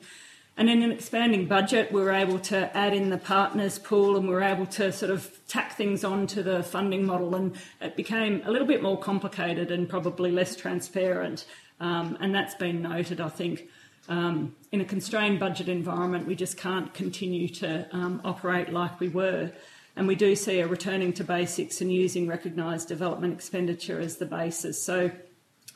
And 0.56 0.68
in 0.68 0.82
an 0.82 0.92
expanding 0.92 1.46
budget, 1.46 1.92
we 1.92 2.02
were 2.02 2.12
able 2.12 2.38
to 2.40 2.76
add 2.76 2.92
in 2.92 3.08
the 3.08 3.16
partners 3.16 3.78
pool 3.78 4.16
and 4.16 4.28
we 4.28 4.34
were 4.34 4.42
able 4.42 4.66
to 4.66 4.92
sort 4.92 5.10
of 5.10 5.38
tack 5.48 5.76
things 5.76 6.04
onto 6.04 6.42
the 6.42 6.62
funding 6.62 7.06
model, 7.06 7.34
and 7.34 7.56
it 7.80 7.96
became 7.96 8.42
a 8.44 8.50
little 8.50 8.66
bit 8.66 8.82
more 8.82 8.98
complicated 8.98 9.70
and 9.70 9.88
probably 9.88 10.30
less 10.30 10.54
transparent. 10.54 11.46
Um, 11.80 12.18
and 12.20 12.34
that's 12.34 12.54
been 12.54 12.82
noted, 12.82 13.20
I 13.20 13.30
think. 13.30 13.68
Um, 14.08 14.54
in 14.72 14.80
a 14.80 14.84
constrained 14.84 15.40
budget 15.40 15.68
environment, 15.68 16.26
we 16.26 16.34
just 16.34 16.56
can't 16.56 16.92
continue 16.92 17.48
to 17.48 17.88
um, 17.92 18.20
operate 18.24 18.72
like 18.72 19.00
we 19.00 19.08
were. 19.08 19.52
And 19.96 20.08
we 20.08 20.14
do 20.14 20.34
see 20.34 20.60
a 20.60 20.66
returning 20.66 21.12
to 21.14 21.24
basics 21.24 21.80
and 21.80 21.92
using 21.92 22.26
recognised 22.26 22.88
development 22.88 23.34
expenditure 23.34 24.00
as 24.00 24.16
the 24.16 24.26
basis. 24.26 24.82
So 24.82 25.10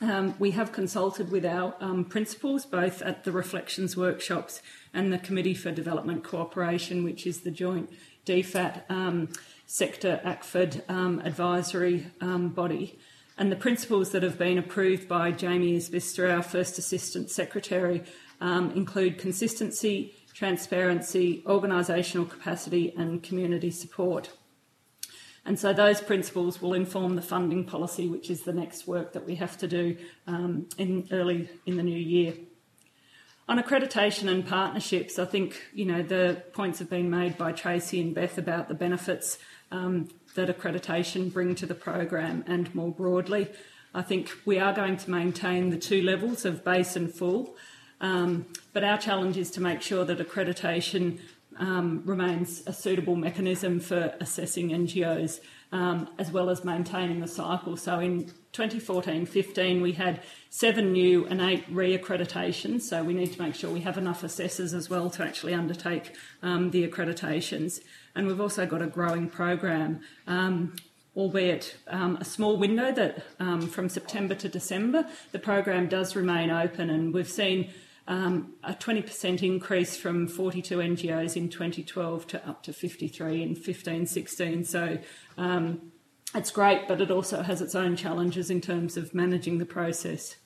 um, 0.01 0.35
we 0.39 0.51
have 0.51 0.71
consulted 0.71 1.31
with 1.31 1.45
our 1.45 1.75
um, 1.79 2.05
principals 2.05 2.65
both 2.65 3.01
at 3.01 3.23
the 3.23 3.31
reflections 3.31 3.97
workshops 3.97 4.61
and 4.93 5.11
the 5.11 5.17
Committee 5.17 5.53
for 5.53 5.71
Development 5.71 6.23
Cooperation, 6.23 7.03
which 7.03 7.25
is 7.25 7.41
the 7.41 7.51
joint 7.51 7.89
DFAT 8.25 8.83
um, 8.89 9.29
sector 9.65 10.21
ACFID 10.23 10.87
um, 10.89 11.19
advisory 11.23 12.07
um, 12.21 12.49
body. 12.49 12.99
And 13.37 13.51
the 13.51 13.55
principles 13.55 14.11
that 14.11 14.23
have 14.23 14.37
been 14.37 14.57
approved 14.57 15.07
by 15.07 15.31
Jamie 15.31 15.77
Isbister, 15.77 16.33
our 16.33 16.41
First 16.41 16.79
Assistant 16.79 17.29
Secretary, 17.29 18.03
um, 18.41 18.71
include 18.71 19.17
consistency, 19.17 20.13
transparency, 20.37 21.41
organisational 21.47 22.29
capacity, 22.29 22.93
and 22.95 23.23
community 23.23 23.71
support. 23.71 24.29
And 25.43 25.57
so 25.57 25.73
those 25.73 25.99
principles 25.99 26.61
will 26.61 26.75
inform 26.75 27.15
the 27.15 27.23
funding 27.23 27.63
policy, 27.63 28.07
which 28.07 28.29
is 28.29 28.43
the 28.43 28.53
next 28.53 28.87
work 28.87 29.13
that 29.13 29.25
we 29.25 29.33
have 29.35 29.57
to 29.57 29.67
do 29.67 29.97
um, 30.27 30.67
in 30.77 31.07
early 31.11 31.49
in 31.65 31.77
the 31.77 31.81
new 31.81 31.97
year. 31.97 32.35
On 33.49 33.57
accreditation 33.57 34.29
and 34.29 34.45
partnerships, 34.45 35.17
I 35.17 35.25
think 35.25 35.59
you 35.73 35.85
know 35.85 36.03
the 36.03 36.43
points 36.53 36.77
have 36.79 36.89
been 36.89 37.09
made 37.09 37.35
by 37.35 37.51
Tracy 37.51 37.99
and 37.99 38.13
Beth 38.13 38.37
about 38.37 38.67
the 38.67 38.75
benefits 38.75 39.39
um, 39.71 40.09
that 40.35 40.55
accreditation 40.55 41.33
bring 41.33 41.55
to 41.55 41.65
the 41.65 41.73
program, 41.73 42.43
and 42.45 42.75
more 42.75 42.91
broadly, 42.91 43.47
I 43.91 44.03
think 44.03 44.29
we 44.45 44.59
are 44.59 44.73
going 44.73 44.97
to 44.97 45.09
maintain 45.09 45.71
the 45.71 45.79
two 45.79 46.03
levels 46.03 46.45
of 46.45 46.63
base 46.63 46.95
and 46.95 47.11
full. 47.11 47.55
Um, 47.99 48.45
but 48.73 48.83
our 48.83 48.97
challenge 48.97 49.37
is 49.37 49.51
to 49.51 49.61
make 49.61 49.81
sure 49.81 50.05
that 50.05 50.19
accreditation 50.19 51.19
um, 51.59 52.03
remains 52.05 52.63
a 52.67 52.73
suitable 52.73 53.15
mechanism 53.15 53.79
for 53.79 54.13
assessing 54.19 54.69
NGOs 54.69 55.39
um, 55.71 56.09
as 56.17 56.31
well 56.31 56.49
as 56.49 56.63
maintaining 56.63 57.19
the 57.19 57.27
cycle. 57.27 57.75
So 57.75 57.99
in 57.99 58.25
2014 58.53 59.25
15, 59.25 59.81
we 59.81 59.93
had 59.93 60.21
seven 60.49 60.93
new 60.93 61.25
and 61.25 61.41
eight 61.41 61.65
re 61.69 61.97
accreditations. 61.97 62.81
So 62.81 63.03
we 63.03 63.13
need 63.13 63.33
to 63.33 63.41
make 63.41 63.55
sure 63.55 63.69
we 63.69 63.81
have 63.81 63.97
enough 63.97 64.23
assessors 64.23 64.73
as 64.73 64.89
well 64.89 65.09
to 65.11 65.23
actually 65.23 65.53
undertake 65.53 66.15
um, 66.41 66.71
the 66.71 66.87
accreditations. 66.87 67.81
And 68.15 68.27
we've 68.27 68.41
also 68.41 68.65
got 68.65 68.81
a 68.81 68.87
growing 68.87 69.29
program. 69.29 70.01
Um, 70.25 70.75
albeit 71.15 71.75
um, 71.87 72.15
a 72.17 72.23
small 72.23 72.57
window 72.57 72.91
that 72.91 73.23
um, 73.39 73.61
from 73.61 73.89
September 73.89 74.35
to 74.35 74.47
December, 74.47 75.03
the 75.31 75.39
program 75.39 75.87
does 75.87 76.15
remain 76.15 76.51
open, 76.51 76.91
and 76.91 77.11
we've 77.11 77.27
seen 77.27 77.71
um, 78.07 78.53
a 78.63 78.73
20% 78.73 79.43
increase 79.43 79.97
from 79.97 80.27
42 80.27 80.77
NGOs 80.77 81.35
in 81.35 81.49
2012 81.49 82.27
to 82.27 82.47
up 82.47 82.63
to 82.63 82.73
53 82.73 83.43
in 83.43 83.55
15 83.55 84.05
16. 84.05 84.63
So 84.63 84.97
um, 85.37 85.91
it's 86.33 86.51
great, 86.51 86.87
but 86.87 87.01
it 87.01 87.11
also 87.11 87.41
has 87.41 87.61
its 87.61 87.75
own 87.75 87.97
challenges 87.97 88.49
in 88.49 88.61
terms 88.61 88.95
of 88.95 89.13
managing 89.13 89.57
the 89.57 89.65
process. 89.65 90.37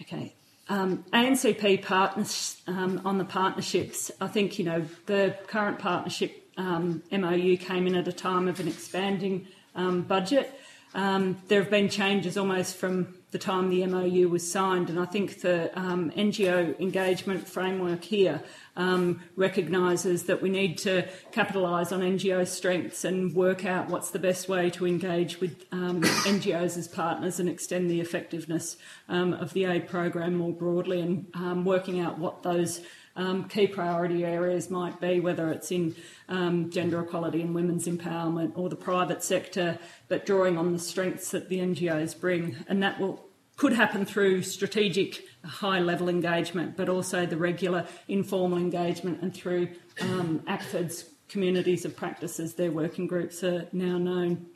Okay. 0.00 0.34
Um, 0.70 1.04
ANCP 1.12 1.82
partners 1.82 2.60
um, 2.66 3.00
on 3.04 3.18
the 3.18 3.24
partnerships. 3.24 4.10
I 4.20 4.28
think 4.28 4.58
you 4.58 4.64
know 4.64 4.86
the 5.06 5.36
current 5.46 5.78
partnership 5.78 6.50
um, 6.56 7.02
MOU 7.10 7.56
came 7.56 7.86
in 7.86 7.94
at 7.94 8.08
a 8.08 8.12
time 8.12 8.48
of 8.48 8.60
an 8.60 8.68
expanding 8.68 9.48
um, 9.74 10.02
budget. 10.02 10.58
there 10.94 11.62
have 11.62 11.70
been 11.70 11.88
changes 11.88 12.36
almost 12.36 12.76
from 12.76 13.17
the 13.30 13.38
time 13.38 13.68
the 13.68 13.84
MOU 13.86 14.28
was 14.28 14.50
signed. 14.50 14.88
And 14.88 14.98
I 14.98 15.04
think 15.04 15.42
the 15.42 15.76
um, 15.78 16.10
NGO 16.12 16.78
engagement 16.80 17.46
framework 17.46 18.02
here 18.02 18.42
um, 18.76 19.22
recognises 19.36 20.24
that 20.24 20.40
we 20.40 20.48
need 20.48 20.78
to 20.78 21.06
capitalise 21.32 21.92
on 21.92 22.00
NGO 22.00 22.46
strengths 22.46 23.04
and 23.04 23.34
work 23.34 23.66
out 23.66 23.88
what's 23.88 24.10
the 24.10 24.18
best 24.18 24.48
way 24.48 24.70
to 24.70 24.86
engage 24.86 25.40
with 25.40 25.66
um, 25.72 26.00
NGOs 26.02 26.78
as 26.78 26.88
partners 26.88 27.38
and 27.38 27.48
extend 27.48 27.90
the 27.90 28.00
effectiveness 28.00 28.76
um, 29.08 29.34
of 29.34 29.52
the 29.52 29.64
aid 29.64 29.88
program 29.88 30.36
more 30.36 30.52
broadly 30.52 31.00
and 31.00 31.26
um, 31.34 31.64
working 31.64 32.00
out 32.00 32.18
what 32.18 32.42
those 32.42 32.80
um, 33.18 33.48
key 33.48 33.66
priority 33.66 34.24
areas 34.24 34.70
might 34.70 35.00
be, 35.00 35.20
whether 35.20 35.50
it's 35.50 35.70
in 35.70 35.94
um, 36.28 36.70
gender 36.70 37.00
equality 37.00 37.42
and 37.42 37.54
women's 37.54 37.86
empowerment 37.86 38.52
or 38.56 38.68
the 38.68 38.76
private 38.76 39.22
sector, 39.22 39.78
but 40.06 40.24
drawing 40.24 40.56
on 40.56 40.72
the 40.72 40.78
strengths 40.78 41.32
that 41.32 41.48
the 41.48 41.58
NGOs 41.58 42.18
bring. 42.18 42.56
And 42.68 42.82
that 42.82 42.98
will 42.98 43.28
could 43.56 43.72
happen 43.72 44.06
through 44.06 44.40
strategic 44.40 45.24
high 45.44 45.80
level 45.80 46.08
engagement, 46.08 46.76
but 46.76 46.88
also 46.88 47.26
the 47.26 47.36
regular 47.36 47.84
informal 48.06 48.56
engagement 48.56 49.20
and 49.20 49.34
through 49.34 49.68
um, 50.00 50.38
ACFID's 50.46 51.06
communities 51.28 51.84
of 51.84 51.96
practices, 51.96 52.54
their 52.54 52.70
working 52.70 53.08
groups 53.08 53.42
are 53.42 53.66
now 53.72 53.98
known. 53.98 54.46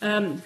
Um, 0.00 0.40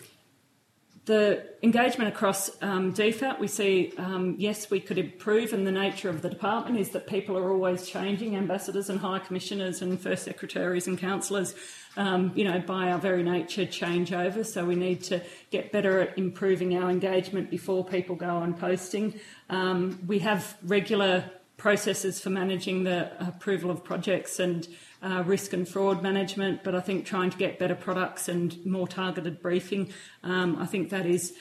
the 1.07 1.45
engagement 1.63 2.09
across 2.09 2.51
um, 2.63 2.93
DFAT, 2.93 3.39
we 3.41 3.49
see, 3.49 3.93
um, 3.97 4.37
yes, 4.39 4.71
we 4.71 4.81
could 4.81 4.99
improve, 4.99 5.53
and 5.53 5.67
the 5.67 5.73
nature 5.73 6.11
of 6.11 6.21
the 6.23 6.29
department 6.29 6.79
is 6.79 6.91
that 6.91 7.07
people 7.07 7.39
are 7.39 7.51
always 7.51 7.89
changing. 7.89 8.37
Ambassadors 8.37 8.91
and 8.91 9.01
high 9.01 9.19
commissioners 9.19 9.81
and 9.81 9.99
first 9.99 10.25
secretaries 10.25 10.87
and 10.87 10.99
counsellors, 10.99 11.55
um, 11.97 12.33
you 12.35 12.45
know, 12.45 12.61
by 12.61 12.93
our 12.93 12.99
very 12.99 13.23
nature, 13.23 13.65
change 13.65 14.13
over. 14.13 14.45
So 14.45 14.65
we 14.65 14.75
need 14.75 15.03
to 15.05 15.23
get 15.51 15.73
better 15.73 16.01
at 16.01 16.19
improving 16.19 16.77
our 16.77 16.91
engagement 16.91 17.51
before 17.51 17.85
people 17.85 18.15
go 18.15 18.37
on 18.37 18.55
posting. 18.55 19.19
Um, 19.49 20.01
we 20.07 20.19
have 20.19 20.59
regular 20.63 21.31
processes 21.57 22.21
for 22.21 22.31
managing 22.31 22.85
the 22.85 23.11
approval 23.27 23.71
of 23.71 23.85
projects 23.85 24.39
and 24.39 24.67
uh, 25.03 25.23
risk 25.27 25.53
and 25.53 25.69
fraud 25.69 26.03
management, 26.03 26.63
but 26.63 26.75
I 26.75 26.81
think 26.81 27.07
trying 27.07 27.31
to 27.31 27.39
get 27.39 27.59
better 27.59 27.75
products 27.75 28.29
and 28.29 28.65
more 28.67 28.87
targeted 28.87 29.41
briefing, 29.41 29.93
um, 30.23 30.57
I 30.59 30.67
think 30.67 30.91
that 30.91 31.07
is 31.07 31.35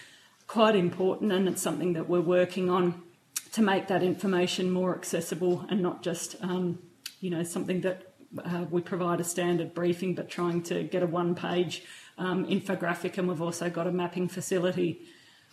quite 0.47 0.75
important 0.75 1.31
and 1.31 1.47
it's 1.47 1.61
something 1.61 1.93
that 1.93 2.09
we're 2.09 2.21
working 2.21 2.69
on 2.69 3.03
to 3.51 3.61
make 3.61 3.87
that 3.87 4.03
information 4.03 4.71
more 4.71 4.95
accessible 4.95 5.65
and 5.69 5.81
not 5.81 6.03
just, 6.03 6.35
um, 6.41 6.79
you 7.19 7.29
know, 7.29 7.43
something 7.43 7.81
that 7.81 8.13
uh, 8.43 8.65
we 8.69 8.81
provide 8.81 9.19
a 9.19 9.23
standard 9.23 9.73
briefing, 9.73 10.13
but 10.13 10.29
trying 10.29 10.61
to 10.61 10.83
get 10.83 11.01
a 11.01 11.07
one 11.07 11.35
page 11.35 11.83
um, 12.17 12.45
infographic, 12.45 13.17
and 13.17 13.27
we've 13.27 13.41
also 13.41 13.69
got 13.69 13.87
a 13.87 13.91
mapping 13.91 14.27
facility. 14.27 15.01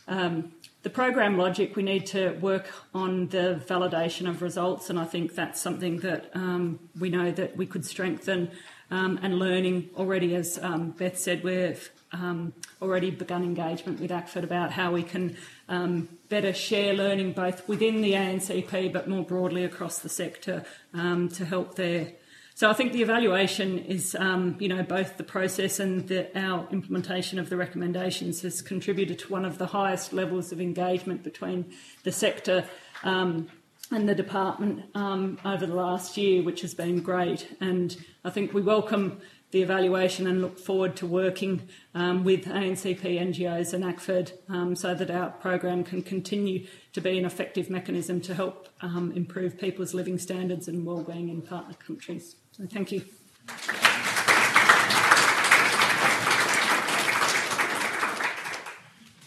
Um, 0.09 0.53
the 0.83 0.91
program 0.91 1.37
logic, 1.37 1.75
we 1.75 1.83
need 1.83 2.07
to 2.07 2.33
work 2.35 2.67
on 2.95 3.27
the 3.29 3.61
validation 3.67 4.29
of 4.29 4.41
results, 4.41 4.89
and 4.89 4.99
I 4.99 5.05
think 5.05 5.35
that's 5.35 5.61
something 5.61 5.99
that 5.99 6.31
um, 6.35 6.79
we 6.99 7.11
know 7.11 7.33
that 7.33 7.57
we 7.57 7.67
could 7.67 7.85
strengthen. 7.85 8.51
Um, 8.89 9.19
and 9.21 9.41
learning 9.41 9.91
already, 9.97 10.37
as 10.37 10.61
um, 10.63 10.91
Beth 10.91 11.19
said, 11.19 11.43
we've 11.43 11.91
um, 12.13 12.53
already 12.81 13.11
begun 13.11 13.43
engagement 13.43 13.99
with 13.99 14.13
ACFID 14.13 14.45
about 14.45 14.71
how 14.71 14.93
we 14.93 15.03
can 15.03 15.37
um, 15.69 16.09
better 16.29 16.53
share 16.53 16.95
learning 16.95 17.33
both 17.33 17.67
within 17.69 18.01
the 18.01 18.13
ANCP 18.13 18.93
but 18.93 19.09
more 19.09 19.25
broadly 19.25 19.65
across 19.65 19.99
the 19.99 20.09
sector 20.09 20.65
um, 20.95 21.29
to 21.31 21.45
help 21.45 21.75
there. 21.75 22.13
So 22.57 22.71
I 22.71 22.73
think 22.73 22.95
the 22.95 23.03
evaluation 23.03 23.81
is, 23.81 24.15
um, 24.19 24.57
you 24.59 24.69
know, 24.69 24.83
both 24.83 25.19
the 25.19 25.25
process 25.25 25.79
and 25.79 26.09
the, 26.09 26.35
our 26.39 26.67
implementation 26.71 27.39
of 27.39 27.51
the 27.51 27.57
recommendations 27.59 28.41
has 28.41 28.63
contributed 28.63 29.19
to 29.19 29.29
one 29.31 29.45
of 29.45 29.59
the 29.59 29.67
highest 29.67 30.15
levels 30.15 30.53
of 30.53 30.61
engagement 30.63 31.23
between 31.23 31.67
the 32.05 32.13
sector 32.13 32.67
um, 33.05 33.49
and 33.91 34.09
the 34.09 34.15
department 34.15 34.87
um, 34.95 35.39
over 35.45 35.67
the 35.67 35.75
last 35.75 36.17
year, 36.17 36.43
which 36.43 36.63
has 36.63 36.73
been 36.73 37.03
great. 37.03 37.47
And 37.61 37.95
I 38.25 38.31
think 38.31 38.55
we 38.55 38.63
welcome 38.63 39.21
the 39.51 39.61
evaluation 39.61 40.27
and 40.27 40.41
look 40.41 40.59
forward 40.59 40.97
to 40.97 41.07
working 41.07 41.69
um, 41.95 42.25
with 42.25 42.47
ANCP, 42.47 43.03
NGOs, 43.03 43.75
and 43.75 43.85
ACFID 43.85 44.33
um, 44.49 44.75
so 44.75 44.95
that 44.95 45.11
our 45.11 45.29
program 45.29 45.85
can 45.85 46.03
continue 46.03 46.67
to 46.95 47.03
be 47.03 47.19
an 47.19 47.27
effective 47.27 47.69
mechanism 47.69 48.23
to 48.23 48.35
help 48.35 48.71
um, 48.81 49.13
improve 49.13 49.59
people's 49.59 49.93
living 49.93 50.19
standards 50.19 50.69
and 50.69 50.87
wellbeing 50.87 51.29
in 51.29 51.43
partner 51.43 51.75
countries. 51.75 52.37
So 52.57 52.67
thank 52.67 52.91
you. 52.91 53.03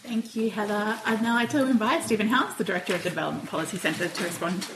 Thank 0.02 0.34
you, 0.34 0.50
Heather. 0.50 0.98
I'd 1.06 1.22
now 1.22 1.34
like 1.34 1.50
to 1.50 1.64
invite 1.64 2.02
Stephen 2.02 2.26
Howes, 2.26 2.56
the 2.56 2.64
Director 2.64 2.96
of 2.96 3.04
the 3.04 3.10
Development 3.10 3.48
Policy 3.48 3.76
Centre, 3.76 4.08
to 4.08 4.24
respond. 4.24 4.66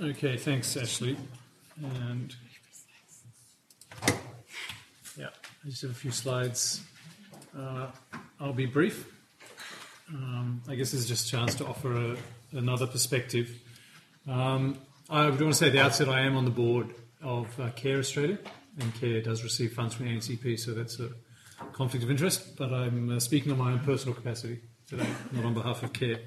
Okay, 0.00 0.36
thanks, 0.36 0.76
Ashley. 0.76 1.16
And 1.80 2.34
yeah, 5.16 5.28
I 5.64 5.68
just 5.68 5.82
have 5.82 5.92
a 5.92 5.94
few 5.94 6.10
slides. 6.10 6.82
Uh, 7.56 7.86
I'll 8.40 8.52
be 8.52 8.66
brief. 8.66 9.08
Um, 10.08 10.60
I 10.68 10.74
guess 10.74 10.90
this 10.90 11.02
is 11.02 11.08
just 11.08 11.28
a 11.28 11.30
chance 11.30 11.54
to 11.54 11.66
offer 11.66 11.94
a, 11.94 12.16
another 12.50 12.88
perspective. 12.88 13.60
Um, 14.26 14.78
I 15.10 15.28
would 15.28 15.38
want 15.38 15.52
to 15.52 15.58
say 15.58 15.66
at 15.66 15.72
the 15.74 15.82
outset 15.82 16.08
I 16.08 16.22
am 16.22 16.34
on 16.34 16.46
the 16.46 16.50
board 16.50 16.94
of 17.22 17.60
uh, 17.60 17.68
CARE 17.70 17.98
Australia, 17.98 18.38
and 18.80 18.94
CARE 18.94 19.20
does 19.20 19.44
receive 19.44 19.74
funds 19.74 19.94
from 19.94 20.06
the 20.06 20.12
ANCP, 20.12 20.58
so 20.58 20.72
that's 20.72 20.98
a 20.98 21.10
conflict 21.72 22.02
of 22.02 22.10
interest, 22.10 22.56
but 22.56 22.72
I'm 22.72 23.10
uh, 23.10 23.20
speaking 23.20 23.52
on 23.52 23.58
my 23.58 23.72
own 23.72 23.80
personal 23.80 24.14
capacity 24.14 24.60
today, 24.88 25.06
not 25.32 25.44
on 25.44 25.52
behalf 25.52 25.82
of 25.82 25.92
CARE. 25.92 26.20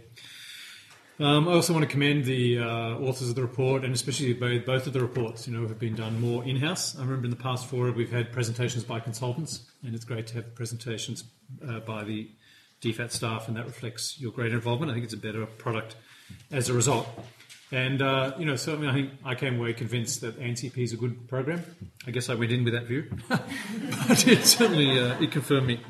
Um, 1.19 1.47
I 1.47 1.53
also 1.53 1.73
want 1.73 1.83
to 1.85 1.91
commend 1.91 2.25
the 2.25 2.59
uh, 2.59 2.65
authors 2.99 3.29
of 3.29 3.35
the 3.35 3.41
report, 3.41 3.83
and 3.83 3.95
especially 3.95 4.33
both 4.33 4.85
of 4.85 4.93
the 4.93 5.01
reports. 5.01 5.47
You 5.47 5.57
know, 5.57 5.67
have 5.67 5.79
been 5.79 5.95
done 5.95 6.21
more 6.21 6.43
in-house. 6.43 6.95
I 6.95 7.01
remember 7.01 7.25
in 7.25 7.31
the 7.31 7.35
past 7.35 7.65
four 7.65 7.91
we've 7.91 8.11
had 8.11 8.31
presentations 8.31 8.83
by 8.83 8.99
consultants, 8.99 9.71
and 9.83 9.95
it's 9.95 10.05
great 10.05 10.27
to 10.27 10.35
have 10.35 10.53
presentations 10.53 11.23
uh, 11.67 11.79
by 11.79 12.03
the 12.03 12.29
DFAT 12.83 13.09
staff, 13.09 13.47
and 13.47 13.57
that 13.57 13.65
reflects 13.65 14.21
your 14.21 14.31
greater 14.31 14.53
involvement. 14.53 14.91
I 14.91 14.93
think 14.93 15.05
it's 15.05 15.15
a 15.15 15.17
better 15.17 15.47
product 15.47 15.95
as 16.51 16.69
a 16.69 16.73
result. 16.73 17.07
And 17.71 18.01
uh, 18.01 18.33
you 18.39 18.45
know, 18.45 18.55
certainly, 18.55 18.87
I 18.87 18.93
think 18.93 19.11
I 19.25 19.35
came 19.35 19.59
away 19.59 19.73
convinced 19.73 20.21
that 20.21 20.39
ANCP 20.39 20.77
is 20.77 20.93
a 20.93 20.97
good 20.97 21.27
program. 21.27 21.63
I 22.05 22.11
guess 22.11 22.29
I 22.29 22.35
went 22.35 22.51
in 22.51 22.63
with 22.63 22.73
that 22.73 22.85
view, 22.85 23.11
but 23.29 24.27
it 24.27 24.45
certainly 24.45 24.99
uh, 24.99 25.19
it 25.19 25.31
confirmed 25.31 25.67
me. 25.67 25.81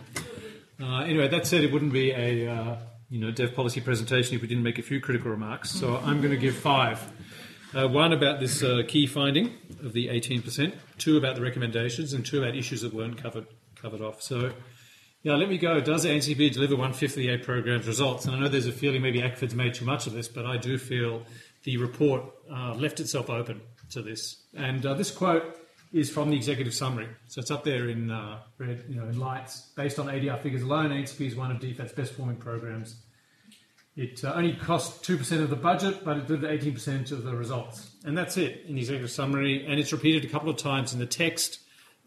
Uh, 0.82 1.01
anyway, 1.01 1.28
that 1.28 1.45
said, 1.45 1.63
it 1.63 1.71
wouldn't 1.71 1.93
be 1.93 2.11
a 2.11 2.51
uh, 2.51 2.78
you 3.09 3.19
know, 3.19 3.32
dev 3.32 3.55
policy 3.55 3.82
presentation 3.82 4.36
if 4.36 4.41
we 4.41 4.47
didn't 4.47 4.63
make 4.63 4.80
a 4.80 4.84
few 4.84 4.99
critical 4.99 5.32
remarks. 5.32 5.71
So 5.71 5.97
I'm 5.97 6.19
going 6.19 6.32
to 6.34 6.38
give 6.38 6.55
five. 6.55 7.11
Uh, 7.75 7.88
one 7.88 8.13
about 8.13 8.39
this 8.39 8.63
uh, 8.63 8.82
key 8.88 9.05
finding 9.05 9.53
of 9.84 9.93
the 9.93 10.07
18%, 10.07 10.73
two 10.97 11.17
about 11.17 11.36
the 11.36 11.41
recommendations, 11.41 12.13
and 12.13 12.25
two 12.25 12.41
about 12.41 12.55
issues 12.55 12.82
that 12.82 12.93
weren't 12.93 13.21
covered 13.21 13.45
covered 13.75 14.01
off. 14.01 14.21
So, 14.21 14.51
yeah, 15.21 15.36
let 15.36 15.49
me 15.49 15.57
go. 15.57 15.80
Does 15.80 16.05
ANCP 16.05 16.53
deliver 16.53 16.75
one 16.75 16.93
fifth 16.93 17.11
of 17.11 17.17
the 17.17 17.30
aid 17.30 17.43
program's 17.43 17.86
results? 17.86 18.25
And 18.25 18.36
I 18.36 18.39
know 18.39 18.47
there's 18.47 18.65
a 18.65 18.71
feeling 18.71 19.01
maybe 19.01 19.21
ACFID's 19.21 19.53
made 19.53 19.75
too 19.75 19.86
much 19.86 20.07
of 20.07 20.13
this, 20.13 20.28
but 20.28 20.45
I 20.45 20.57
do 20.57 20.78
feel 20.78 21.23
the 21.68 21.76
report 21.76 22.24
uh, 22.49 22.74
left 22.76 23.01
itself 23.01 23.30
open 23.30 23.59
to 23.89 24.01
this. 24.01 24.41
And 24.55 24.86
uh, 24.86 24.93
this 24.93 25.11
quote 25.11 25.43
is 25.91 26.09
from 26.09 26.30
the 26.30 26.38
executive 26.38 26.74
summary. 26.74 27.09
So 27.28 27.41
it's 27.41 27.51
up 27.51 27.65
there 27.65 27.89
in 27.89 28.09
uh, 28.09 28.39
red, 28.57 28.86
you 28.88 28.95
know, 28.95 29.03
in 29.09 29.20
lights. 29.20 29.74
Based 29.76 29.99
on 29.99 30.05
ADR 30.07 30.41
figures 30.41 30.61
alone, 30.61 30.91
ANCP 30.91 31.28
is 31.28 31.36
one 31.36 31.51
of 31.51 31.57
DFAT's 31.59 31.91
best 31.91 32.11
performing 32.11 32.38
programs. 32.38 32.95
It 33.97 34.24
uh, 34.24 34.32
only 34.34 34.53
cost 34.53 35.03
2% 35.03 35.41
of 35.41 35.49
the 35.49 35.57
budget, 35.57 36.05
but 36.05 36.15
it 36.15 36.28
delivered 36.28 36.49
18% 36.57 37.11
of 37.11 37.24
the 37.26 37.36
results. 37.36 37.91
And 38.05 38.18
that's 38.18 38.38
it 38.38 38.63
in 38.65 38.76
the 38.76 38.80
executive 38.80 39.11
summary. 39.11 39.65
And 39.68 39.78
it's 39.78 39.91
repeated 39.91 40.24
a 40.24 40.30
couple 40.30 40.49
of 40.49 40.55
times 40.55 40.93
in 40.93 40.99
the 40.99 41.05
text 41.05 41.59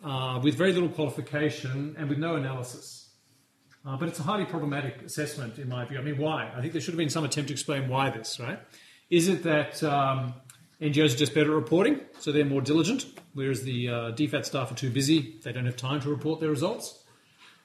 uh, 0.03 0.41
with 0.43 0.55
very 0.55 0.73
little 0.73 0.89
qualification 0.89 1.97
and 1.99 2.09
with 2.09 2.17
no 2.17 2.37
analysis. 2.37 3.11
Uh, 3.87 3.99
but 3.99 4.09
it's 4.09 4.21
a 4.21 4.23
highly 4.23 4.47
problematic 4.47 5.03
assessment, 5.03 5.59
in 5.59 5.69
my 5.69 5.85
view. 5.85 5.99
I 5.99 6.03
mean, 6.03 6.17
why? 6.17 6.51
I 6.57 6.63
think 6.63 6.73
there 6.73 6.81
should 6.81 6.95
have 6.95 6.99
been 6.99 7.11
some 7.11 7.25
attempt 7.25 7.49
to 7.49 7.53
explain 7.53 7.91
why 7.91 8.09
this, 8.09 8.41
right? 8.41 8.59
Is 9.11 9.29
it 9.29 9.43
that 9.43 9.83
um, 9.83 10.35
NGOs 10.81 11.15
are 11.15 11.19
just 11.19 11.35
better 11.35 11.51
at 11.51 11.57
reporting, 11.57 12.01
so 12.21 12.31
they're 12.31 12.45
more 12.45 12.61
diligent, 12.61 13.07
whereas 13.35 13.65
the 13.65 13.89
uh, 13.89 13.93
DFAT 14.13 14.45
staff 14.45 14.71
are 14.71 14.77
too 14.77 14.91
busy, 14.91 15.39
they 15.43 15.53
don't 15.53 15.67
have 15.67 15.77
time 15.77 16.01
to 16.03 16.09
report 16.09 16.39
their 16.39 16.51
results? 16.51 16.97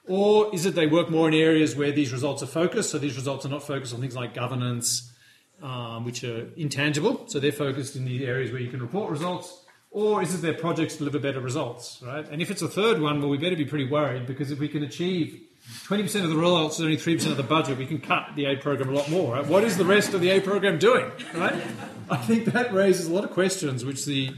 Or 0.08 0.52
is 0.52 0.66
it 0.66 0.74
they 0.74 0.86
work 0.86 1.08
more 1.08 1.28
in 1.28 1.34
areas 1.34 1.76
where 1.76 1.92
these 1.92 2.12
results 2.12 2.42
are 2.42 2.46
focused, 2.46 2.90
so 2.90 2.98
these 2.98 3.16
results 3.16 3.46
are 3.46 3.48
not 3.48 3.62
focused 3.62 3.94
on 3.94 4.00
things 4.00 4.16
like 4.16 4.34
governance, 4.34 5.12
um, 5.62 6.04
which 6.04 6.24
are 6.24 6.48
intangible, 6.56 7.28
so 7.28 7.38
they're 7.38 7.52
focused 7.52 7.94
in 7.94 8.04
the 8.04 8.26
areas 8.26 8.50
where 8.50 8.60
you 8.60 8.70
can 8.70 8.82
report 8.82 9.10
results? 9.10 9.64
Or 9.92 10.22
is 10.22 10.34
it 10.34 10.42
their 10.42 10.54
projects 10.54 10.96
deliver 10.96 11.20
better 11.20 11.40
results, 11.40 12.02
right? 12.04 12.28
And 12.28 12.42
if 12.42 12.50
it's 12.50 12.60
a 12.60 12.68
third 12.68 13.00
one, 13.00 13.20
well, 13.20 13.30
we 13.30 13.38
better 13.38 13.56
be 13.56 13.64
pretty 13.64 13.88
worried 13.88 14.26
because 14.26 14.50
if 14.50 14.58
we 14.58 14.68
can 14.68 14.82
achieve 14.82 15.40
20% 15.66 16.24
of 16.24 16.30
the 16.30 16.36
rollouts 16.36 16.72
is 16.72 16.80
only 16.80 16.96
3% 16.96 17.30
of 17.30 17.36
the 17.36 17.42
budget. 17.42 17.78
We 17.78 17.86
can 17.86 18.00
cut 18.00 18.30
the 18.36 18.46
aid 18.46 18.60
program 18.60 18.88
a 18.88 18.92
lot 18.92 19.10
more. 19.10 19.34
Right? 19.34 19.46
What 19.46 19.64
is 19.64 19.76
the 19.76 19.84
rest 19.84 20.14
of 20.14 20.20
the 20.20 20.30
aid 20.30 20.44
program 20.44 20.78
doing? 20.78 21.10
Right? 21.34 21.54
I 22.08 22.16
think 22.16 22.46
that 22.46 22.72
raises 22.72 23.08
a 23.08 23.12
lot 23.12 23.24
of 23.24 23.30
questions, 23.32 23.84
which 23.84 24.04
the 24.04 24.30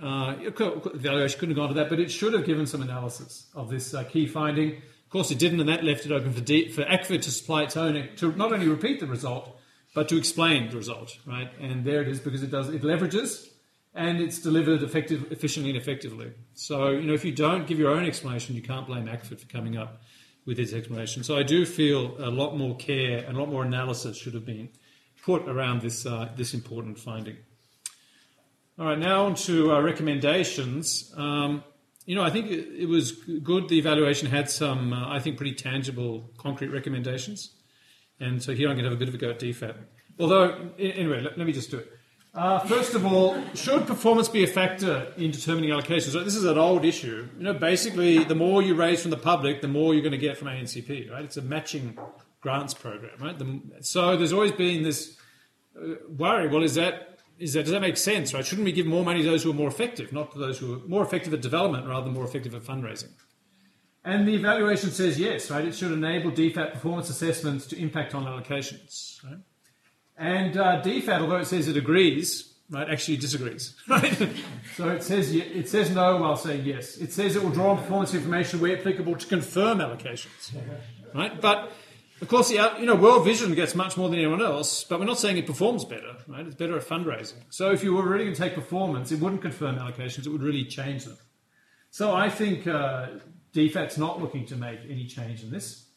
uh, 0.00 0.36
evaluation 0.38 1.40
couldn't 1.40 1.56
have 1.56 1.56
gone 1.56 1.68
to 1.68 1.74
that, 1.74 1.88
but 1.88 1.98
it 1.98 2.10
should 2.10 2.32
have 2.32 2.44
given 2.44 2.66
some 2.66 2.82
analysis 2.82 3.46
of 3.54 3.70
this 3.70 3.92
uh, 3.92 4.04
key 4.04 4.26
finding. 4.26 4.76
Of 4.76 5.10
course, 5.10 5.30
it 5.30 5.38
didn't, 5.38 5.58
and 5.60 5.68
that 5.68 5.82
left 5.82 6.06
it 6.06 6.12
open 6.12 6.32
for, 6.32 6.40
D, 6.40 6.68
for 6.68 6.84
to 6.84 7.30
supply 7.30 7.62
its 7.64 7.76
own, 7.76 8.08
to 8.16 8.32
not 8.32 8.52
only 8.52 8.68
repeat 8.68 9.00
the 9.00 9.06
result, 9.06 9.58
but 9.94 10.08
to 10.10 10.16
explain 10.16 10.70
the 10.70 10.76
result, 10.76 11.16
right? 11.26 11.50
And 11.60 11.84
there 11.84 12.02
it 12.02 12.08
is 12.08 12.20
because 12.20 12.42
it 12.42 12.50
does, 12.50 12.68
it 12.68 12.82
leverages 12.82 13.48
and 13.94 14.20
it's 14.20 14.38
delivered 14.38 14.82
effective, 14.82 15.32
efficiently 15.32 15.70
and 15.70 15.80
effectively. 15.80 16.32
So, 16.54 16.90
you 16.90 17.02
know, 17.02 17.14
if 17.14 17.24
you 17.24 17.32
don't 17.32 17.66
give 17.66 17.78
your 17.78 17.90
own 17.90 18.04
explanation, 18.04 18.54
you 18.54 18.62
can't 18.62 18.86
blame 18.86 19.06
ACFID 19.06 19.40
for 19.40 19.46
coming 19.46 19.76
up 19.76 20.02
with 20.48 20.58
its 20.58 20.72
explanation. 20.72 21.22
So 21.22 21.36
I 21.36 21.42
do 21.42 21.66
feel 21.66 22.16
a 22.18 22.30
lot 22.30 22.56
more 22.56 22.74
care 22.74 23.18
and 23.18 23.36
a 23.36 23.38
lot 23.38 23.50
more 23.50 23.64
analysis 23.64 24.16
should 24.16 24.32
have 24.32 24.46
been 24.46 24.70
put 25.22 25.46
around 25.46 25.82
this, 25.82 26.06
uh, 26.06 26.30
this 26.36 26.54
important 26.54 26.98
finding. 26.98 27.36
All 28.78 28.86
right, 28.86 28.98
now 28.98 29.26
on 29.26 29.34
to 29.34 29.74
uh, 29.74 29.80
recommendations. 29.82 31.12
Um, 31.18 31.62
you 32.06 32.14
know, 32.14 32.22
I 32.22 32.30
think 32.30 32.46
it, 32.50 32.66
it, 32.84 32.88
was 32.88 33.12
good. 33.12 33.68
The 33.68 33.78
evaluation 33.78 34.30
had 34.30 34.48
some, 34.48 34.94
uh, 34.94 35.14
I 35.14 35.18
think, 35.18 35.36
pretty 35.36 35.54
tangible, 35.54 36.30
concrete 36.38 36.68
recommendations. 36.68 37.50
And 38.18 38.42
so 38.42 38.54
here 38.54 38.70
I'm 38.70 38.74
going 38.74 38.84
to 38.84 38.90
have 38.90 38.96
a 38.96 38.98
bit 38.98 39.08
of 39.08 39.14
a 39.14 39.18
go 39.18 39.28
at 39.28 39.38
DFAT. 39.38 39.76
Although, 40.18 40.70
anyway, 40.78 41.20
let, 41.20 41.36
let 41.36 41.46
me 41.46 41.52
just 41.52 41.70
do 41.70 41.76
it. 41.76 41.92
Uh, 42.34 42.60
first 42.60 42.94
of 42.94 43.04
all, 43.04 43.36
should 43.54 43.86
performance 43.86 44.28
be 44.28 44.44
a 44.44 44.46
factor 44.46 45.12
in 45.16 45.30
determining 45.30 45.70
allocations? 45.70 46.10
So 46.12 46.22
this 46.22 46.36
is 46.36 46.44
an 46.44 46.58
old 46.58 46.84
issue. 46.84 47.28
You 47.36 47.44
know, 47.44 47.54
basically, 47.54 48.22
the 48.22 48.34
more 48.34 48.62
you 48.62 48.74
raise 48.74 49.02
from 49.02 49.10
the 49.10 49.16
public, 49.16 49.60
the 49.60 49.68
more 49.68 49.94
you're 49.94 50.02
going 50.02 50.12
to 50.12 50.18
get 50.18 50.36
from 50.36 50.48
ANCP, 50.48 51.10
right? 51.10 51.24
It's 51.24 51.36
a 51.36 51.42
matching 51.42 51.98
grants 52.40 52.74
program, 52.74 53.18
right? 53.18 53.38
The, 53.38 53.60
so 53.80 54.16
there's 54.16 54.32
always 54.32 54.52
been 54.52 54.82
this 54.82 55.16
uh, 55.76 55.94
worry. 56.16 56.48
Well, 56.48 56.62
is 56.62 56.74
that 56.74 57.18
is 57.38 57.54
that 57.54 57.64
does 57.64 57.72
that 57.72 57.80
make 57.80 57.96
sense, 57.96 58.34
right? 58.34 58.44
Shouldn't 58.44 58.64
we 58.64 58.72
give 58.72 58.86
more 58.86 59.04
money 59.04 59.22
to 59.22 59.28
those 59.28 59.42
who 59.42 59.50
are 59.50 59.54
more 59.54 59.68
effective, 59.68 60.12
not 60.12 60.32
to 60.32 60.38
those 60.38 60.58
who 60.58 60.74
are 60.74 60.88
more 60.88 61.02
effective 61.02 61.32
at 61.32 61.40
development 61.40 61.86
rather 61.86 62.04
than 62.04 62.14
more 62.14 62.24
effective 62.24 62.54
at 62.54 62.62
fundraising? 62.62 63.10
And 64.04 64.26
the 64.26 64.34
evaluation 64.34 64.90
says 64.90 65.18
yes, 65.18 65.50
right? 65.50 65.64
It 65.64 65.74
should 65.74 65.92
enable 65.92 66.30
DFAT 66.30 66.72
performance 66.72 67.10
assessments 67.10 67.66
to 67.66 67.78
impact 67.78 68.14
on 68.14 68.24
allocations, 68.24 69.22
right? 69.24 69.38
And 70.18 70.56
uh, 70.56 70.82
DFAT, 70.82 71.20
although 71.20 71.36
it 71.36 71.46
says 71.46 71.68
it 71.68 71.76
agrees, 71.76 72.52
right, 72.70 72.90
actually 72.90 73.18
disagrees, 73.18 73.74
right? 73.88 74.14
so 74.76 74.88
it 74.88 75.02
says 75.04 75.32
it 75.32 75.68
says 75.68 75.90
no 75.90 76.16
while 76.16 76.36
saying 76.36 76.64
yes. 76.64 76.96
It 76.96 77.12
says 77.12 77.36
it 77.36 77.42
will 77.42 77.50
draw 77.50 77.70
on 77.70 77.78
performance 77.78 78.14
information 78.14 78.60
where 78.60 78.76
applicable 78.76 79.14
to 79.14 79.26
confirm 79.26 79.78
allocations, 79.78 80.52
right? 81.14 81.40
But 81.40 81.70
of 82.20 82.26
course, 82.26 82.50
you 82.50 82.58
know, 82.80 82.96
World 82.96 83.24
Vision 83.24 83.54
gets 83.54 83.76
much 83.76 83.96
more 83.96 84.08
than 84.08 84.18
anyone 84.18 84.42
else, 84.42 84.82
but 84.82 84.98
we're 84.98 85.06
not 85.06 85.20
saying 85.20 85.36
it 85.36 85.46
performs 85.46 85.84
better, 85.84 86.16
right? 86.26 86.44
It's 86.44 86.56
better 86.56 86.76
at 86.76 86.82
fundraising. 86.82 87.44
So 87.50 87.70
if 87.70 87.84
you 87.84 87.94
were 87.94 88.02
really 88.02 88.24
going 88.24 88.34
to 88.34 88.42
take 88.42 88.54
performance, 88.54 89.12
it 89.12 89.20
wouldn't 89.20 89.42
confirm 89.42 89.76
allocations; 89.76 90.26
it 90.26 90.30
would 90.30 90.42
really 90.42 90.64
change 90.64 91.04
them. 91.04 91.16
So 91.90 92.14
I 92.14 92.28
think 92.28 92.66
uh, 92.66 93.06
DFAT's 93.54 93.98
not 93.98 94.20
looking 94.20 94.46
to 94.46 94.56
make 94.56 94.80
any 94.88 95.06
change 95.06 95.44
in 95.44 95.50
this. 95.50 95.87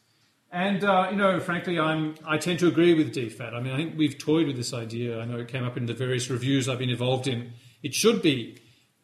And 0.51 0.83
uh, 0.83 1.07
you 1.09 1.15
know, 1.15 1.39
frankly, 1.39 1.79
I'm 1.79 2.15
I 2.25 2.37
tend 2.37 2.59
to 2.59 2.67
agree 2.67 2.93
with 2.93 3.15
DFAT. 3.15 3.53
I 3.53 3.61
mean, 3.61 3.73
I 3.73 3.77
think 3.77 3.97
we've 3.97 4.17
toyed 4.17 4.47
with 4.47 4.57
this 4.57 4.73
idea. 4.73 5.19
I 5.19 5.25
know 5.25 5.37
it 5.37 5.47
came 5.47 5.63
up 5.63 5.77
in 5.77 5.85
the 5.85 5.93
various 5.93 6.29
reviews 6.29 6.67
I've 6.67 6.79
been 6.79 6.89
involved 6.89 7.27
in. 7.27 7.53
It 7.81 7.93
should 7.93 8.21
be 8.21 8.57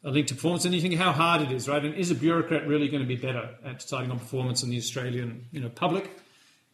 a 0.04 0.12
link 0.12 0.28
to 0.28 0.36
performance, 0.36 0.66
and 0.66 0.76
you 0.76 0.82
think 0.82 0.96
how 0.96 1.14
hard 1.14 1.42
it 1.42 1.52
is, 1.52 1.68
right? 1.70 1.84
And 1.84 1.96
is 1.96 2.12
a 2.12 2.16
bureaucrat 2.16 2.68
really 2.68 2.90
going 2.90 3.02
to 3.02 3.08
be 3.08 3.16
better 3.16 3.50
at 3.66 3.80
deciding 3.80 4.12
on 4.12 4.20
performance 4.20 4.62
than 4.62 4.70
the 4.70 4.78
Australian, 4.78 5.46
you 5.52 5.60
know, 5.62 5.70
public? 5.70 6.12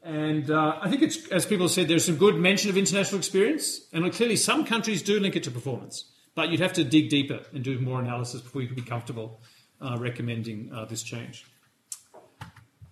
And 0.03 0.51
uh, 0.51 0.79
I 0.81 0.89
think 0.89 1.01
it's, 1.01 1.27
as 1.29 1.45
people 1.45 1.69
said, 1.69 1.87
there's 1.87 2.05
some 2.05 2.17
good 2.17 2.35
mention 2.35 2.69
of 2.69 2.77
international 2.77 3.19
experience, 3.19 3.87
and 3.93 4.11
clearly 4.11 4.35
some 4.35 4.65
countries 4.65 5.01
do 5.01 5.19
link 5.19 5.35
it 5.35 5.43
to 5.43 5.51
performance. 5.51 6.05
But 6.35 6.49
you'd 6.49 6.59
have 6.59 6.73
to 6.73 6.83
dig 6.83 7.09
deeper 7.09 7.41
and 7.53 7.63
do 7.63 7.79
more 7.79 8.01
analysis 8.01 8.41
before 8.41 8.61
you 8.61 8.67
could 8.67 8.75
be 8.75 8.81
comfortable 8.81 9.39
uh, 9.79 9.97
recommending 9.99 10.71
uh, 10.73 10.85
this 10.85 11.03
change. 11.03 11.45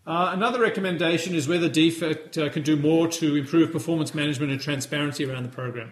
Uh, 0.05 0.31
another 0.33 0.59
recommendation 0.59 1.35
is 1.35 1.47
whether 1.47 1.69
DFAT 1.69 2.37
uh, 2.37 2.49
can 2.49 2.63
do 2.63 2.75
more 2.75 3.07
to 3.07 3.35
improve 3.35 3.71
performance 3.71 4.15
management 4.15 4.51
and 4.51 4.59
transparency 4.59 5.25
around 5.25 5.43
the 5.43 5.49
program. 5.49 5.91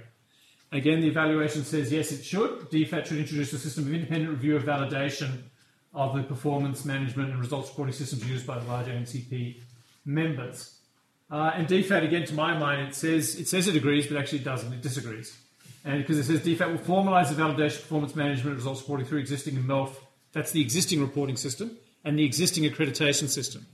Again, 0.72 1.01
the 1.01 1.07
evaluation 1.07 1.64
says 1.64 1.91
yes, 1.91 2.12
it 2.12 2.24
should. 2.24 2.70
DFAT 2.72 3.05
should 3.05 3.18
introduce 3.18 3.53
a 3.53 3.60
system 3.60 3.88
of 3.88 3.93
independent 3.93 4.32
review 4.32 4.55
of 4.55 4.64
validation 4.64 5.43
of 5.93 6.16
the 6.16 6.24
performance 6.24 6.86
management 6.86 7.32
and 7.32 7.39
results 7.39 7.70
reporting 7.70 7.93
systems 7.93 8.28
used 8.28 8.45
by 8.45 8.60
the 8.60 8.66
large 8.66 8.88
ANCP 8.88 9.62
members. 10.05 10.76
Uh, 11.32 11.51
and 11.53 11.68
DFAT, 11.68 12.03
again, 12.03 12.26
to 12.26 12.34
my 12.34 12.57
mind, 12.57 12.89
it 12.89 12.95
says 12.95 13.36
it 13.36 13.47
says 13.47 13.68
it 13.68 13.76
agrees, 13.76 14.07
but 14.07 14.18
actually 14.18 14.39
it 14.39 14.43
doesn't. 14.43 14.74
It 14.74 14.82
disagrees. 14.82 15.38
And 15.86 16.01
because 16.01 16.18
it 16.18 16.24
says 16.24 16.41
DFAT 16.41 16.72
will 16.72 16.80
formalise 16.80 17.30
the 17.30 17.41
validation 17.41 17.82
performance 17.82 18.16
management 18.16 18.47
and 18.47 18.55
results 18.55 18.82
reporting 18.82 19.05
through 19.05 19.20
existing 19.20 19.55
MELF, 19.66 19.99
that's 20.34 20.51
the 20.51 20.62
existing 20.62 21.01
reporting 21.01 21.38
system, 21.38 21.78
and 22.03 22.18
the 22.18 22.26
existing 22.26 22.64
accreditation 22.64 23.30
system. 23.30 23.66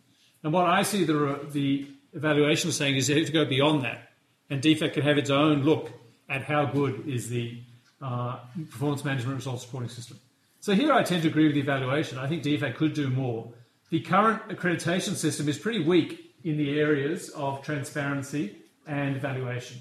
And 0.46 0.54
what 0.54 0.68
I 0.68 0.84
see 0.84 1.04
the, 1.06 1.40
the 1.50 1.88
evaluation 2.14 2.72
saying 2.72 2.98
is 2.98 3.10
you 3.10 3.16
have 3.18 3.26
to 3.26 3.32
go 3.32 3.46
beyond 3.46 3.84
that. 3.84 4.10
And 4.52 4.62
DFAT 4.62 4.94
can 4.94 5.02
have 5.02 5.18
its 5.18 5.32
own 5.32 5.64
look 5.64 5.92
at 6.30 6.44
how 6.44 6.66
good 6.66 7.08
is 7.08 7.30
the 7.30 7.58
uh, 8.00 8.38
performance 8.70 9.04
management 9.04 9.38
results 9.38 9.66
reporting 9.66 9.90
system. 9.90 10.20
So 10.60 10.76
here 10.76 10.94
I 10.94 11.02
tend 11.02 11.24
to 11.24 11.30
agree 11.30 11.46
with 11.46 11.56
the 11.56 11.62
evaluation. 11.62 12.20
I 12.20 12.28
think 12.28 12.44
DFAT 12.44 12.76
could 12.76 12.94
do 12.94 13.10
more. 13.10 13.52
The 13.90 14.02
current 14.02 14.48
accreditation 14.50 15.16
system 15.16 15.50
is 15.50 15.58
pretty 15.58 15.84
weak 15.84 16.36
in 16.44 16.58
the 16.58 16.80
areas 16.80 17.30
of 17.30 17.64
transparency 17.64 18.56
and 18.86 19.16
evaluation. 19.16 19.80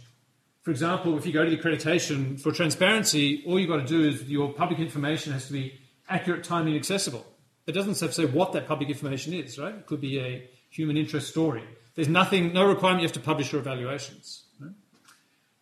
For 0.62 0.70
example, 0.70 1.18
if 1.18 1.26
you 1.26 1.34
go 1.34 1.44
to 1.44 1.50
the 1.50 1.58
accreditation 1.58 2.40
for 2.40 2.52
transparency, 2.52 3.44
all 3.46 3.60
you've 3.60 3.68
got 3.68 3.86
to 3.86 3.86
do 3.86 4.08
is 4.08 4.22
your 4.30 4.50
public 4.50 4.78
information 4.78 5.34
has 5.34 5.46
to 5.48 5.52
be 5.52 5.78
accurate, 6.08 6.42
timely, 6.42 6.70
and 6.70 6.80
accessible. 6.80 7.26
It 7.66 7.72
doesn't 7.72 8.00
have 8.00 8.08
to 8.08 8.14
say 8.14 8.24
what 8.24 8.52
that 8.52 8.66
public 8.66 8.88
information 8.88 9.34
is, 9.34 9.58
right? 9.58 9.74
It 9.74 9.84
could 9.84 10.00
be 10.00 10.20
a 10.20 10.48
human 10.74 10.96
interest 10.96 11.28
story. 11.28 11.62
There's 11.94 12.08
nothing, 12.08 12.52
no 12.52 12.66
requirement 12.66 13.02
you 13.02 13.06
have 13.06 13.12
to 13.14 13.20
publish 13.20 13.52
your 13.52 13.60
evaluations. 13.60 14.42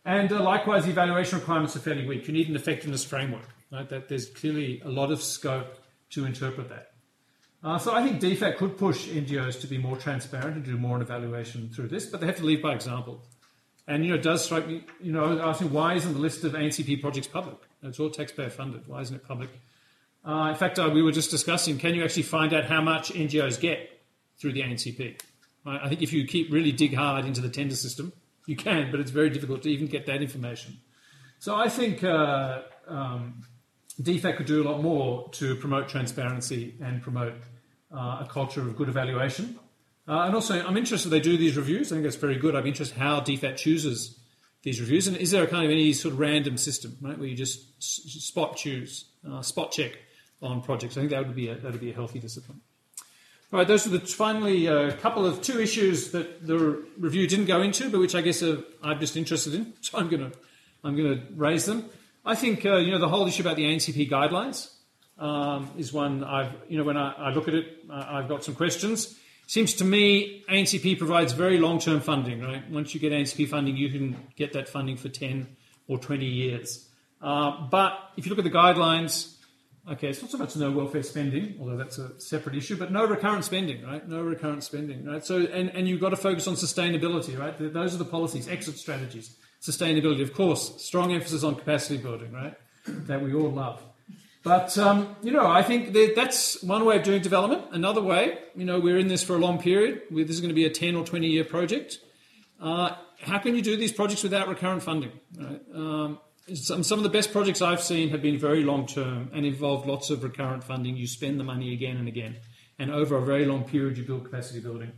And 0.04 0.32
uh, 0.32 0.42
likewise, 0.42 0.84
the 0.84 0.90
evaluation 0.90 1.38
requirements 1.38 1.76
are 1.76 1.80
fairly 1.80 2.06
weak. 2.06 2.26
You 2.26 2.32
need 2.32 2.48
an 2.48 2.56
effectiveness 2.56 3.04
framework. 3.04 3.48
Right? 3.70 3.88
That 3.88 4.08
there's 4.08 4.28
clearly 4.28 4.82
a 4.84 4.88
lot 4.88 5.12
of 5.12 5.22
scope 5.22 5.78
to 6.10 6.24
interpret 6.24 6.68
that. 6.70 6.92
Uh, 7.62 7.78
so 7.78 7.94
I 7.94 8.02
think 8.02 8.20
DFAT 8.20 8.56
could 8.56 8.76
push 8.76 9.06
NGOs 9.06 9.60
to 9.60 9.68
be 9.68 9.78
more 9.78 9.96
transparent 9.96 10.56
and 10.56 10.64
do 10.64 10.76
more 10.76 10.96
on 10.96 11.02
evaluation 11.02 11.68
through 11.68 11.88
this, 11.88 12.06
but 12.06 12.20
they 12.20 12.26
have 12.26 12.36
to 12.36 12.44
lead 12.44 12.60
by 12.60 12.74
example. 12.74 13.22
And 13.86 14.04
you 14.04 14.10
know, 14.10 14.16
it 14.16 14.22
does 14.22 14.44
strike 14.44 14.66
me, 14.66 14.84
you 15.00 15.12
know, 15.12 15.40
asking 15.40 15.72
why 15.72 15.94
isn't 15.94 16.12
the 16.12 16.18
list 16.18 16.42
of 16.42 16.52
ANCP 16.54 17.00
projects 17.00 17.28
public? 17.28 17.56
It's 17.82 18.00
all 18.00 18.10
taxpayer 18.10 18.50
funded. 18.50 18.88
Why 18.88 19.00
isn't 19.02 19.14
it 19.14 19.26
public? 19.26 19.50
Uh, 20.24 20.48
in 20.50 20.56
fact, 20.56 20.78
uh, 20.78 20.90
we 20.92 21.02
were 21.02 21.12
just 21.12 21.30
discussing: 21.30 21.78
can 21.78 21.94
you 21.94 22.02
actually 22.04 22.22
find 22.24 22.52
out 22.52 22.64
how 22.64 22.80
much 22.80 23.12
NGOs 23.12 23.60
get 23.60 23.91
through 24.39 24.53
the 24.53 24.62
ANCP. 24.62 25.20
I 25.64 25.89
think 25.89 26.03
if 26.03 26.12
you 26.12 26.26
keep 26.26 26.53
really 26.53 26.72
dig 26.72 26.95
hard 26.95 27.24
into 27.24 27.41
the 27.41 27.49
tender 27.49 27.76
system, 27.76 28.12
you 28.47 28.57
can, 28.57 28.91
but 28.91 28.99
it's 28.99 29.12
very 29.12 29.30
difficult 29.30 29.62
to 29.62 29.70
even 29.70 29.87
get 29.87 30.07
that 30.07 30.20
information. 30.20 30.78
So 31.39 31.55
I 31.55 31.68
think 31.68 32.03
uh, 32.03 32.62
um, 32.89 33.43
DFAT 34.01 34.37
could 34.37 34.47
do 34.47 34.62
a 34.62 34.66
lot 34.68 34.83
more 34.83 35.28
to 35.33 35.57
promote 35.57 35.89
transparency 35.89 36.74
and 36.80 37.03
promote 37.03 37.35
uh, 37.95 38.24
a 38.24 38.28
culture 38.28 38.61
of 38.61 38.76
good 38.76 38.89
evaluation. 38.89 39.59
Uh, 40.09 40.22
and 40.22 40.35
also, 40.35 40.64
I'm 40.64 40.76
interested 40.76 41.11
they 41.11 41.20
do 41.20 41.37
these 41.37 41.57
reviews. 41.57 41.93
I 41.93 41.97
think 41.97 42.05
that's 42.05 42.16
very 42.16 42.37
good. 42.37 42.57
I'm 42.57 42.66
interested 42.66 42.99
how 42.99 43.20
DFAT 43.20 43.57
chooses 43.57 44.18
these 44.62 44.80
reviews. 44.80 45.07
And 45.07 45.16
is 45.16 45.30
there 45.30 45.45
a 45.45 45.47
kind 45.47 45.64
of 45.64 45.70
any 45.70 45.93
sort 45.93 46.14
of 46.14 46.20
random 46.20 46.57
system, 46.57 46.97
right, 47.01 47.18
where 47.18 47.28
you 47.28 47.37
just 47.37 47.83
spot 47.83 48.57
choose, 48.57 49.05
uh, 49.28 49.43
spot 49.43 49.70
check 49.70 49.93
on 50.41 50.62
projects? 50.62 50.97
I 50.97 51.01
think 51.01 51.11
that 51.11 51.26
would 51.26 51.37
be 51.37 51.49
a, 51.49 51.55
that 51.55 51.70
would 51.70 51.80
be 51.80 51.91
a 51.91 51.95
healthy 51.95 52.18
discipline. 52.18 52.61
All 53.53 53.59
right, 53.59 53.68
those 53.68 53.86
are 53.86 53.90
the 53.90 54.00
finally 54.00 54.64
a 54.64 54.88
uh, 54.88 54.96
couple 54.96 55.26
of 55.26 55.42
two 55.42 55.61
issues 55.61 56.12
that 56.12 56.46
the 56.46 56.82
review 56.98 57.26
didn't 57.26 57.44
go 57.44 57.61
into, 57.61 57.90
but 57.90 58.00
which 58.00 58.14
I 58.14 58.22
guess 58.22 58.42
I'm 58.42 58.98
just 58.98 59.14
interested 59.14 59.53
in, 59.53 59.74
so 59.82 59.98
I'm 59.98 60.09
going 60.09 60.30
to 60.30 60.38
I'm 60.82 60.96
going 60.96 61.18
to 61.18 61.22
raise 61.34 61.66
them. 61.66 61.84
I 62.24 62.34
think 62.34 62.64
uh, 62.64 62.76
you 62.76 62.92
know 62.92 62.98
the 62.98 63.11
whole 63.11 63.26
issue 63.26 63.42
about 63.42 63.57
the 63.57 63.64
ANCP 63.64 64.11
guidelines 64.11 64.72
um, 65.18 65.70
is 65.76 65.92
one 65.92 66.24
I've 66.24 66.50
you 66.66 66.78
know 66.78 66.84
when 66.84 66.96
I, 66.96 67.12
I 67.12 67.34
look 67.34 67.46
at 67.46 67.53
it, 67.53 67.84
uh, 67.90 68.07
I've 68.09 68.26
got 68.26 68.42
some 68.42 68.55
questions. 68.55 69.18
Seems 69.46 69.74
to 69.74 69.84
me 69.84 70.44
ANCP 70.48 70.96
provides 70.96 71.34
very 71.34 71.59
long-term 71.59 72.00
funding. 72.00 72.40
Right, 72.40 72.70
once 72.70 72.94
you 72.94 73.00
get 73.00 73.12
ANCP 73.12 73.50
funding, 73.50 73.76
you 73.76 73.90
can 73.90 74.16
get 74.34 74.55
that 74.55 74.66
funding 74.66 74.96
for 74.96 75.11
10 75.11 75.46
or 75.88 75.98
20 75.98 76.24
years. 76.24 76.88
Uh, 77.20 77.66
but 77.68 77.98
if 78.16 78.24
you 78.24 78.30
look 78.30 78.38
at 78.38 78.50
the 78.50 78.59
guidelines, 78.59 79.36
Okay, 79.91 80.11
it's 80.11 80.22
not 80.22 80.30
so 80.30 80.39
much 80.39 80.55
no 80.55 80.70
welfare 80.70 81.03
spending, 81.03 81.57
although 81.59 81.76
that's 81.76 81.99
a 81.99 82.18
separate 82.20 82.55
issue, 82.55 82.76
but 82.76 82.93
no 82.93 83.05
recurrent 83.05 83.45
spending, 83.45 83.85
right? 83.85 84.09
No 84.09 84.22
recurrent 84.22 84.62
spending, 84.62 85.05
right? 85.05 85.24
So, 85.24 85.41
and, 85.41 85.70
and 85.70 85.89
you've 85.89 86.01
got 86.01 86.11
to 86.11 86.16
focus 86.16 86.47
on 86.47 86.55
sustainability, 86.55 87.37
right? 87.37 87.55
Those 87.59 87.93
are 87.93 87.99
the 87.99 88.05
policies, 88.05 88.47
exit 88.47 88.78
strategies, 88.78 89.37
sustainability, 89.61 90.22
of 90.22 90.35
course, 90.35 90.80
strong 90.80 91.12
emphasis 91.12 91.43
on 91.43 91.57
capacity 91.57 91.97
building, 91.97 92.30
right? 92.33 92.55
That 92.87 93.22
we 93.22 93.35
all 93.35 93.51
love. 93.51 93.83
But, 94.45 94.76
um, 94.78 95.16
you 95.22 95.33
know, 95.33 95.47
I 95.47 95.62
think 95.62 95.93
that 95.93 96.12
that's 96.14 96.62
one 96.62 96.85
way 96.85 96.97
of 96.97 97.03
doing 97.03 97.22
development. 97.22 97.64
Another 97.72 98.03
way, 98.03 98.39
you 98.55 98.64
know, 98.64 98.78
we're 98.78 98.99
in 98.99 99.09
this 99.09 99.24
for 99.24 99.35
a 99.35 99.39
long 99.39 99.61
period. 99.61 100.03
This 100.11 100.30
is 100.30 100.41
going 100.41 100.51
to 100.51 100.55
be 100.55 100.64
a 100.64 100.70
10 100.70 100.95
or 100.95 101.05
20 101.05 101.26
year 101.26 101.45
project. 101.45 101.99
Uh, 102.61 102.95
how 103.20 103.39
can 103.39 103.57
you 103.57 103.62
do 103.62 103.76
these 103.76 103.93
projects 103.93 104.22
without 104.22 104.49
recurrent 104.49 104.83
funding, 104.83 105.12
right? 105.39 105.61
Um, 105.74 106.18
some, 106.55 106.82
some 106.82 106.99
of 106.99 107.03
the 107.03 107.11
best 107.11 107.32
projects 107.32 107.62
I've 107.62 107.82
seen 107.82 108.11
have 108.11 108.22
been 108.22 108.38
very 108.38 108.64
long 108.64 108.86
term 108.86 109.30
and 109.32 109.47
involved 109.47 109.86
lots 109.86 110.11
of 110.11 110.22
recurrent 110.22 110.64
funding. 110.64 110.97
You 110.97 111.07
spend 111.07 111.38
the 111.38 111.45
money 111.45 111.72
again 111.72 111.97
and 111.97 112.09
again, 112.09 112.36
and 112.78 112.90
over 112.90 113.16
a 113.16 113.22
very 113.22 113.45
long 113.45 113.64
period, 113.64 113.97
you 113.97 114.05
build 114.05 114.24
capacity 114.24 114.61
building. 114.61 114.93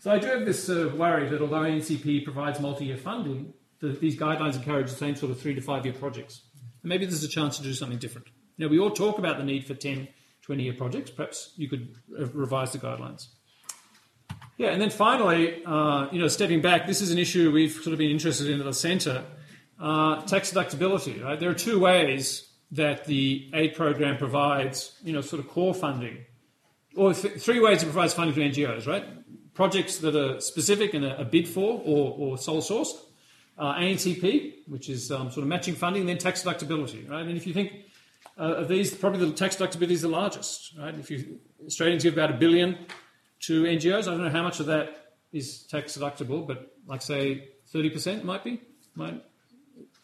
So 0.00 0.10
I 0.10 0.18
do 0.18 0.26
have 0.28 0.44
this 0.44 0.68
uh, 0.68 0.92
worry 0.96 1.28
that 1.30 1.40
although 1.40 1.62
ANCP 1.62 2.24
provides 2.24 2.60
multi-year 2.60 2.96
funding, 2.96 3.54
the, 3.80 3.88
these 3.88 4.16
guidelines 4.18 4.54
encourage 4.54 4.90
the 4.90 4.96
same 4.96 5.16
sort 5.16 5.32
of 5.32 5.40
three 5.40 5.54
to 5.54 5.60
five-year 5.60 5.94
projects. 5.94 6.42
And 6.82 6.90
maybe 6.90 7.06
there's 7.06 7.24
a 7.24 7.28
chance 7.28 7.56
to 7.56 7.62
do 7.62 7.72
something 7.72 7.98
different. 7.98 8.28
Now, 8.58 8.68
we 8.68 8.78
all 8.78 8.90
talk 8.90 9.18
about 9.18 9.38
the 9.38 9.44
need 9.44 9.66
for 9.66 9.74
10, 9.74 10.06
20-year 10.46 10.74
projects. 10.74 11.10
Perhaps 11.10 11.54
you 11.56 11.68
could 11.68 11.96
uh, 12.18 12.26
revise 12.26 12.72
the 12.72 12.78
guidelines. 12.78 13.28
Yeah, 14.56 14.68
and 14.68 14.80
then 14.80 14.90
finally, 14.90 15.64
uh, 15.64 16.08
you 16.12 16.20
know, 16.20 16.28
stepping 16.28 16.60
back, 16.60 16.86
this 16.86 17.00
is 17.00 17.10
an 17.10 17.18
issue 17.18 17.50
we've 17.50 17.72
sort 17.72 17.92
of 17.92 17.98
been 17.98 18.10
interested 18.10 18.48
in 18.48 18.60
at 18.60 18.66
the 18.66 18.72
centre. 18.72 19.24
Uh, 19.78 20.22
tax 20.22 20.52
deductibility, 20.52 21.22
right? 21.22 21.38
There 21.38 21.50
are 21.50 21.54
two 21.54 21.80
ways 21.80 22.48
that 22.70 23.04
the 23.06 23.50
aid 23.52 23.74
program 23.74 24.16
provides, 24.16 24.92
you 25.02 25.12
know, 25.12 25.20
sort 25.20 25.40
of 25.40 25.48
core 25.48 25.74
funding, 25.74 26.18
or 26.96 27.12
th- 27.12 27.40
three 27.40 27.60
ways 27.60 27.82
it 27.82 27.86
provides 27.86 28.14
funding 28.14 28.34
to 28.34 28.60
NGOs, 28.60 28.86
right? 28.86 29.04
Projects 29.52 29.98
that 29.98 30.16
are 30.16 30.40
specific 30.40 30.94
and 30.94 31.04
a, 31.04 31.20
a 31.20 31.24
bid 31.24 31.48
for 31.48 31.82
or, 31.84 32.14
or 32.18 32.38
sole 32.38 32.62
source, 32.62 33.04
uh, 33.58 33.74
ANCP, 33.74 34.68
which 34.68 34.88
is 34.88 35.10
um, 35.10 35.30
sort 35.30 35.42
of 35.42 35.48
matching 35.48 35.74
funding, 35.74 36.06
then 36.06 36.18
tax 36.18 36.42
deductibility, 36.42 37.08
right? 37.08 37.26
And 37.26 37.36
if 37.36 37.46
you 37.46 37.52
think 37.52 37.72
uh, 38.38 38.54
of 38.54 38.68
these, 38.68 38.94
probably 38.94 39.28
the 39.28 39.32
tax 39.32 39.56
deductibility 39.56 39.92
is 39.92 40.02
the 40.02 40.08
largest, 40.08 40.72
right? 40.78 40.94
If 40.94 41.10
you 41.10 41.40
Australians 41.66 42.02
give 42.02 42.14
about 42.14 42.30
a 42.30 42.34
billion 42.34 42.78
to 43.40 43.64
NGOs. 43.64 44.02
I 44.02 44.12
don't 44.12 44.24
know 44.24 44.30
how 44.30 44.42
much 44.42 44.60
of 44.60 44.66
that 44.66 45.12
is 45.32 45.62
tax 45.64 45.96
deductible, 45.96 46.46
but 46.46 46.74
like 46.86 47.02
say 47.02 47.48
30% 47.72 48.24
might 48.24 48.44
be, 48.44 48.60
might 48.94 49.22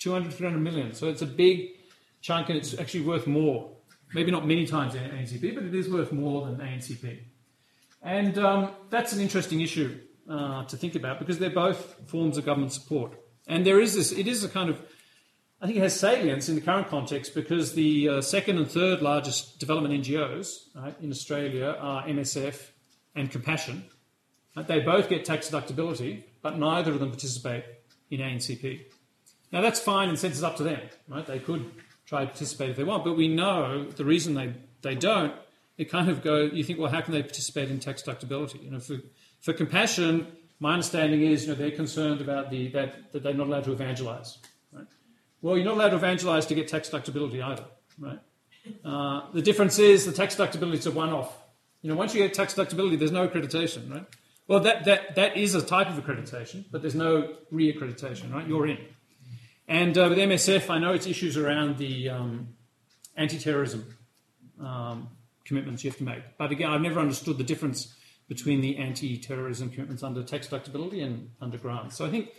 200, 0.00 0.32
300 0.32 0.58
million. 0.58 0.94
So 0.94 1.08
it's 1.08 1.22
a 1.22 1.26
big 1.26 1.70
chunk 2.20 2.48
and 2.48 2.58
it's 2.58 2.78
actually 2.78 3.02
worth 3.02 3.26
more. 3.26 3.70
Maybe 4.12 4.32
not 4.32 4.46
many 4.46 4.66
times 4.66 4.94
ANCP, 4.94 5.54
but 5.54 5.64
it 5.64 5.74
is 5.74 5.88
worth 5.88 6.10
more 6.10 6.46
than 6.46 6.56
ANCP. 6.56 7.20
And 8.02 8.36
um, 8.38 8.72
that's 8.88 9.12
an 9.12 9.20
interesting 9.20 9.60
issue 9.60 10.00
uh, 10.28 10.64
to 10.64 10.76
think 10.76 10.94
about 10.94 11.18
because 11.18 11.38
they're 11.38 11.50
both 11.50 12.08
forms 12.08 12.36
of 12.38 12.44
government 12.44 12.72
support. 12.72 13.12
And 13.46 13.64
there 13.64 13.80
is 13.80 13.94
this, 13.94 14.10
it 14.10 14.26
is 14.26 14.42
a 14.42 14.48
kind 14.48 14.70
of, 14.70 14.80
I 15.60 15.66
think 15.66 15.78
it 15.78 15.82
has 15.82 15.98
salience 15.98 16.48
in 16.48 16.54
the 16.54 16.60
current 16.60 16.88
context 16.88 17.34
because 17.34 17.74
the 17.74 18.08
uh, 18.08 18.20
second 18.20 18.56
and 18.56 18.70
third 18.70 19.02
largest 19.02 19.60
development 19.60 20.02
NGOs 20.02 20.74
right, 20.74 20.96
in 21.00 21.10
Australia 21.10 21.76
are 21.78 22.06
MSF 22.06 22.70
and 23.14 23.30
compassion. 23.30 23.84
They 24.66 24.80
both 24.80 25.08
get 25.08 25.24
tax 25.24 25.50
deductibility, 25.50 26.24
but 26.42 26.58
neither 26.58 26.92
of 26.92 27.00
them 27.00 27.10
participate 27.10 27.64
in 28.10 28.20
ANCP. 28.20 28.86
Now 29.52 29.60
that's 29.60 29.80
fine 29.80 30.08
and 30.08 30.18
sense 30.18 30.34
it's 30.34 30.42
up 30.42 30.56
to 30.56 30.62
them, 30.62 30.80
right? 31.08 31.26
They 31.26 31.38
could 31.38 31.70
try 32.06 32.20
to 32.20 32.26
participate 32.26 32.70
if 32.70 32.76
they 32.76 32.84
want, 32.84 33.04
but 33.04 33.16
we 33.16 33.28
know 33.28 33.84
the 33.84 34.04
reason 34.04 34.34
they, 34.34 34.54
they 34.82 34.94
don't, 34.94 35.34
it 35.78 35.90
kind 35.90 36.08
of 36.08 36.22
go, 36.22 36.42
you 36.42 36.62
think, 36.62 36.78
well, 36.78 36.90
how 36.90 37.00
can 37.00 37.12
they 37.14 37.22
participate 37.22 37.70
in 37.70 37.80
tax 37.80 38.02
deductibility? 38.02 38.62
You 38.62 38.70
know, 38.70 38.80
for, 38.80 38.98
for 39.40 39.52
compassion, 39.52 40.26
my 40.58 40.72
understanding 40.74 41.22
is, 41.22 41.42
you 41.42 41.48
know, 41.48 41.54
they're 41.54 41.70
concerned 41.70 42.20
about 42.20 42.50
the, 42.50 42.68
that, 42.68 43.12
that 43.12 43.22
they're 43.22 43.34
not 43.34 43.46
allowed 43.46 43.64
to 43.64 43.72
evangelize, 43.72 44.38
right? 44.72 44.86
Well, 45.40 45.56
you're 45.56 45.64
not 45.64 45.74
allowed 45.74 45.90
to 45.90 45.96
evangelize 45.96 46.46
to 46.46 46.54
get 46.54 46.68
tax 46.68 46.90
deductibility 46.90 47.42
either, 47.42 47.64
right? 47.98 48.18
Uh, 48.84 49.22
the 49.32 49.40
difference 49.40 49.78
is 49.78 50.04
the 50.04 50.12
tax 50.12 50.36
deductibility 50.36 50.74
is 50.74 50.86
a 50.86 50.90
one-off. 50.90 51.34
You 51.80 51.90
know, 51.90 51.96
once 51.96 52.14
you 52.14 52.22
get 52.22 52.34
tax 52.34 52.54
deductibility, 52.54 52.98
there's 52.98 53.10
no 53.10 53.26
accreditation, 53.26 53.90
right? 53.90 54.06
Well, 54.46 54.60
that, 54.60 54.84
that, 54.84 55.14
that 55.14 55.36
is 55.36 55.54
a 55.54 55.62
type 55.62 55.88
of 55.88 56.04
accreditation, 56.04 56.64
but 56.70 56.82
there's 56.82 56.94
no 56.94 57.36
re-accreditation, 57.50 58.32
right? 58.32 58.46
You're 58.46 58.66
in. 58.66 58.78
And 59.70 59.96
uh, 59.96 60.08
with 60.08 60.18
MSF, 60.18 60.68
I 60.68 60.80
know 60.80 60.92
it's 60.94 61.06
issues 61.06 61.36
around 61.36 61.78
the 61.78 62.08
um, 62.08 62.48
anti-terrorism 63.16 63.86
um, 64.60 65.08
commitments 65.44 65.84
you 65.84 65.90
have 65.90 65.98
to 65.98 66.04
make. 66.04 66.24
But 66.36 66.50
again, 66.50 66.70
I've 66.70 66.80
never 66.80 66.98
understood 66.98 67.38
the 67.38 67.44
difference 67.44 67.94
between 68.26 68.62
the 68.62 68.78
anti-terrorism 68.78 69.70
commitments 69.70 70.02
under 70.02 70.24
tax 70.24 70.48
deductibility 70.48 71.04
and 71.04 71.30
under 71.40 71.56
grants. 71.56 71.96
So 71.96 72.04
I 72.04 72.10
think 72.10 72.30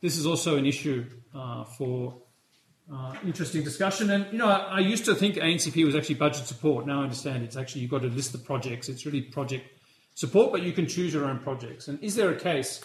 this 0.00 0.16
is 0.16 0.26
also 0.26 0.56
an 0.56 0.66
issue 0.66 1.06
uh, 1.32 1.62
for 1.62 2.22
uh, 2.92 3.14
interesting 3.24 3.62
discussion. 3.62 4.10
And 4.10 4.26
you 4.32 4.38
know, 4.38 4.48
I, 4.48 4.58
I, 4.58 4.78
used 4.80 5.04
to 5.04 5.14
think 5.14 5.36
ANCP 5.36 5.84
was 5.84 5.94
actually 5.94 6.16
budget 6.16 6.44
support. 6.46 6.88
Now 6.88 7.02
I 7.02 7.02
understand 7.04 7.44
it's 7.44 7.56
actually 7.56 7.82
you've 7.82 7.92
got 7.92 8.02
to 8.02 8.08
list 8.08 8.32
the 8.32 8.38
projects. 8.38 8.88
It's 8.88 9.06
really 9.06 9.22
project 9.22 9.64
support, 10.16 10.50
but 10.50 10.62
you 10.62 10.72
can 10.72 10.88
choose 10.88 11.14
your 11.14 11.26
own 11.26 11.38
projects. 11.38 11.86
And 11.86 12.02
is 12.02 12.16
there 12.16 12.30
a 12.30 12.36
case 12.36 12.84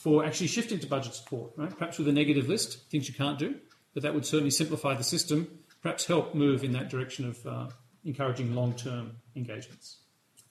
for 0.00 0.24
actually 0.24 0.46
shifting 0.46 0.78
to 0.78 0.86
budget 0.86 1.14
support? 1.14 1.52
Right? 1.56 1.76
Perhaps 1.76 1.98
with 1.98 2.08
a 2.08 2.12
negative 2.12 2.48
list, 2.48 2.90
things 2.90 3.06
you 3.06 3.14
can't 3.14 3.38
do, 3.38 3.56
but 3.92 4.02
that 4.02 4.14
would 4.14 4.24
certainly 4.24 4.50
simplify 4.50 4.94
the 4.94 5.04
system. 5.04 5.58
Perhaps 5.82 6.06
help 6.06 6.34
move 6.34 6.64
in 6.64 6.72
that 6.72 6.88
direction 6.88 7.28
of 7.28 7.46
uh, 7.46 7.68
encouraging 8.04 8.54
long-term 8.54 9.16
engagements. 9.36 9.98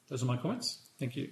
Those 0.07 0.21
are 0.21 0.27
my 0.27 0.37
comments. 0.37 0.89
Thank 0.99 1.15
you. 1.15 1.31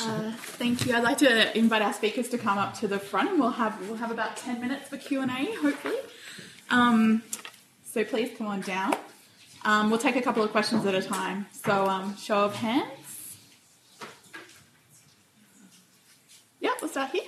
Uh, 0.00 0.32
thank 0.60 0.86
you. 0.86 0.94
I'd 0.94 1.02
like 1.02 1.18
to 1.18 1.58
invite 1.58 1.82
our 1.82 1.92
speakers 1.92 2.28
to 2.28 2.38
come 2.38 2.56
up 2.56 2.74
to 2.74 2.86
the 2.86 3.00
front, 3.00 3.30
and 3.30 3.40
we'll 3.40 3.50
have 3.50 3.80
we'll 3.88 3.96
have 3.96 4.12
about 4.12 4.36
ten 4.36 4.60
minutes 4.60 4.88
for 4.88 4.96
Q 4.96 5.22
and 5.22 5.30
A, 5.30 5.54
hopefully. 5.56 5.96
Um, 6.70 7.24
so 7.84 8.04
please 8.04 8.36
come 8.38 8.46
on 8.46 8.60
down. 8.60 8.94
Um, 9.64 9.90
we'll 9.90 9.98
take 9.98 10.16
a 10.16 10.22
couple 10.22 10.42
of 10.42 10.50
questions 10.50 10.84
at 10.86 10.94
a 10.94 11.02
time. 11.02 11.46
So 11.52 11.86
um, 11.86 12.16
show 12.16 12.44
of 12.44 12.54
hands. 12.54 13.36
Yeah, 16.60 16.70
we'll 16.80 16.90
start 16.90 17.10
here. 17.10 17.24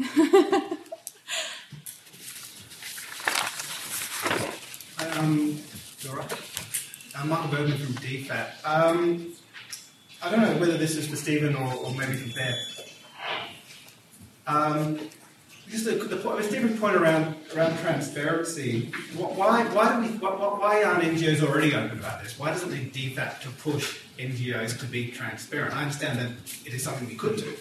um. 5.18 5.60
I'm 7.20 7.28
Michael 7.28 7.50
Bergman 7.50 7.76
from 7.76 7.92
DFAT. 7.96 8.48
Um, 8.64 9.34
I 10.22 10.30
don't 10.30 10.40
know 10.40 10.58
whether 10.58 10.78
this 10.78 10.96
is 10.96 11.06
for 11.06 11.16
Stephen 11.16 11.54
or, 11.54 11.74
or 11.74 11.92
maybe 11.92 12.14
for 12.14 12.34
Beth. 12.34 12.96
Um, 14.46 14.98
just 15.70 15.84
the, 15.84 15.92
the 15.92 16.16
point, 16.16 16.44
Stephen's 16.44 16.78
point 16.80 16.96
around 16.96 17.34
around 17.54 17.78
transparency. 17.78 18.90
Why 19.16 19.64
why 19.64 19.96
do 19.96 20.02
we 20.02 20.18
why, 20.18 20.30
why 20.30 20.82
aren't 20.82 21.04
NGOs 21.04 21.42
already 21.42 21.74
open 21.74 21.98
about 21.98 22.22
this? 22.22 22.38
Why 22.38 22.50
doesn't 22.50 22.72
it 22.72 22.92
DFAT 22.92 23.40
to 23.42 23.48
push 23.50 23.98
NGOs 24.18 24.78
to 24.80 24.86
be 24.86 25.10
transparent? 25.10 25.74
I 25.74 25.82
understand 25.82 26.18
that 26.18 26.30
it 26.66 26.74
is 26.74 26.82
something 26.82 27.06
we 27.08 27.14
could 27.14 27.36
do 27.36 27.54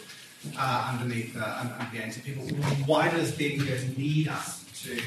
uh, 0.57 0.91
underneath 0.93 1.37
uh, 1.37 1.59
under 1.61 1.73
the 1.91 2.01
ANCP. 2.01 2.23
people. 2.23 2.43
why 2.85 3.09
does 3.09 3.35
the 3.35 3.57
NGOs 3.57 3.97
need 3.97 4.27
us 4.27 4.65
to 4.83 4.99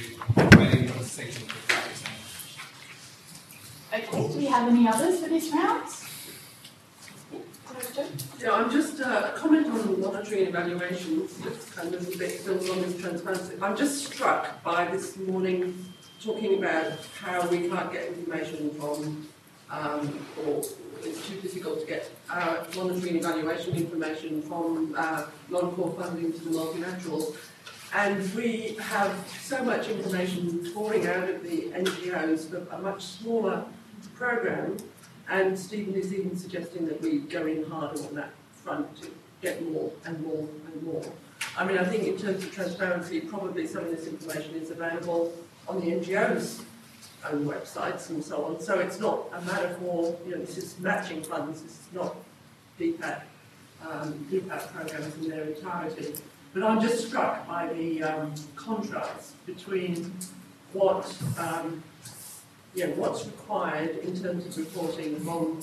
Okay, 3.95 4.29
do 4.29 4.39
we 4.39 4.47
have 4.47 4.69
any 4.69 4.89
others 4.89 5.21
for 5.21 5.29
this 5.29 5.53
round? 5.53 5.87
Yeah, 8.39 8.53
I'm 8.53 8.71
just 8.71 9.01
uh, 9.01 9.31
comment 9.33 9.67
on 9.67 10.01
monitoring 10.01 10.47
and 10.47 10.49
evaluations, 10.49 11.33
kind 11.75 11.95
of 11.95 12.07
a 12.07 12.19
bit 12.19 12.45
builds 12.45 12.69
on 12.69 12.83
this 12.83 13.01
transparency. 13.01 13.55
I'm 13.63 13.77
just 13.77 14.05
struck 14.05 14.63
by 14.63 14.87
this 14.87 15.17
morning 15.17 15.93
talking 16.23 16.59
about 16.59 16.99
how 17.21 17.47
we 17.49 17.69
can't 17.69 17.93
get 17.93 18.09
information 18.09 18.71
from, 18.73 19.27
um, 19.71 20.27
or 20.45 20.63
it's 21.03 21.27
too 21.29 21.41
difficult 21.41 21.81
to 21.81 21.87
get 21.87 22.11
uh, 22.29 22.65
monitoring 22.77 23.17
and 23.17 23.25
evaluation 23.25 23.75
information 23.77 24.43
from 24.43 24.95
uh, 24.97 25.27
non-core 25.49 25.95
funding 25.99 26.33
to 26.33 26.41
the 26.41 26.51
multilaterals. 26.51 27.37
And 27.95 28.35
we 28.35 28.77
have 28.81 29.15
so 29.41 29.65
much 29.65 29.89
information 29.89 30.71
pouring 30.75 31.07
out 31.07 31.29
of 31.29 31.43
the 31.43 31.71
NGOs 31.71 32.51
for 32.51 32.67
a 32.75 32.79
much 32.81 33.03
smaller 33.03 33.65
program 34.15 34.77
and 35.33 35.59
Stephen 35.59 35.95
is 35.95 36.13
even 36.13 36.37
suggesting 36.37 36.87
that 36.87 37.01
we 37.01 37.21
go 37.21 37.47
in 37.47 37.65
harder 37.65 38.03
on 38.05 38.15
that 38.15 38.31
front 38.53 39.01
to 39.01 39.11
get 39.41 39.67
more 39.73 39.91
and 40.05 40.21
more 40.27 40.47
and 40.67 40.83
more. 40.83 41.03
I 41.57 41.65
mean, 41.65 41.79
I 41.79 41.85
think 41.85 42.05
in 42.05 42.19
terms 42.19 42.45
of 42.45 42.53
transparency, 42.53 43.21
probably 43.23 43.67
some 43.67 43.85
of 43.85 43.91
this 43.91 44.07
information 44.07 44.55
is 44.57 44.71
available 44.71 45.33
on 45.67 45.81
the 45.81 45.87
NGOs' 45.87 46.63
own 47.31 47.47
websites 47.47 48.11
and 48.11 48.23
so 48.23 48.45
on. 48.45 48.61
So 48.61 48.79
it's 48.79 49.01
not 49.01 49.29
a 49.33 49.41
matter 49.41 49.75
for, 49.81 50.19
you 50.27 50.33
know, 50.33 50.41
this 50.45 50.59
is 50.59 50.79
matching 50.81 51.23
funds, 51.23 51.63
this 51.63 51.73
is 51.73 51.89
not 51.95 52.15
DFAT, 52.79 53.23
um, 53.89 54.27
programs 54.75 55.15
in 55.17 55.31
their 55.31 55.45
entirety. 55.45 56.15
But 56.53 56.63
I'm 56.65 56.79
just 56.83 57.09
struck 57.09 57.49
by 57.49 57.73
the 57.73 58.03
um, 58.03 58.35
contrast 58.55 59.47
between 59.47 60.13
what 60.75 61.11
um, 61.39 61.83
you 62.75 62.87
know, 62.87 62.93
what's 62.95 63.27
required 63.27 63.99
in 63.99 64.21
terms 64.21 64.47
of 64.47 64.57
reporting 64.57 65.19
from 65.21 65.61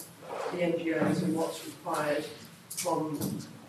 the 0.52 0.58
NGOs 0.58 1.24
and 1.24 1.36
what's 1.36 1.66
required 1.66 2.26
from 2.70 3.18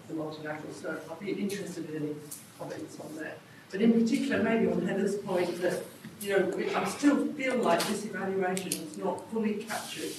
the 0.08 0.14
multilateral. 0.14 0.72
So 0.72 0.98
I'd 1.10 1.20
be 1.20 1.32
interested 1.32 1.88
in 1.90 1.96
any 2.02 2.14
comments 2.58 2.98
on 3.00 3.16
that. 3.16 3.38
But 3.70 3.80
in 3.80 3.92
particular, 3.92 4.42
maybe 4.42 4.70
on 4.70 4.86
Heather's 4.86 5.16
point 5.16 5.60
that, 5.62 5.82
you 6.20 6.30
know, 6.30 6.52
I 6.74 6.84
still 6.88 7.32
feel 7.32 7.56
like 7.58 7.82
this 7.86 8.04
evaluation 8.04 8.72
has 8.72 8.98
not 8.98 9.30
fully 9.30 9.54
captured 9.54 10.12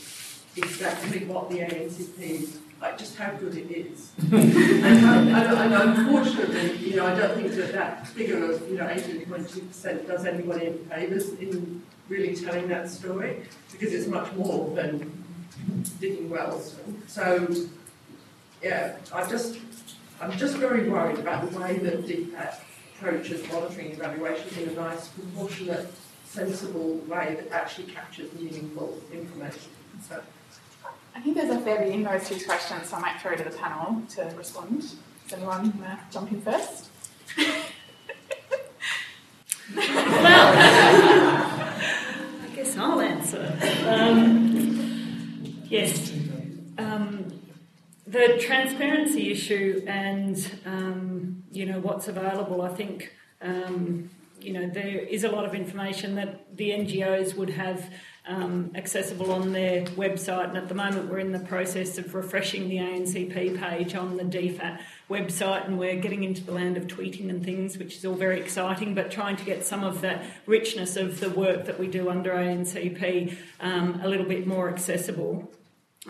exactly 0.56 1.26
what 1.26 1.50
the 1.50 1.60
ANCP 1.60 2.58
like 2.82 2.98
just 2.98 3.16
how 3.16 3.32
good 3.34 3.56
it 3.56 3.70
is. 3.70 4.12
and, 4.32 5.30
and, 5.30 5.74
unfortunately, 5.74 6.78
you 6.78 6.96
know, 6.96 7.06
I 7.06 7.16
don't 7.16 7.36
think 7.36 7.54
that 7.54 7.74
that 7.74 8.08
figure 8.08 8.44
of 8.52 8.68
you 8.68 8.78
know 8.78 8.88
18.2% 8.88 10.08
does 10.08 10.26
anybody 10.26 10.66
any 10.66 10.78
favours 10.78 11.30
in 11.34 11.84
really 12.12 12.36
telling 12.36 12.68
that 12.68 12.90
story 12.90 13.44
because 13.72 13.94
it's 13.94 14.08
much 14.08 14.32
more 14.34 14.70
than 14.76 15.10
digging 16.00 16.30
wells. 16.30 16.76
So, 17.08 17.48
yeah, 18.62 18.98
I 19.14 19.28
just 19.30 19.58
I'm 20.20 20.38
just 20.38 20.58
very 20.58 20.90
worried 20.90 21.18
about 21.18 21.50
the 21.50 21.58
way 21.58 21.78
that 21.78 22.06
DFAT 22.06 22.56
approaches 22.96 23.48
monitoring 23.52 23.94
evaluations 23.94 24.58
in 24.58 24.70
a 24.70 24.74
nice, 24.74 25.08
proportionate, 25.08 25.88
sensible 26.26 26.98
way 27.08 27.38
that 27.40 27.52
actually 27.52 27.92
captures 27.92 28.32
meaningful 28.34 29.02
information. 29.12 29.72
So. 30.08 30.22
I 31.16 31.22
think 31.22 31.36
there's 31.36 31.50
a 31.50 31.60
fair 31.62 31.80
bit 31.80 31.90
in 31.90 32.04
those 32.04 32.28
two 32.28 32.44
questions, 32.46 32.90
so 32.90 32.98
I 32.98 33.00
might 33.00 33.22
throw 33.22 33.36
to 33.36 33.44
the 33.44 33.50
panel 33.50 34.02
to 34.16 34.24
respond. 34.38 34.82
Does 34.82 35.34
anyone 35.34 35.78
want 35.80 36.00
to 36.00 36.00
jump 36.12 36.32
in 36.32 36.42
first? 36.42 36.90
yes. 45.72 46.12
Um, 46.78 47.42
the 48.08 48.38
transparency 48.40 49.32
issue 49.32 49.84
and 49.88 50.60
um, 50.66 51.44
you 51.52 51.66
know 51.66 51.80
what's 51.80 52.08
available, 52.08 52.62
I 52.62 52.70
think 52.70 53.14
um, 53.42 54.10
you 54.42 54.54
know 54.54 54.70
there 54.70 55.00
is 55.00 55.24
a 55.24 55.30
lot 55.30 55.46
of 55.46 55.56
information 55.56 56.16
that 56.16 56.58
the 56.58 56.72
NGOs 56.72 57.36
would 57.36 57.52
have 57.52 57.90
um, 58.28 58.72
accessible 58.76 59.32
on 59.32 59.52
their 59.54 59.84
website, 59.86 60.50
and 60.50 60.58
at 60.58 60.68
the 60.68 60.76
moment 60.76 61.10
we're 61.10 61.20
in 61.20 61.32
the 61.32 61.40
process 61.40 61.98
of 61.98 62.14
refreshing 62.14 62.70
the 62.70 62.78
ANCP 62.78 63.60
page 63.60 63.96
on 63.96 64.18
the 64.18 64.24
DFAT 64.24 64.80
website, 65.10 65.66
and 65.66 65.80
we're 65.80 65.96
getting 65.96 66.24
into 66.24 66.44
the 66.44 66.52
land 66.52 66.78
of 66.78 66.88
tweeting 66.88 67.30
and 67.30 67.44
things, 67.44 67.78
which 67.78 67.96
is 67.96 68.06
all 68.06 68.16
very 68.16 68.40
exciting. 68.40 68.94
But 68.94 69.10
trying 69.10 69.38
to 69.38 69.46
get 69.46 69.66
some 69.66 69.84
of 69.84 70.02
that 70.02 70.24
richness 70.46 70.98
of 70.98 71.20
the 71.20 71.30
work 71.30 71.66
that 71.66 71.80
we 71.80 71.88
do 71.88 72.10
under 72.10 72.32
ANCP 72.32 73.38
um, 73.60 74.02
a 74.04 74.08
little 74.08 74.28
bit 74.28 74.46
more 74.46 74.70
accessible. 74.70 75.50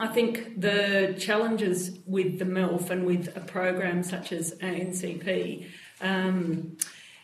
I 0.01 0.07
think 0.07 0.59
the 0.59 1.15
challenges 1.19 1.99
with 2.07 2.39
the 2.39 2.45
MELF 2.45 2.89
and 2.89 3.05
with 3.05 3.37
a 3.37 3.39
program 3.39 4.01
such 4.01 4.31
as 4.31 4.55
ANCP 4.55 5.67
um, 6.01 6.75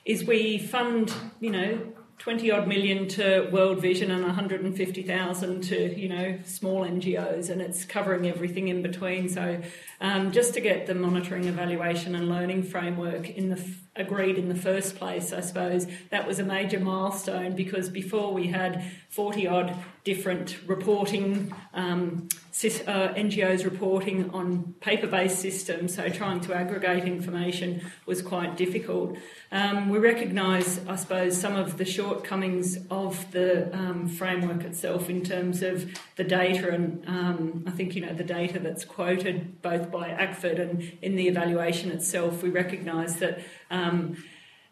is 0.06 0.24
we 0.26 0.60
fund, 0.60 1.12
you 1.40 1.50
know, 1.50 1.94
20 2.20 2.52
odd 2.52 2.68
million 2.68 3.08
to 3.08 3.50
World 3.52 3.82
Vision 3.82 4.12
and 4.12 4.24
150,000 4.24 5.62
to, 5.62 6.00
you 6.00 6.08
know, 6.08 6.38
small 6.46 6.86
NGOs, 6.86 7.50
and 7.50 7.62
it's 7.62 7.84
covering 7.84 8.28
everything 8.28 8.68
in 8.68 8.84
between. 8.84 9.28
So, 9.30 9.60
um, 10.00 10.32
just 10.32 10.54
to 10.54 10.62
get 10.62 10.86
the 10.86 10.94
monitoring, 10.94 11.46
evaluation, 11.46 12.14
and 12.14 12.30
learning 12.30 12.62
framework 12.62 13.30
in 13.30 13.50
the 13.50 13.64
agreed 13.96 14.38
in 14.38 14.50
the 14.50 14.56
first 14.56 14.96
place, 14.96 15.34
I 15.34 15.42
suppose 15.42 15.88
that 16.12 16.28
was 16.28 16.40
a 16.40 16.44
major 16.44 16.80
milestone 16.80 17.56
because 17.56 17.90
before 17.90 18.34
we 18.34 18.48
had 18.48 18.84
40 19.10 19.48
odd 19.48 19.76
different 20.08 20.58
reporting 20.68 21.54
um, 21.74 22.30
uh, 22.64 23.14
NGOs 23.14 23.66
reporting 23.66 24.30
on 24.30 24.74
paper-based 24.80 25.38
systems, 25.38 25.96
so 25.96 26.08
trying 26.08 26.40
to 26.40 26.54
aggregate 26.54 27.04
information 27.04 27.82
was 28.06 28.22
quite 28.22 28.56
difficult. 28.56 29.18
Um, 29.52 29.90
we 29.90 30.00
recognise, 30.00 30.80
I 30.88 30.96
suppose, 30.96 31.38
some 31.38 31.58
of 31.58 31.78
the 31.78 31.84
shortcomings 31.84 32.78
of 32.90 33.30
the 33.34 33.76
um, 33.76 34.08
framework 34.08 34.64
itself 34.64 35.10
in 35.10 35.24
terms 35.26 35.62
of 35.62 35.92
the 36.16 36.24
data, 36.24 36.70
and 36.74 37.04
um, 37.06 37.66
I 37.68 37.72
think 37.72 37.94
you 37.94 38.06
know 38.06 38.14
the 38.14 38.24
data 38.24 38.60
that's 38.60 38.86
quoted 38.86 39.62
both 39.62 39.92
by 39.92 40.08
ACFID 40.08 40.58
and 40.62 40.98
in 41.02 41.18
the 41.18 41.28
evaluation 41.28 41.92
itself. 41.92 42.42
We 42.42 42.50
recognise 42.50 43.18
that 43.18 43.42
um, 43.70 44.16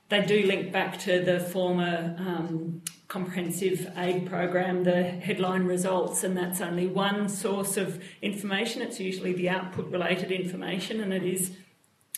they 0.08 0.22
do 0.26 0.46
link 0.46 0.72
back 0.72 0.98
to 1.00 1.20
the 1.20 1.42
former 1.42 2.16
um, 2.18 2.82
comprehensive 3.16 3.90
aid 3.96 4.26
program, 4.26 4.84
the 4.84 5.02
headline 5.02 5.64
results, 5.64 6.26
and 6.26 6.36
that's 6.36 6.60
only 6.60 6.86
one 6.86 7.30
source 7.30 7.78
of 7.78 8.04
information. 8.22 8.82
It's 8.82 9.00
usually 9.00 9.32
the 9.32 9.48
output 9.48 9.90
related 9.90 10.34
information, 10.34 11.00
and 11.00 11.14
it 11.14 11.24
is 11.24 11.52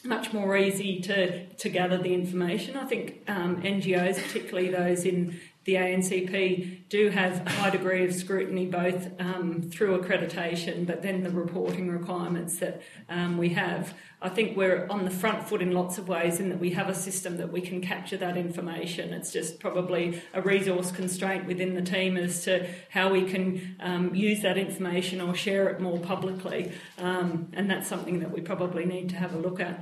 much 0.03 0.33
more 0.33 0.57
easy 0.57 0.99
to, 1.01 1.45
to 1.45 1.69
gather 1.69 1.99
the 1.99 2.15
information. 2.15 2.75
I 2.75 2.85
think 2.85 3.21
um, 3.27 3.61
NGOs, 3.61 4.15
particularly 4.15 4.71
those 4.71 5.05
in 5.05 5.39
the 5.67 5.75
ANCP, 5.75 6.87
do 6.87 7.09
have 7.09 7.45
a 7.45 7.49
high 7.49 7.69
degree 7.69 8.05
of 8.05 8.13
scrutiny 8.13 8.65
both 8.65 9.09
um, 9.19 9.61
through 9.69 9.99
accreditation 9.99 10.87
but 10.87 11.01
then 11.01 11.23
the 11.23 11.29
reporting 11.29 11.89
requirements 11.89 12.59
that 12.59 12.81
um, 13.09 13.37
we 13.37 13.49
have. 13.49 13.93
I 14.21 14.29
think 14.29 14.55
we're 14.55 14.87
on 14.89 15.03
the 15.03 15.11
front 15.11 15.45
foot 15.45 15.61
in 15.61 15.73
lots 15.73 15.97
of 15.97 16.07
ways 16.07 16.39
in 16.39 16.47
that 16.49 16.59
we 16.59 16.69
have 16.69 16.87
a 16.87 16.95
system 16.95 17.35
that 17.37 17.51
we 17.51 17.59
can 17.59 17.81
capture 17.81 18.15
that 18.15 18.37
information. 18.37 19.11
It's 19.11 19.33
just 19.33 19.59
probably 19.59 20.21
a 20.33 20.41
resource 20.41 20.89
constraint 20.89 21.45
within 21.45 21.73
the 21.73 21.81
team 21.81 22.15
as 22.15 22.45
to 22.45 22.65
how 22.89 23.11
we 23.11 23.25
can 23.29 23.75
um, 23.81 24.15
use 24.15 24.41
that 24.43 24.57
information 24.57 25.19
or 25.19 25.35
share 25.35 25.67
it 25.67 25.81
more 25.81 25.99
publicly. 25.99 26.71
Um, 26.97 27.49
and 27.51 27.69
that's 27.69 27.89
something 27.89 28.21
that 28.21 28.31
we 28.31 28.39
probably 28.39 28.85
need 28.85 29.09
to 29.09 29.17
have 29.17 29.35
a 29.35 29.37
look 29.37 29.59
at. 29.59 29.81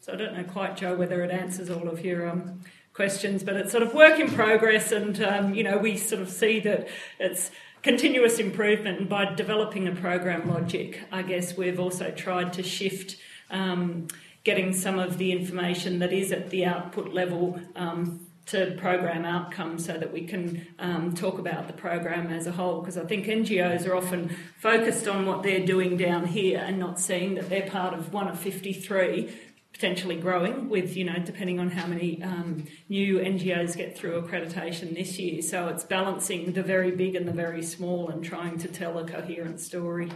So 0.00 0.12
I 0.12 0.16
don't 0.16 0.34
know 0.34 0.44
quite, 0.44 0.76
Joe, 0.76 0.94
whether 0.94 1.24
it 1.24 1.32
answers 1.32 1.68
all 1.68 1.88
of 1.88 2.04
your 2.04 2.28
um, 2.28 2.60
questions, 2.96 3.44
but 3.44 3.54
it's 3.54 3.70
sort 3.70 3.82
of 3.82 3.94
work 3.94 4.18
in 4.18 4.28
progress, 4.32 4.90
and 4.90 5.22
um, 5.22 5.54
you 5.54 5.62
know 5.62 5.76
we 5.76 5.96
sort 5.96 6.22
of 6.22 6.30
see 6.30 6.58
that 6.60 6.88
it's 7.20 7.50
continuous 7.82 8.38
improvement. 8.38 8.98
And 8.98 9.08
by 9.08 9.34
developing 9.34 9.86
a 9.86 9.92
program 9.94 10.48
logic, 10.48 11.02
I 11.12 11.22
guess 11.22 11.56
we've 11.56 11.78
also 11.78 12.10
tried 12.10 12.54
to 12.54 12.62
shift. 12.62 13.16
Um, 13.50 14.08
getting 14.42 14.72
some 14.72 14.96
of 14.96 15.18
the 15.18 15.32
information 15.32 15.98
that 15.98 16.12
is 16.12 16.30
at 16.30 16.50
the 16.50 16.64
output 16.64 17.12
level 17.12 17.58
um, 17.74 18.24
to 18.46 18.76
program 18.78 19.24
outcomes 19.24 19.84
so 19.84 19.94
that 19.94 20.12
we 20.12 20.24
can 20.24 20.64
um, 20.78 21.12
talk 21.12 21.40
about 21.40 21.66
the 21.66 21.72
program 21.72 22.28
as 22.28 22.46
a 22.46 22.52
whole. 22.52 22.80
Because 22.80 22.96
I 22.96 23.04
think 23.04 23.26
NGOs 23.26 23.88
are 23.88 23.96
often 23.96 24.34
focused 24.60 25.08
on 25.08 25.26
what 25.26 25.42
they're 25.42 25.66
doing 25.66 25.96
down 25.96 26.26
here 26.26 26.62
and 26.64 26.78
not 26.78 27.00
seeing 27.00 27.34
that 27.34 27.50
they're 27.50 27.68
part 27.68 27.92
of 27.92 28.12
one 28.12 28.28
of 28.28 28.38
53 28.38 29.34
potentially 29.76 30.16
growing 30.16 30.70
with, 30.70 30.96
you 30.96 31.04
know, 31.04 31.18
depending 31.22 31.60
on 31.60 31.70
how 31.70 31.86
many 31.86 32.22
um, 32.22 32.64
new 32.88 33.18
NGOs 33.18 33.76
get 33.76 33.96
through 33.96 34.22
accreditation 34.22 34.94
this 34.94 35.18
year. 35.18 35.42
So 35.42 35.68
it's 35.68 35.84
balancing 35.84 36.52
the 36.54 36.62
very 36.62 36.92
big 36.92 37.14
and 37.14 37.28
the 37.28 37.32
very 37.32 37.62
small 37.62 38.08
and 38.08 38.24
trying 38.24 38.56
to 38.58 38.68
tell 38.68 38.98
a 38.98 39.06
coherent 39.06 39.60
story. 39.60 40.10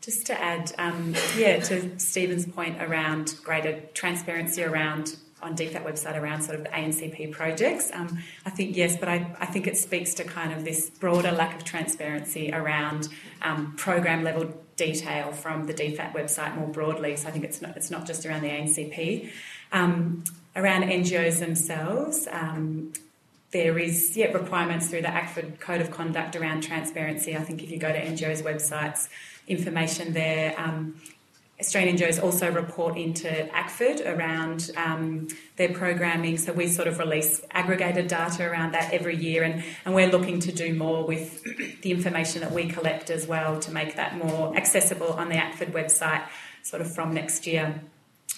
Just 0.00 0.26
to 0.26 0.40
add, 0.40 0.72
um, 0.78 1.14
yeah, 1.36 1.60
to 1.60 1.98
Stephen's 1.98 2.46
point 2.46 2.82
around 2.82 3.36
greater 3.44 3.80
transparency 3.92 4.62
around 4.62 5.16
on 5.44 5.56
DFAT 5.56 5.84
website 5.84 6.20
around 6.20 6.42
sort 6.42 6.58
of 6.58 6.64
the 6.64 6.70
ANCP 6.70 7.30
projects. 7.30 7.90
Um, 7.92 8.18
I 8.44 8.50
think 8.50 8.76
yes, 8.76 8.96
but 8.96 9.08
I, 9.08 9.36
I 9.38 9.46
think 9.46 9.66
it 9.66 9.76
speaks 9.76 10.14
to 10.14 10.24
kind 10.24 10.52
of 10.52 10.64
this 10.64 10.90
broader 10.90 11.32
lack 11.32 11.56
of 11.56 11.64
transparency 11.64 12.50
around 12.52 13.08
um, 13.42 13.74
program 13.76 14.24
level 14.24 14.52
detail 14.76 15.32
from 15.32 15.66
the 15.66 15.74
DFAT 15.74 16.12
website 16.12 16.56
more 16.56 16.68
broadly. 16.68 17.16
So 17.16 17.28
I 17.28 17.30
think 17.30 17.44
it's 17.44 17.62
not 17.62 17.76
it's 17.76 17.90
not 17.90 18.06
just 18.06 18.26
around 18.26 18.42
the 18.42 18.48
ANCP. 18.48 19.30
Um, 19.72 20.24
around 20.56 20.84
NGOs 20.84 21.40
themselves, 21.40 22.28
um, 22.30 22.92
there 23.50 23.78
is 23.78 24.16
yeah, 24.16 24.26
requirements 24.32 24.88
through 24.88 25.02
the 25.02 25.08
ACFID 25.08 25.60
Code 25.60 25.80
of 25.80 25.90
Conduct 25.90 26.36
around 26.36 26.62
transparency. 26.62 27.36
I 27.36 27.40
think 27.40 27.62
if 27.62 27.70
you 27.70 27.78
go 27.78 27.92
to 27.92 28.00
NGOs' 28.00 28.42
websites, 28.42 29.08
information 29.46 30.12
there. 30.12 30.54
Um, 30.58 31.00
Australian 31.60 31.96
NGOs 31.96 32.22
also 32.22 32.50
report 32.50 32.96
into 32.96 33.28
ACFID 33.28 34.04
around 34.06 34.72
um, 34.76 35.28
their 35.56 35.72
programming, 35.72 36.36
so 36.36 36.52
we 36.52 36.66
sort 36.66 36.88
of 36.88 36.98
release 36.98 37.42
aggregated 37.52 38.08
data 38.08 38.44
around 38.44 38.72
that 38.72 38.92
every 38.92 39.16
year, 39.16 39.44
and, 39.44 39.62
and 39.84 39.94
we're 39.94 40.10
looking 40.10 40.40
to 40.40 40.52
do 40.52 40.74
more 40.74 41.06
with 41.06 41.44
the 41.82 41.92
information 41.92 42.40
that 42.40 42.50
we 42.50 42.68
collect 42.68 43.08
as 43.08 43.26
well 43.26 43.60
to 43.60 43.70
make 43.70 43.94
that 43.96 44.16
more 44.16 44.56
accessible 44.56 45.12
on 45.12 45.28
the 45.28 45.36
ACFID 45.36 45.70
website 45.70 46.26
sort 46.62 46.82
of 46.82 46.92
from 46.92 47.14
next 47.14 47.46
year. 47.46 47.80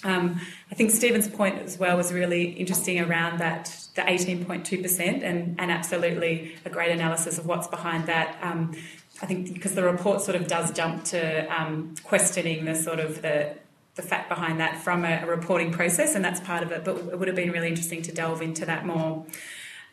Um, 0.03 0.39
I 0.71 0.75
think 0.75 0.91
Stephen's 0.91 1.27
point 1.27 1.59
as 1.59 1.79
well 1.79 1.97
was 1.97 2.13
really 2.13 2.51
interesting 2.51 2.99
around 2.99 3.39
that 3.39 3.75
the 3.95 4.03
18.2% 4.03 5.23
and, 5.23 5.59
and 5.59 5.71
absolutely 5.71 6.55
a 6.65 6.69
great 6.69 6.91
analysis 6.91 7.39
of 7.39 7.47
what's 7.47 7.67
behind 7.67 8.05
that. 8.05 8.37
Um, 8.43 8.75
I 9.21 9.25
think 9.25 9.53
because 9.53 9.73
the 9.73 9.83
report 9.83 10.21
sort 10.21 10.35
of 10.35 10.47
does 10.47 10.71
jump 10.71 11.03
to 11.05 11.45
um, 11.53 11.95
questioning 12.03 12.65
the 12.65 12.75
sort 12.75 12.99
of 12.99 13.21
the 13.21 13.55
the 13.95 14.03
fact 14.03 14.29
behind 14.29 14.59
that 14.59 14.77
from 14.77 15.03
a, 15.03 15.23
a, 15.23 15.25
reporting 15.25 15.71
process, 15.71 16.13
and 16.13 16.23
that's 16.23 16.39
part 16.39 16.61
of 16.61 16.71
it. 16.71 16.85
But 16.85 16.97
it 16.97 17.17
would 17.17 17.27
have 17.27 17.35
been 17.35 17.51
really 17.51 17.67
interesting 17.67 18.03
to 18.03 18.11
delve 18.11 18.43
into 18.43 18.63
that 18.65 18.85
more. 18.85 19.25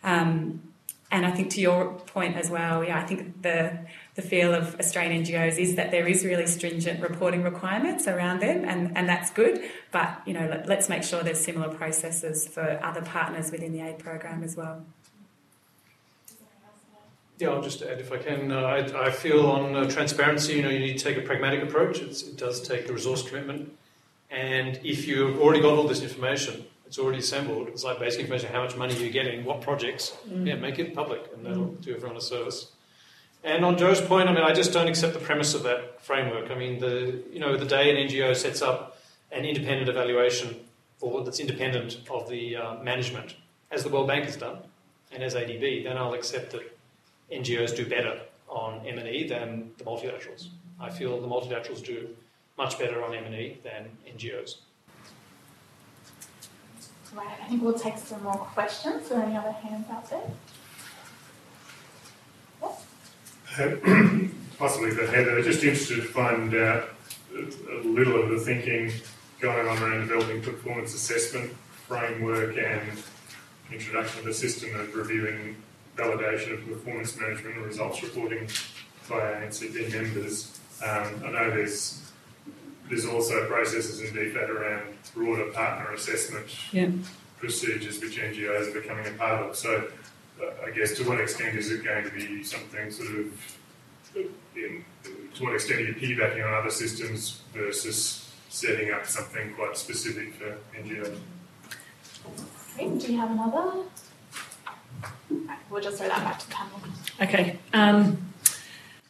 Um, 0.02 0.60
and 1.10 1.24
I 1.24 1.30
think 1.30 1.50
to 1.52 1.60
your 1.60 1.94
point 1.94 2.36
as 2.36 2.50
well, 2.50 2.84
yeah, 2.84 2.98
I 2.98 3.06
think 3.06 3.42
the 3.42 3.78
the 4.14 4.22
feel 4.22 4.54
of 4.54 4.78
Australian 4.78 5.24
NGOs 5.24 5.58
is 5.58 5.74
that 5.76 5.90
there 5.90 6.06
is 6.06 6.24
really 6.24 6.46
stringent 6.46 7.00
reporting 7.00 7.42
requirements 7.42 8.06
around 8.06 8.40
them, 8.40 8.64
and, 8.64 8.96
and 8.96 9.08
that's 9.08 9.30
good. 9.30 9.60
But 9.90 10.20
you 10.26 10.34
know, 10.34 10.46
let, 10.48 10.68
let's 10.68 10.88
make 10.88 11.02
sure 11.02 11.22
there's 11.22 11.42
similar 11.44 11.74
processes 11.74 12.46
for 12.46 12.78
other 12.82 13.02
partners 13.02 13.50
within 13.50 13.72
the 13.72 13.80
aid 13.80 13.98
program 13.98 14.42
as 14.44 14.56
well. 14.56 14.84
Yeah, 17.39 17.49
I'll 17.49 17.62
just 17.62 17.82
add 17.82 18.01
if 18.01 18.12
I 18.12 18.18
can. 18.18 18.53
Uh, 18.53 18.61
I, 18.61 19.07
I, 19.07 19.11
feel 19.11 19.47
on 19.47 19.74
uh, 19.74 19.91
transparency, 19.91 20.55
you 20.55 20.62
know, 20.62 20.68
you 20.68 20.78
need 20.78 20.99
to 20.99 21.05
take 21.05 21.16
a 21.16 21.20
pragmatic 21.20 21.62
approach. 21.62 22.01
It's, 22.01 22.22
it 22.22 22.37
does 22.37 22.61
take 22.61 22.89
a 22.89 22.93
resource 22.93 23.28
commitment, 23.28 23.76
and 24.30 24.78
if 24.85 25.09
you've 25.09 25.41
already 25.41 25.61
got 25.61 25.76
all 25.76 25.89
this 25.89 26.03
information, 26.03 26.64
it's 26.87 26.97
already 26.97 27.18
assembled. 27.18 27.66
It's 27.68 27.82
like 27.82 27.99
basic 27.99 28.20
information: 28.20 28.53
how 28.53 28.62
much 28.62 28.76
money 28.76 28.95
you're 28.95 29.11
getting, 29.11 29.45
what 29.45 29.62
projects. 29.62 30.16
Mm. 30.28 30.47
Yeah, 30.47 30.55
make 30.55 30.78
it 30.78 30.95
public, 30.95 31.28
and 31.35 31.45
that'll 31.45 31.70
mm. 31.70 31.80
do 31.80 31.97
everyone 31.97 32.16
a 32.16 32.20
service. 32.20 32.70
And 33.43 33.64
on 33.64 33.76
Joe's 33.76 34.01
point, 34.01 34.28
I 34.28 34.32
mean, 34.32 34.45
I 34.45 34.55
just 34.55 34.72
don't 34.72 34.87
accept 34.87 35.12
the 35.12 35.20
premise 35.20 35.55
of 35.55 35.64
that 35.64 36.01
framework. 36.03 36.53
I 36.53 36.55
mean, 36.55 36.78
the 36.78 37.20
you 37.32 37.41
know, 37.41 37.57
the 37.57 37.66
day 37.66 37.91
an 37.91 38.09
NGO 38.09 38.37
sets 38.37 38.62
up 38.62 38.97
an 39.32 39.45
independent 39.45 39.89
evaluation, 39.89 40.55
or 41.01 41.24
that's 41.24 41.41
independent 41.41 41.99
of 42.09 42.28
the 42.28 42.57
uh, 42.57 42.82
management, 42.82 43.35
as 43.72 43.82
the 43.82 43.89
World 43.89 44.07
Bank 44.07 44.24
has 44.26 44.37
done, 44.37 44.59
and 45.11 45.20
as 45.20 45.35
ADB, 45.35 45.82
then 45.82 45.99
I'll 45.99 46.14
accept 46.14 46.53
that 46.53 46.73
NGOs 47.32 47.76
do 47.76 47.86
better 47.86 48.20
on 48.48 48.86
M&E 48.86 49.26
than 49.26 49.72
the 49.78 49.84
multilaterals. 49.84 50.48
I 50.80 50.90
feel 50.90 51.20
the 51.20 51.26
multilaterals 51.26 51.84
do 51.84 52.08
much 52.56 52.78
better 52.78 53.02
on 53.02 53.14
M&E 53.14 53.58
than 53.62 53.88
NGOs. 54.08 54.56
Right, 57.14 57.28
I 57.40 57.48
think 57.48 57.62
we'll 57.62 57.78
take 57.78 57.96
some 57.96 58.22
more 58.22 58.34
questions. 58.34 59.10
Are 59.10 59.16
there 59.16 59.24
any 59.24 59.36
other 59.36 59.52
hands 59.52 59.86
out 59.90 60.10
there? 60.10 60.30
Yes? 62.62 62.86
Possibly 64.58 64.90
for 64.90 65.06
Heather, 65.06 65.40
just 65.42 65.62
interested 65.62 65.96
to 65.96 66.02
find 66.02 66.54
out 66.54 66.90
a 67.36 67.86
little 67.86 68.20
of 68.20 68.30
the 68.30 68.38
thinking 68.38 68.92
going 69.40 69.66
on 69.68 69.78
around 69.82 70.08
developing 70.08 70.42
performance 70.42 70.94
assessment 70.94 71.52
framework 71.86 72.56
and 72.56 73.02
introduction 73.70 74.20
of 74.20 74.26
a 74.26 74.34
system 74.34 74.74
of 74.78 74.94
reviewing 74.94 75.56
validation 75.97 76.55
of 76.55 76.66
performance 76.68 77.18
management 77.18 77.57
and 77.57 77.66
results 77.66 78.03
reporting 78.03 78.49
by 79.09 79.20
ANCP 79.20 79.92
members. 79.92 80.59
Um, 80.82 81.22
I 81.24 81.30
know 81.30 81.51
there's 81.51 82.01
there's 82.88 83.07
also 83.07 83.47
processes 83.47 84.01
in 84.01 84.14
DFAT 84.14 84.49
around 84.49 84.82
broader 85.14 85.51
partner 85.53 85.92
assessment 85.95 86.47
yeah. 86.72 86.90
procedures 87.38 88.01
which 88.01 88.18
NGOs 88.18 88.68
are 88.68 88.80
becoming 88.80 89.07
a 89.07 89.11
part 89.12 89.42
of. 89.42 89.57
So, 89.57 89.88
uh, 90.42 90.66
I 90.66 90.70
guess 90.70 90.97
to 90.99 91.09
what 91.09 91.20
extent 91.20 91.57
is 91.57 91.70
it 91.70 91.82
going 91.84 92.05
to 92.05 92.11
be 92.11 92.42
something 92.45 92.90
sort 92.90 93.11
of, 93.11 93.59
in, 94.14 94.84
to 95.34 95.45
what 95.45 95.55
extent 95.55 95.80
are 95.80 95.84
you 95.84 95.95
piggybacking 95.95 96.47
on 96.47 96.55
other 96.55 96.70
systems 96.70 97.40
versus 97.55 98.30
setting 98.49 98.92
up 98.92 99.07
something 99.07 99.55
quite 99.55 99.76
specific 99.76 100.34
for 100.34 100.57
NGOs? 100.78 101.18
Okay, 102.74 102.99
do 102.99 103.12
you 103.12 103.18
have 103.18 103.30
another? 103.30 103.84
We'll 105.70 105.82
just 105.82 105.98
throw 105.98 106.09
that 106.09 106.22
back 106.22 106.38
to 106.38 106.48
the 106.48 106.55
panel. 106.55 106.80
Okay. 107.20 107.59
Um, 107.72 108.32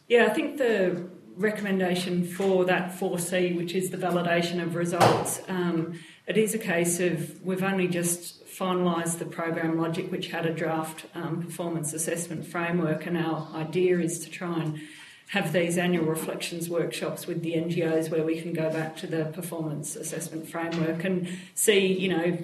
yeah, 0.09 0.26
I 0.26 0.30
think 0.30 0.59
the 0.59 1.09
recommendation 1.36 2.26
for 2.26 2.64
that 2.66 2.99
4C, 2.99 3.57
which 3.57 3.74
is 3.74 3.90
the 3.90 3.97
validation 3.97 4.62
of 4.62 4.74
results, 4.74 5.40
um, 5.49 5.99
it 6.26 6.36
is 6.36 6.55
a 6.55 6.59
case 6.59 7.01
of 7.01 7.45
we've 7.45 7.62
only 7.62 7.88
just 7.88 8.47
finalised 8.47 9.18
the 9.18 9.24
program 9.24 9.78
logic, 9.78 10.11
which 10.11 10.28
had 10.28 10.47
a 10.47 10.55
draft 10.55 11.07
um, 11.14 11.42
performance 11.42 11.92
assessment 11.92 12.47
framework, 12.47 13.07
and 13.07 13.18
our 13.18 13.49
idea 13.55 13.99
is 13.99 14.18
to 14.20 14.30
try 14.30 14.61
and 14.61 14.80
have 15.28 15.53
these 15.53 15.76
annual 15.78 16.05
reflections 16.05 16.68
workshops 16.68 17.26
with 17.26 17.42
the 17.42 17.55
NGOs 17.55 18.11
where 18.11 18.24
we 18.24 18.40
can 18.40 18.53
go 18.53 18.70
back 18.70 18.97
to 18.97 19.07
the 19.07 19.24
performance 19.26 19.97
assessment 19.97 20.49
framework 20.49 21.03
and 21.05 21.28
see, 21.55 21.86
you 21.86 22.09
know, 22.09 22.38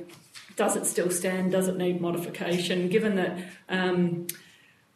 does 0.57 0.77
it 0.77 0.87
still 0.87 1.11
stand? 1.11 1.53
Does 1.53 1.69
it 1.69 1.77
need 1.77 2.01
modification? 2.01 2.89
Given 2.89 3.17
that 3.17 3.39
um, 3.69 4.27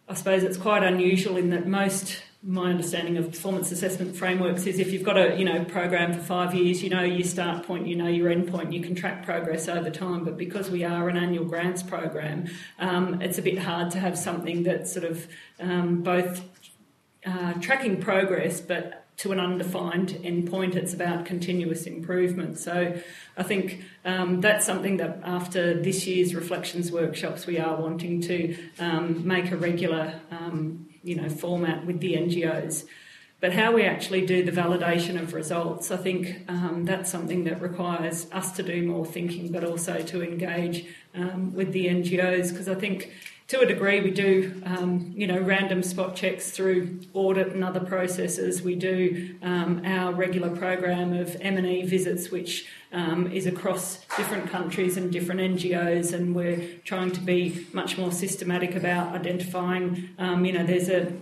I 0.08 0.14
suppose 0.14 0.42
it's 0.42 0.58
quite 0.58 0.82
unusual 0.82 1.36
in 1.36 1.50
that 1.50 1.66
most 1.66 2.22
my 2.46 2.68
understanding 2.68 3.16
of 3.16 3.30
performance 3.30 3.72
assessment 3.72 4.14
frameworks 4.14 4.66
is 4.66 4.78
if 4.78 4.92
you've 4.92 5.02
got 5.02 5.16
a 5.16 5.34
you 5.38 5.46
know 5.46 5.64
program 5.64 6.12
for 6.12 6.20
five 6.20 6.54
years, 6.54 6.82
you 6.82 6.90
know 6.90 7.02
your 7.02 7.24
start 7.24 7.66
point, 7.66 7.86
you 7.86 7.96
know 7.96 8.06
your 8.06 8.28
end 8.28 8.48
point, 8.48 8.72
you 8.72 8.82
can 8.82 8.94
track 8.94 9.24
progress 9.24 9.66
over 9.66 9.88
time. 9.88 10.24
But 10.24 10.36
because 10.36 10.70
we 10.70 10.84
are 10.84 11.08
an 11.08 11.16
annual 11.16 11.46
grants 11.46 11.82
program, 11.82 12.48
um, 12.78 13.22
it's 13.22 13.38
a 13.38 13.42
bit 13.42 13.58
hard 13.58 13.90
to 13.92 14.00
have 14.00 14.18
something 14.18 14.64
that 14.64 14.86
sort 14.86 15.06
of 15.06 15.26
um, 15.58 16.02
both 16.02 16.42
uh, 17.24 17.54
tracking 17.54 18.00
progress, 18.00 18.60
but 18.60 19.03
to 19.16 19.32
an 19.32 19.40
undefined 19.40 20.10
endpoint. 20.22 20.74
It's 20.74 20.92
about 20.92 21.24
continuous 21.24 21.86
improvement. 21.86 22.58
So 22.58 22.98
I 23.36 23.42
think 23.42 23.84
um, 24.04 24.40
that's 24.40 24.66
something 24.66 24.96
that 24.98 25.20
after 25.24 25.80
this 25.80 26.06
year's 26.06 26.34
reflections 26.34 26.90
workshops, 26.90 27.46
we 27.46 27.58
are 27.58 27.80
wanting 27.80 28.20
to 28.22 28.56
um, 28.78 29.26
make 29.26 29.50
a 29.50 29.56
regular, 29.56 30.20
um, 30.30 30.88
you 31.02 31.16
know, 31.16 31.28
format 31.28 31.86
with 31.86 32.00
the 32.00 32.14
NGOs. 32.14 32.84
But 33.40 33.52
how 33.52 33.72
we 33.72 33.82
actually 33.82 34.24
do 34.24 34.42
the 34.42 34.52
validation 34.52 35.20
of 35.20 35.34
results, 35.34 35.90
I 35.90 35.98
think 35.98 36.44
um, 36.48 36.86
that's 36.86 37.10
something 37.10 37.44
that 37.44 37.60
requires 37.60 38.26
us 38.32 38.52
to 38.52 38.62
do 38.62 38.86
more 38.86 39.04
thinking, 39.04 39.52
but 39.52 39.64
also 39.64 40.00
to 40.00 40.22
engage 40.22 40.86
um, 41.14 41.52
with 41.54 41.72
the 41.72 41.86
NGOs 41.86 42.48
because 42.48 42.68
I 42.68 42.74
think 42.74 43.12
to 43.48 43.60
a 43.60 43.66
degree, 43.66 44.00
we 44.00 44.10
do, 44.10 44.62
um, 44.64 45.12
you 45.14 45.26
know, 45.26 45.38
random 45.38 45.82
spot 45.82 46.16
checks 46.16 46.50
through 46.50 47.00
audit 47.12 47.48
and 47.48 47.62
other 47.62 47.80
processes. 47.80 48.62
We 48.62 48.74
do 48.74 49.36
um, 49.42 49.82
our 49.84 50.14
regular 50.14 50.48
program 50.48 51.12
of 51.12 51.36
M&E 51.40 51.84
visits, 51.84 52.30
which 52.30 52.66
um, 52.90 53.30
is 53.30 53.46
across 53.46 54.06
different 54.16 54.50
countries 54.50 54.96
and 54.96 55.12
different 55.12 55.40
NGOs, 55.40 56.14
and 56.14 56.34
we're 56.34 56.78
trying 56.84 57.12
to 57.12 57.20
be 57.20 57.66
much 57.74 57.98
more 57.98 58.12
systematic 58.12 58.74
about 58.74 59.14
identifying, 59.14 60.08
um, 60.18 60.46
you 60.46 60.52
know, 60.52 60.64
there's 60.64 60.88
a 60.88 61.12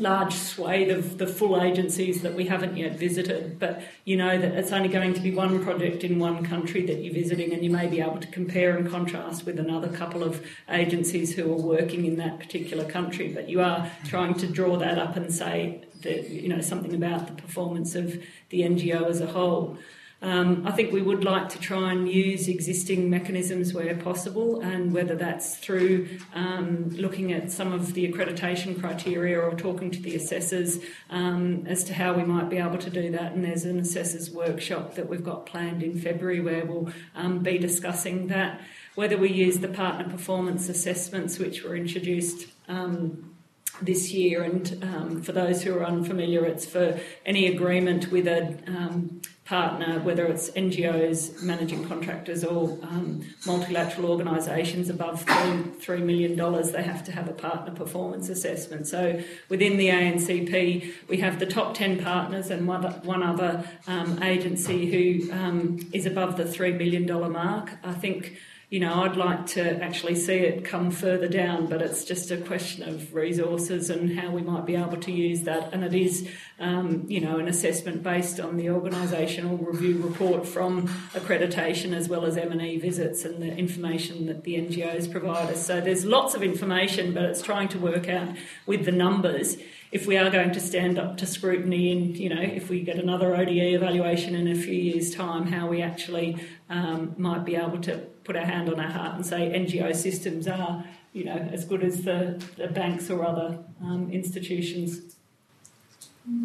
large 0.00 0.34
swathe 0.34 0.90
of 0.90 1.18
the 1.18 1.26
full 1.26 1.60
agencies 1.60 2.22
that 2.22 2.34
we 2.34 2.46
haven't 2.46 2.76
yet 2.76 2.98
visited, 2.98 3.58
but 3.58 3.82
you 4.04 4.16
know 4.16 4.38
that 4.38 4.52
it's 4.52 4.72
only 4.72 4.88
going 4.88 5.14
to 5.14 5.20
be 5.20 5.32
one 5.32 5.62
project 5.62 6.04
in 6.04 6.18
one 6.18 6.44
country 6.44 6.84
that 6.86 7.02
you're 7.02 7.14
visiting, 7.14 7.52
and 7.52 7.62
you 7.62 7.70
may 7.70 7.86
be 7.86 8.00
able 8.00 8.18
to 8.18 8.26
compare 8.28 8.76
and 8.76 8.90
contrast 8.90 9.44
with 9.46 9.58
another 9.58 9.88
couple 9.88 10.22
of 10.22 10.44
agencies 10.68 11.34
who 11.34 11.52
are 11.52 11.60
working 11.60 12.04
in 12.04 12.16
that 12.16 12.38
particular 12.38 12.84
country. 12.84 13.28
But 13.32 13.48
you 13.48 13.60
are 13.60 13.90
trying 14.04 14.34
to 14.34 14.46
draw 14.46 14.76
that 14.78 14.98
up 14.98 15.16
and 15.16 15.32
say 15.32 15.84
that 16.02 16.30
you 16.30 16.48
know 16.48 16.60
something 16.60 16.94
about 16.94 17.26
the 17.26 17.42
performance 17.42 17.94
of 17.94 18.22
the 18.48 18.62
NGO 18.62 19.08
as 19.08 19.20
a 19.20 19.26
whole. 19.26 19.78
Um, 20.22 20.66
I 20.66 20.72
think 20.72 20.92
we 20.92 21.00
would 21.00 21.24
like 21.24 21.48
to 21.50 21.58
try 21.58 21.92
and 21.92 22.06
use 22.06 22.46
existing 22.46 23.08
mechanisms 23.08 23.72
where 23.72 23.96
possible, 23.96 24.60
and 24.60 24.92
whether 24.92 25.14
that's 25.14 25.56
through 25.56 26.08
um, 26.34 26.90
looking 26.90 27.32
at 27.32 27.50
some 27.50 27.72
of 27.72 27.94
the 27.94 28.10
accreditation 28.10 28.78
criteria 28.78 29.40
or 29.40 29.54
talking 29.54 29.90
to 29.90 30.00
the 30.00 30.14
assessors 30.16 30.78
um, 31.08 31.64
as 31.66 31.84
to 31.84 31.94
how 31.94 32.12
we 32.12 32.22
might 32.22 32.50
be 32.50 32.58
able 32.58 32.78
to 32.78 32.90
do 32.90 33.10
that. 33.12 33.32
And 33.32 33.44
there's 33.44 33.64
an 33.64 33.78
assessors 33.78 34.30
workshop 34.30 34.94
that 34.96 35.08
we've 35.08 35.24
got 35.24 35.46
planned 35.46 35.82
in 35.82 35.98
February 35.98 36.40
where 36.40 36.66
we'll 36.66 36.90
um, 37.14 37.38
be 37.38 37.56
discussing 37.56 38.26
that. 38.28 38.60
Whether 38.96 39.16
we 39.16 39.30
use 39.30 39.60
the 39.60 39.68
partner 39.68 40.10
performance 40.10 40.68
assessments, 40.68 41.38
which 41.38 41.64
were 41.64 41.76
introduced 41.76 42.46
um, 42.68 43.34
this 43.80 44.12
year. 44.12 44.42
And 44.42 44.78
um, 44.82 45.22
for 45.22 45.32
those 45.32 45.62
who 45.62 45.74
are 45.74 45.84
unfamiliar, 45.84 46.44
it's 46.44 46.66
for 46.66 47.00
any 47.24 47.46
agreement 47.46 48.10
with 48.10 48.26
a 48.26 48.58
um, 48.66 49.22
partner, 49.50 49.98
whether 49.98 50.26
it's 50.26 50.48
NGOs, 50.50 51.42
managing 51.42 51.84
contractors, 51.88 52.44
or 52.44 52.78
um, 52.82 53.20
multilateral 53.44 54.08
organisations 54.08 54.88
above 54.88 55.22
3, 55.22 55.34
$3 55.34 56.02
million, 56.04 56.36
they 56.70 56.84
have 56.84 57.02
to 57.02 57.10
have 57.10 57.26
a 57.26 57.32
partner 57.32 57.74
performance 57.74 58.28
assessment. 58.28 58.86
So 58.86 59.20
within 59.48 59.76
the 59.76 59.88
ANCP, 59.88 60.92
we 61.08 61.16
have 61.16 61.40
the 61.40 61.46
top 61.46 61.74
10 61.74 62.00
partners 62.00 62.48
and 62.48 62.68
one 62.68 63.22
other 63.24 63.68
um, 63.88 64.22
agency 64.22 64.86
who 64.86 65.32
um, 65.32 65.80
is 65.92 66.06
above 66.06 66.36
the 66.36 66.44
$3 66.44 66.78
million 66.78 67.04
mark. 67.32 67.72
I 67.82 67.92
think 67.92 68.38
you 68.70 68.78
know, 68.78 69.02
I'd 69.02 69.16
like 69.16 69.46
to 69.48 69.82
actually 69.82 70.14
see 70.14 70.34
it 70.34 70.64
come 70.64 70.92
further 70.92 71.26
down, 71.26 71.66
but 71.66 71.82
it's 71.82 72.04
just 72.04 72.30
a 72.30 72.36
question 72.36 72.88
of 72.88 73.12
resources 73.12 73.90
and 73.90 74.16
how 74.16 74.30
we 74.30 74.42
might 74.42 74.64
be 74.64 74.76
able 74.76 74.96
to 74.96 75.10
use 75.10 75.42
that. 75.42 75.72
And 75.72 75.82
it 75.82 75.92
is, 75.92 76.28
um, 76.60 77.04
you 77.08 77.20
know, 77.20 77.38
an 77.38 77.48
assessment 77.48 78.04
based 78.04 78.38
on 78.38 78.56
the 78.56 78.66
organisational 78.66 79.58
review 79.66 80.00
report 80.00 80.46
from 80.46 80.86
accreditation 81.14 81.92
as 81.96 82.08
well 82.08 82.24
as 82.24 82.36
M&E 82.36 82.78
visits 82.78 83.24
and 83.24 83.42
the 83.42 83.52
information 83.56 84.26
that 84.26 84.44
the 84.44 84.54
NGOs 84.54 85.10
provide 85.10 85.50
us. 85.50 85.66
So 85.66 85.80
there's 85.80 86.04
lots 86.04 86.36
of 86.36 86.42
information, 86.44 87.12
but 87.12 87.24
it's 87.24 87.42
trying 87.42 87.66
to 87.70 87.78
work 87.80 88.08
out 88.08 88.36
with 88.66 88.84
the 88.84 88.92
numbers 88.92 89.56
if 89.92 90.06
we 90.06 90.16
are 90.16 90.30
going 90.30 90.52
to 90.52 90.60
stand 90.60 90.98
up 90.98 91.16
to 91.16 91.26
scrutiny 91.26 91.90
and, 91.90 92.16
you 92.16 92.28
know, 92.28 92.40
if 92.40 92.68
we 92.68 92.80
get 92.80 92.96
another 92.96 93.34
ODE 93.34 93.48
evaluation 93.48 94.34
in 94.34 94.46
a 94.46 94.54
few 94.54 94.74
years' 94.74 95.12
time, 95.14 95.46
how 95.46 95.66
we 95.66 95.82
actually 95.82 96.36
um, 96.68 97.14
might 97.18 97.44
be 97.44 97.56
able 97.56 97.80
to 97.80 97.96
put 98.22 98.36
our 98.36 98.44
hand 98.44 98.68
on 98.68 98.78
our 98.78 98.90
heart 98.90 99.16
and 99.16 99.26
say 99.26 99.50
NGO 99.50 99.94
systems 99.94 100.46
are, 100.46 100.84
you 101.12 101.24
know, 101.24 101.36
as 101.52 101.64
good 101.64 101.82
as 101.82 102.04
the, 102.04 102.40
the 102.56 102.68
banks 102.68 103.10
or 103.10 103.24
other 103.24 103.58
um, 103.82 104.08
institutions. 104.12 105.16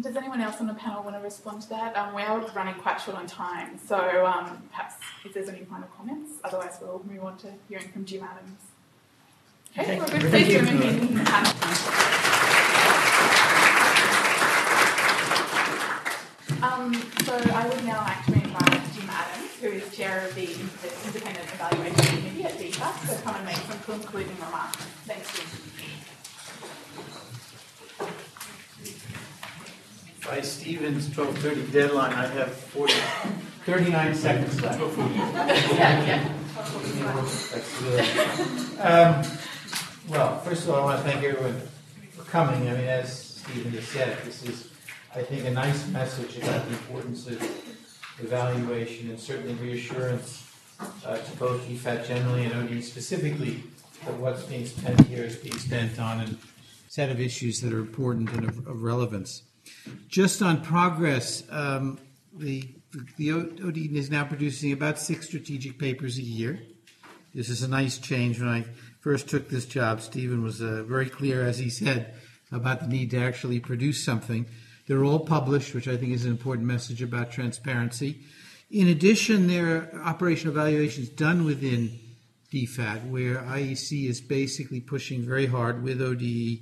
Does 0.00 0.16
anyone 0.16 0.40
else 0.40 0.56
on 0.60 0.66
the 0.66 0.74
panel 0.74 1.04
want 1.04 1.14
to 1.14 1.22
respond 1.22 1.62
to 1.62 1.68
that? 1.68 1.96
Um, 1.96 2.14
we 2.14 2.22
are 2.22 2.40
running 2.56 2.74
quite 2.74 3.00
short 3.00 3.16
on 3.16 3.26
time, 3.26 3.78
so 3.78 4.26
um, 4.26 4.62
perhaps 4.70 4.94
if 5.24 5.34
there's 5.34 5.48
any 5.48 5.64
final 5.64 5.86
comments, 5.96 6.32
otherwise 6.42 6.78
we'll 6.80 7.04
move 7.08 7.22
on 7.22 7.36
to 7.38 7.52
hearing 7.68 7.88
from 7.92 8.04
Jim 8.04 8.24
Adams. 8.24 8.62
Okay, 9.78 10.00
okay. 10.00 10.12
we're 10.12 10.20
good. 10.20 10.30
Please 10.30 10.48
join 10.48 10.80
me 10.80 10.88
in 10.88 11.14
the 11.14 11.24
panel. 11.24 12.16
Um, 16.62 16.94
so 17.24 17.25
I 17.36 17.68
would 17.68 17.84
now 17.84 18.00
like 18.00 18.24
to 18.26 18.32
invite 18.32 18.94
Jim 18.94 19.10
Adams, 19.10 19.52
who 19.60 19.68
is 19.68 19.94
chair 19.94 20.26
of 20.26 20.34
the 20.34 20.48
Independent 21.06 21.46
Evaluation 21.52 22.16
Committee 22.16 22.44
at 22.44 22.52
DFAT, 22.52 23.16
to 23.16 23.22
come 23.22 23.34
and 23.36 23.44
make 23.44 23.56
some 23.56 23.78
concluding 23.80 24.34
remarks. 24.36 24.76
Thanks, 25.04 25.36
Jim. 25.36 25.46
By 30.26 30.40
Stephen's 30.40 31.08
12:30 31.10 31.72
deadline, 31.72 32.12
I 32.12 32.26
have 32.26 32.52
40, 32.52 32.94
39 33.64 34.14
seconds 34.14 34.60
left. 34.62 34.80
yeah, 35.76 36.06
yeah. 36.06 36.36
Um, 38.80 39.22
well, 40.08 40.40
first 40.40 40.64
of 40.64 40.70
all, 40.70 40.80
I 40.80 40.84
want 40.84 41.04
to 41.04 41.10
thank 41.10 41.22
everyone 41.22 41.60
for 42.12 42.24
coming. 42.24 42.68
I 42.68 42.72
mean, 42.72 42.86
as 42.86 43.40
Stephen 43.46 43.72
just 43.72 43.92
said, 43.92 44.18
this 44.24 44.42
is, 44.44 44.70
I 45.16 45.22
think, 45.22 45.46
a 45.46 45.50
nice 45.50 45.88
message 45.88 46.36
about 46.36 46.66
the 46.66 46.72
importance 46.72 47.26
of 47.26 47.40
evaluation 48.18 49.08
and 49.08 49.18
certainly 49.18 49.54
reassurance 49.54 50.46
uh, 51.06 51.16
to 51.16 51.36
both 51.38 51.66
DFAT 51.66 52.06
generally 52.06 52.44
and 52.44 52.52
OD 52.52 52.84
specifically 52.84 53.62
that 54.04 54.12
what's 54.18 54.42
being 54.42 54.66
spent 54.66 55.00
here 55.06 55.24
is 55.24 55.36
being 55.36 55.56
spent 55.56 55.98
on 55.98 56.20
a 56.20 56.28
set 56.88 57.08
of 57.08 57.18
issues 57.18 57.62
that 57.62 57.72
are 57.72 57.78
important 57.78 58.30
and 58.32 58.44
of, 58.44 58.66
of 58.66 58.82
relevance. 58.82 59.44
Just 60.06 60.42
on 60.42 60.60
progress, 60.60 61.44
um, 61.48 61.98
the, 62.36 62.68
the 63.16 63.32
OD 63.32 63.78
is 63.78 64.10
now 64.10 64.24
producing 64.24 64.70
about 64.70 64.98
six 64.98 65.28
strategic 65.28 65.78
papers 65.78 66.18
a 66.18 66.22
year. 66.22 66.60
This 67.34 67.48
is 67.48 67.62
a 67.62 67.68
nice 67.68 67.96
change. 67.96 68.38
When 68.38 68.50
I 68.50 68.66
first 69.00 69.30
took 69.30 69.48
this 69.48 69.64
job, 69.64 70.02
Stephen 70.02 70.42
was 70.42 70.60
uh, 70.60 70.84
very 70.86 71.08
clear, 71.08 71.42
as 71.42 71.56
he 71.56 71.70
said, 71.70 72.12
about 72.52 72.80
the 72.80 72.86
need 72.86 73.12
to 73.12 73.18
actually 73.18 73.60
produce 73.60 74.04
something. 74.04 74.44
They're 74.86 75.04
all 75.04 75.20
published, 75.20 75.74
which 75.74 75.88
I 75.88 75.96
think 75.96 76.12
is 76.12 76.24
an 76.24 76.30
important 76.30 76.66
message 76.66 77.02
about 77.02 77.30
transparency. 77.30 78.20
In 78.70 78.88
addition, 78.88 79.46
there 79.46 79.66
are 79.66 80.02
operational 80.04 80.54
evaluations 80.54 81.08
done 81.08 81.44
within 81.44 81.98
DFAT, 82.52 83.08
where 83.10 83.36
IEC 83.36 84.08
is 84.08 84.20
basically 84.20 84.80
pushing 84.80 85.22
very 85.22 85.46
hard 85.46 85.82
with 85.82 86.00
ODE 86.00 86.60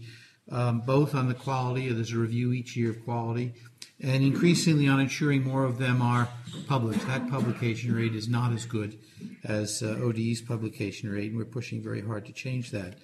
um, 0.50 0.80
both 0.80 1.14
on 1.14 1.28
the 1.28 1.34
quality, 1.34 1.90
there's 1.90 2.12
a 2.12 2.18
review 2.18 2.52
each 2.52 2.76
year 2.76 2.90
of 2.90 3.02
quality, 3.04 3.54
and 4.00 4.22
increasingly 4.22 4.86
on 4.86 5.00
ensuring 5.00 5.42
more 5.42 5.64
of 5.64 5.78
them 5.78 6.02
are 6.02 6.28
published. 6.66 7.06
That 7.06 7.30
publication 7.30 7.94
rate 7.94 8.14
is 8.14 8.28
not 8.28 8.52
as 8.52 8.66
good 8.66 8.98
as 9.44 9.82
uh, 9.82 9.98
ODE's 10.02 10.42
publication 10.42 11.10
rate, 11.10 11.30
and 11.30 11.38
we're 11.38 11.46
pushing 11.46 11.82
very 11.82 12.02
hard 12.02 12.26
to 12.26 12.32
change 12.32 12.72
that. 12.72 12.96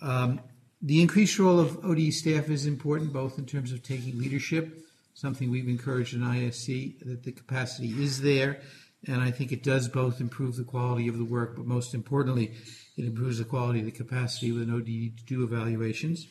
Um, 0.00 0.40
the 0.86 1.02
increased 1.02 1.36
role 1.40 1.58
of 1.58 1.84
ODE 1.84 2.12
staff 2.12 2.48
is 2.48 2.64
important, 2.64 3.12
both 3.12 3.38
in 3.38 3.44
terms 3.44 3.72
of 3.72 3.82
taking 3.82 4.20
leadership, 4.20 4.86
something 5.14 5.50
we've 5.50 5.68
encouraged 5.68 6.14
in 6.14 6.20
IEC, 6.20 7.00
that 7.00 7.24
the 7.24 7.32
capacity 7.32 7.88
is 7.88 8.20
there, 8.20 8.60
and 9.04 9.20
I 9.20 9.32
think 9.32 9.50
it 9.50 9.64
does 9.64 9.88
both 9.88 10.20
improve 10.20 10.54
the 10.54 10.62
quality 10.62 11.08
of 11.08 11.18
the 11.18 11.24
work, 11.24 11.56
but 11.56 11.66
most 11.66 11.92
importantly, 11.92 12.52
it 12.96 13.04
improves 13.04 13.38
the 13.38 13.44
quality 13.44 13.80
of 13.80 13.84
the 13.84 13.90
capacity 13.90 14.52
with 14.52 14.62
an 14.62 14.72
ODE 14.72 15.18
to 15.18 15.24
do 15.26 15.42
evaluations. 15.42 16.28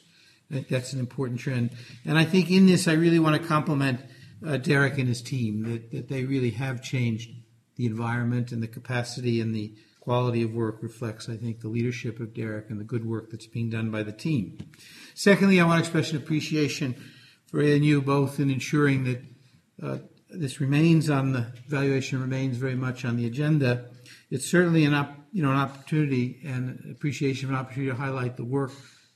That's 0.49 0.93
an 0.93 1.01
important 1.01 1.41
trend. 1.41 1.71
And 2.05 2.17
I 2.17 2.23
think 2.23 2.49
in 2.49 2.65
this, 2.65 2.87
I 2.87 2.93
really 2.93 3.19
want 3.19 3.41
to 3.41 3.45
compliment 3.45 3.99
uh, 4.45 4.55
Derek 4.55 4.97
and 4.97 5.09
his 5.09 5.21
team 5.21 5.63
that, 5.69 5.91
that 5.91 6.07
they 6.07 6.23
really 6.23 6.51
have 6.51 6.81
changed 6.81 7.29
the 7.75 7.87
environment 7.87 8.53
and 8.53 8.63
the 8.63 8.67
capacity 8.67 9.41
and 9.41 9.53
the 9.53 9.73
quality 10.05 10.43
of 10.43 10.53
work 10.53 10.77
reflects, 10.81 11.27
I 11.27 11.35
think, 11.35 11.59
the 11.59 11.67
leadership 11.67 12.21
of 12.21 12.33
Derek 12.33 12.69
and 12.69 12.79
the 12.79 12.85
good 12.85 13.05
work 13.05 13.31
that's 13.31 13.47
being 13.47 13.69
done 13.69 13.91
by 13.91 14.03
the 14.03 14.13
team. 14.13 14.57
Secondly, 15.15 15.59
I 15.59 15.65
want 15.65 15.83
to 15.83 15.89
express 15.89 16.11
an 16.11 16.17
appreciation 16.17 16.95
for 17.47 17.59
ANU 17.61 18.01
both 18.01 18.39
in 18.39 18.49
ensuring 18.49 19.03
that 19.03 19.21
uh, 19.83 19.97
this 20.29 20.61
remains 20.61 21.09
on 21.09 21.33
the 21.33 21.47
valuation 21.67 22.21
remains 22.21 22.55
very 22.55 22.75
much 22.75 23.03
on 23.03 23.17
the 23.17 23.25
agenda. 23.25 23.89
It's 24.29 24.49
certainly 24.49 24.85
an 24.85 24.93
op, 24.93 25.13
you 25.33 25.43
know 25.43 25.51
an 25.51 25.57
opportunity 25.57 26.39
and 26.45 26.95
appreciation 26.95 27.49
of 27.49 27.55
an 27.55 27.57
opportunity 27.57 27.91
to 27.91 27.97
highlight 27.97 28.37
the 28.37 28.45
work 28.45 28.71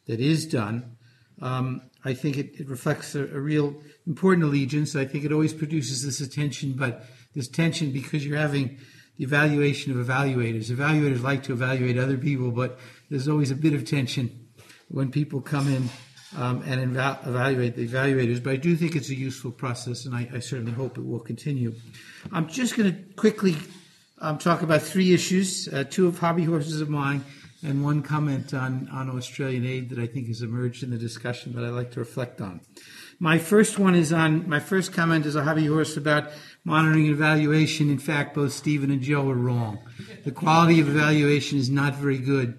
that 0.07 0.19
is 0.19 0.45
done 0.45 0.97
um, 1.41 1.81
I 2.03 2.13
think 2.13 2.37
it, 2.37 2.59
it 2.59 2.69
reflects 2.69 3.15
a, 3.15 3.23
a, 3.23 3.39
real 3.39 3.81
important 4.05 4.43
allegiance. 4.43 4.95
I 4.95 5.05
think 5.05 5.23
it 5.23 5.31
always 5.31 5.53
produces 5.53 6.03
this 6.03 6.21
attention, 6.21 6.73
but 6.73 7.05
this 7.33 7.47
tension 7.47 7.91
because 7.91 8.25
you're 8.25 8.37
having 8.37 8.79
the 9.19 9.25
evaluation 9.25 9.91
of 9.91 10.07
evaluators. 10.07 10.71
Evaluators 10.71 11.21
like 11.21 11.43
to 11.43 11.53
evaluate 11.53 11.97
other 11.97 12.17
people, 12.17 12.51
but 12.51 12.79
there's 13.09 13.27
always 13.27 13.51
a 13.51 13.55
bit 13.55 13.73
of 13.73 13.85
tension 13.85 14.47
when 14.87 15.11
people 15.11 15.41
come 15.41 15.67
in 15.67 15.89
um, 16.37 16.63
and 16.65 16.81
eva- 16.81 17.19
evaluate 17.25 17.75
the 17.75 17.85
evaluators. 17.85 18.41
But 18.41 18.53
I 18.53 18.55
do 18.55 18.77
think 18.77 18.95
it's 18.95 19.09
a 19.09 19.15
useful 19.15 19.51
process, 19.51 20.05
and 20.05 20.15
I, 20.15 20.29
I 20.33 20.39
certainly 20.39 20.71
hope 20.71 20.97
it 20.97 21.05
will 21.05 21.19
continue. 21.19 21.75
I'm 22.31 22.47
just 22.47 22.77
going 22.77 22.93
to 22.93 23.13
quickly 23.15 23.57
um, 24.19 24.37
talk 24.37 24.61
about 24.61 24.81
three 24.81 25.13
issues, 25.13 25.67
uh, 25.67 25.83
two 25.83 26.07
of 26.07 26.17
hobby 26.17 26.45
horses 26.45 26.79
of 26.79 26.89
mine 26.89 27.23
and 27.61 27.83
one 27.83 28.01
comment 28.01 28.53
on, 28.53 28.87
on 28.89 29.09
Australian 29.09 29.65
aid 29.65 29.89
that 29.89 29.99
I 29.99 30.07
think 30.07 30.27
has 30.27 30.41
emerged 30.41 30.81
in 30.81 30.91
the 30.91 30.97
discussion 30.97 31.53
that 31.55 31.65
I'd 31.65 31.71
like 31.71 31.91
to 31.91 31.99
reflect 31.99 32.39
on. 32.39 32.61
My 33.19 33.37
first 33.37 33.77
one 33.77 33.95
is 33.95 34.13
on, 34.13 34.47
my 34.47 34.59
first 34.59 34.93
comment 34.93 35.25
is 35.25 35.35
a 35.35 35.43
hobby 35.43 35.65
horse 35.65 35.97
about 35.97 36.29
monitoring 36.63 37.05
and 37.05 37.13
evaluation. 37.13 37.89
In 37.89 37.99
fact, 37.99 38.35
both 38.35 38.53
Stephen 38.53 38.91
and 38.91 39.01
Joe 39.01 39.29
are 39.29 39.35
wrong. 39.35 39.79
The 40.23 40.31
quality 40.31 40.79
of 40.79 40.89
evaluation 40.89 41.57
is 41.57 41.69
not 41.69 41.95
very 41.95 42.17
good 42.17 42.57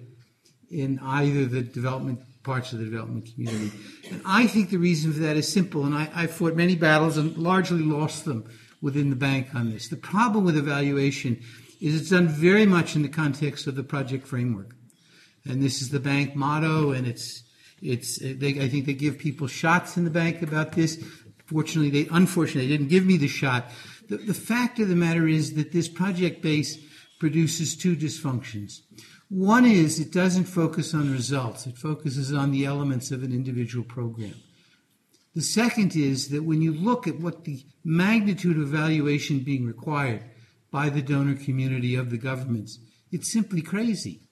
in 0.71 0.99
either 1.03 1.47
the 1.47 1.63
development 1.63 2.21
parts 2.43 2.73
of 2.73 2.79
the 2.79 2.85
development 2.85 3.29
community. 3.35 3.73
And 4.11 4.23
I 4.25 4.47
think 4.47 4.71
the 4.71 4.77
reason 4.79 5.13
for 5.13 5.21
that 5.21 5.37
is 5.37 5.51
simple, 5.51 5.85
and 5.85 5.95
I, 5.95 6.11
I 6.15 6.27
fought 6.27 6.55
many 6.55 6.77
battles 6.77 7.17
and 7.17 7.37
largely 7.37 7.83
lost 7.83 8.25
them 8.25 8.49
within 8.83 9.11
the 9.11 9.17
bank 9.17 9.55
on 9.55 9.71
this. 9.71 9.89
The 9.89 9.97
problem 9.97 10.45
with 10.45 10.57
evaluation 10.57 11.41
is 11.81 11.99
it's 11.99 12.11
done 12.11 12.29
very 12.29 12.67
much 12.67 12.97
in 12.97 13.03
the 13.03 13.09
context 13.09 13.67
of 13.67 13.75
the 13.75 13.83
project 13.83 14.27
framework 14.27 14.75
and 15.45 15.63
this 15.63 15.81
is 15.81 15.91
the 15.91 16.01
bank 16.01 16.35
motto, 16.35 16.93
and 16.93 17.07
it's 17.07 17.43
it's. 17.83 18.19
They, 18.19 18.61
I 18.61 18.69
think 18.69 18.87
they 18.87 18.95
give 18.95 19.19
people 19.19 19.47
shots 19.47 19.97
in 19.97 20.05
the 20.05 20.11
bank 20.11 20.43
about 20.43 20.73
this. 20.73 21.03
Fortunately, 21.47 21.91
they 21.91 22.09
unfortunately 22.11 22.69
they 22.69 22.77
didn't 22.77 22.91
give 22.91 23.05
me 23.05 23.17
the 23.17 23.29
shot. 23.29 23.67
The, 24.09 24.19
the 24.19 24.35
fact 24.35 24.79
of 24.79 24.89
the 24.89 24.97
matter 24.97 25.27
is 25.27 25.55
that 25.55 25.73
this 25.73 25.89
project 25.89 26.43
base 26.43 26.79
produces 27.19 27.77
two 27.77 27.97
dysfunctions. 27.97 28.81
One 29.29 29.65
is 29.65 30.01
it 30.01 30.13
doesn't 30.13 30.45
focus 30.45 30.95
on 30.95 31.13
results; 31.13 31.67
it 31.67 31.77
focuses 31.77 32.33
on 32.33 32.51
the 32.51 32.65
elements 32.65 33.11
of 33.11 33.23
an 33.23 33.33
individual 33.33 33.85
program. 33.85 34.35
The 35.35 35.43
second 35.43 35.95
is 35.95 36.29
that 36.31 36.43
when 36.43 36.61
you 36.61 36.73
look 36.73 37.07
at 37.07 37.21
what 37.21 37.45
the 37.45 37.65
magnitude 37.85 38.57
of 38.57 38.75
evaluation 38.75 39.41
being 39.41 39.65
required 39.65 40.25
by 40.73 40.89
the 40.89 41.03
donor 41.03 41.37
community 41.37 41.95
of 41.95 42.11
the 42.11 42.19
governments, 42.19 42.81
it's 43.13 43.33
simply 43.33 43.63
crazy. 43.63 44.23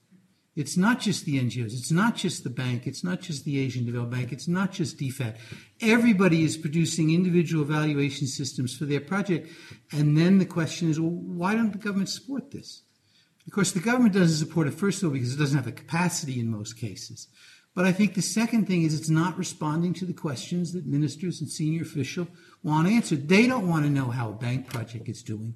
It's 0.59 0.77
not 0.77 0.99
just 0.99 1.25
the 1.25 1.39
NGOs. 1.39 1.73
It's 1.73 1.93
not 1.93 2.17
just 2.17 2.43
the 2.43 2.51
bank. 2.51 2.89
It's 2.89 3.05
not 3.05 3.21
just 3.21 3.45
the 3.45 3.61
Asian 3.61 3.87
Development 3.87 4.23
Bank. 4.23 4.33
It's 4.33 4.49
not 4.49 4.73
just 4.73 4.99
DFAT. 4.99 5.37
Everybody 5.81 6.43
is 6.43 6.57
producing 6.57 7.15
individual 7.15 7.63
evaluation 7.63 8.27
systems 8.27 8.77
for 8.77 8.85
their 8.85 9.01
project. 9.01 9.53
And 9.93 10.19
then 10.19 10.39
the 10.39 10.45
question 10.45 10.91
is, 10.91 10.99
well, 10.99 11.13
why 11.13 11.55
don't 11.55 11.71
the 11.71 11.79
government 11.79 12.09
support 12.09 12.51
this? 12.51 12.83
Of 13.47 13.53
course, 13.53 13.71
the 13.71 13.79
government 13.79 14.15
doesn't 14.15 14.45
support 14.45 14.67
it, 14.67 14.75
first 14.75 15.01
of 15.01 15.07
all, 15.07 15.13
because 15.13 15.33
it 15.33 15.39
doesn't 15.39 15.57
have 15.57 15.65
the 15.65 15.71
capacity 15.71 16.41
in 16.41 16.51
most 16.51 16.73
cases. 16.73 17.29
But 17.73 17.87
I 17.87 17.93
think 17.93 18.15
the 18.15 18.21
second 18.21 18.67
thing 18.67 18.83
is 18.83 18.99
it's 18.99 19.09
not 19.09 19.39
responding 19.39 19.95
to 19.95 20.05
the 20.05 20.13
questions 20.13 20.73
that 20.73 20.87
ministers 20.87 21.41
and 21.41 21.49
senior 21.49 21.83
officials 21.83 22.27
want 22.65 22.89
answered. 22.89 23.29
They 23.29 23.47
don't 23.47 23.69
want 23.69 23.85
to 23.85 23.91
know 23.91 24.11
how 24.11 24.31
a 24.31 24.35
bank 24.35 24.69
project 24.69 25.09
is 25.09 25.23
doing 25.23 25.55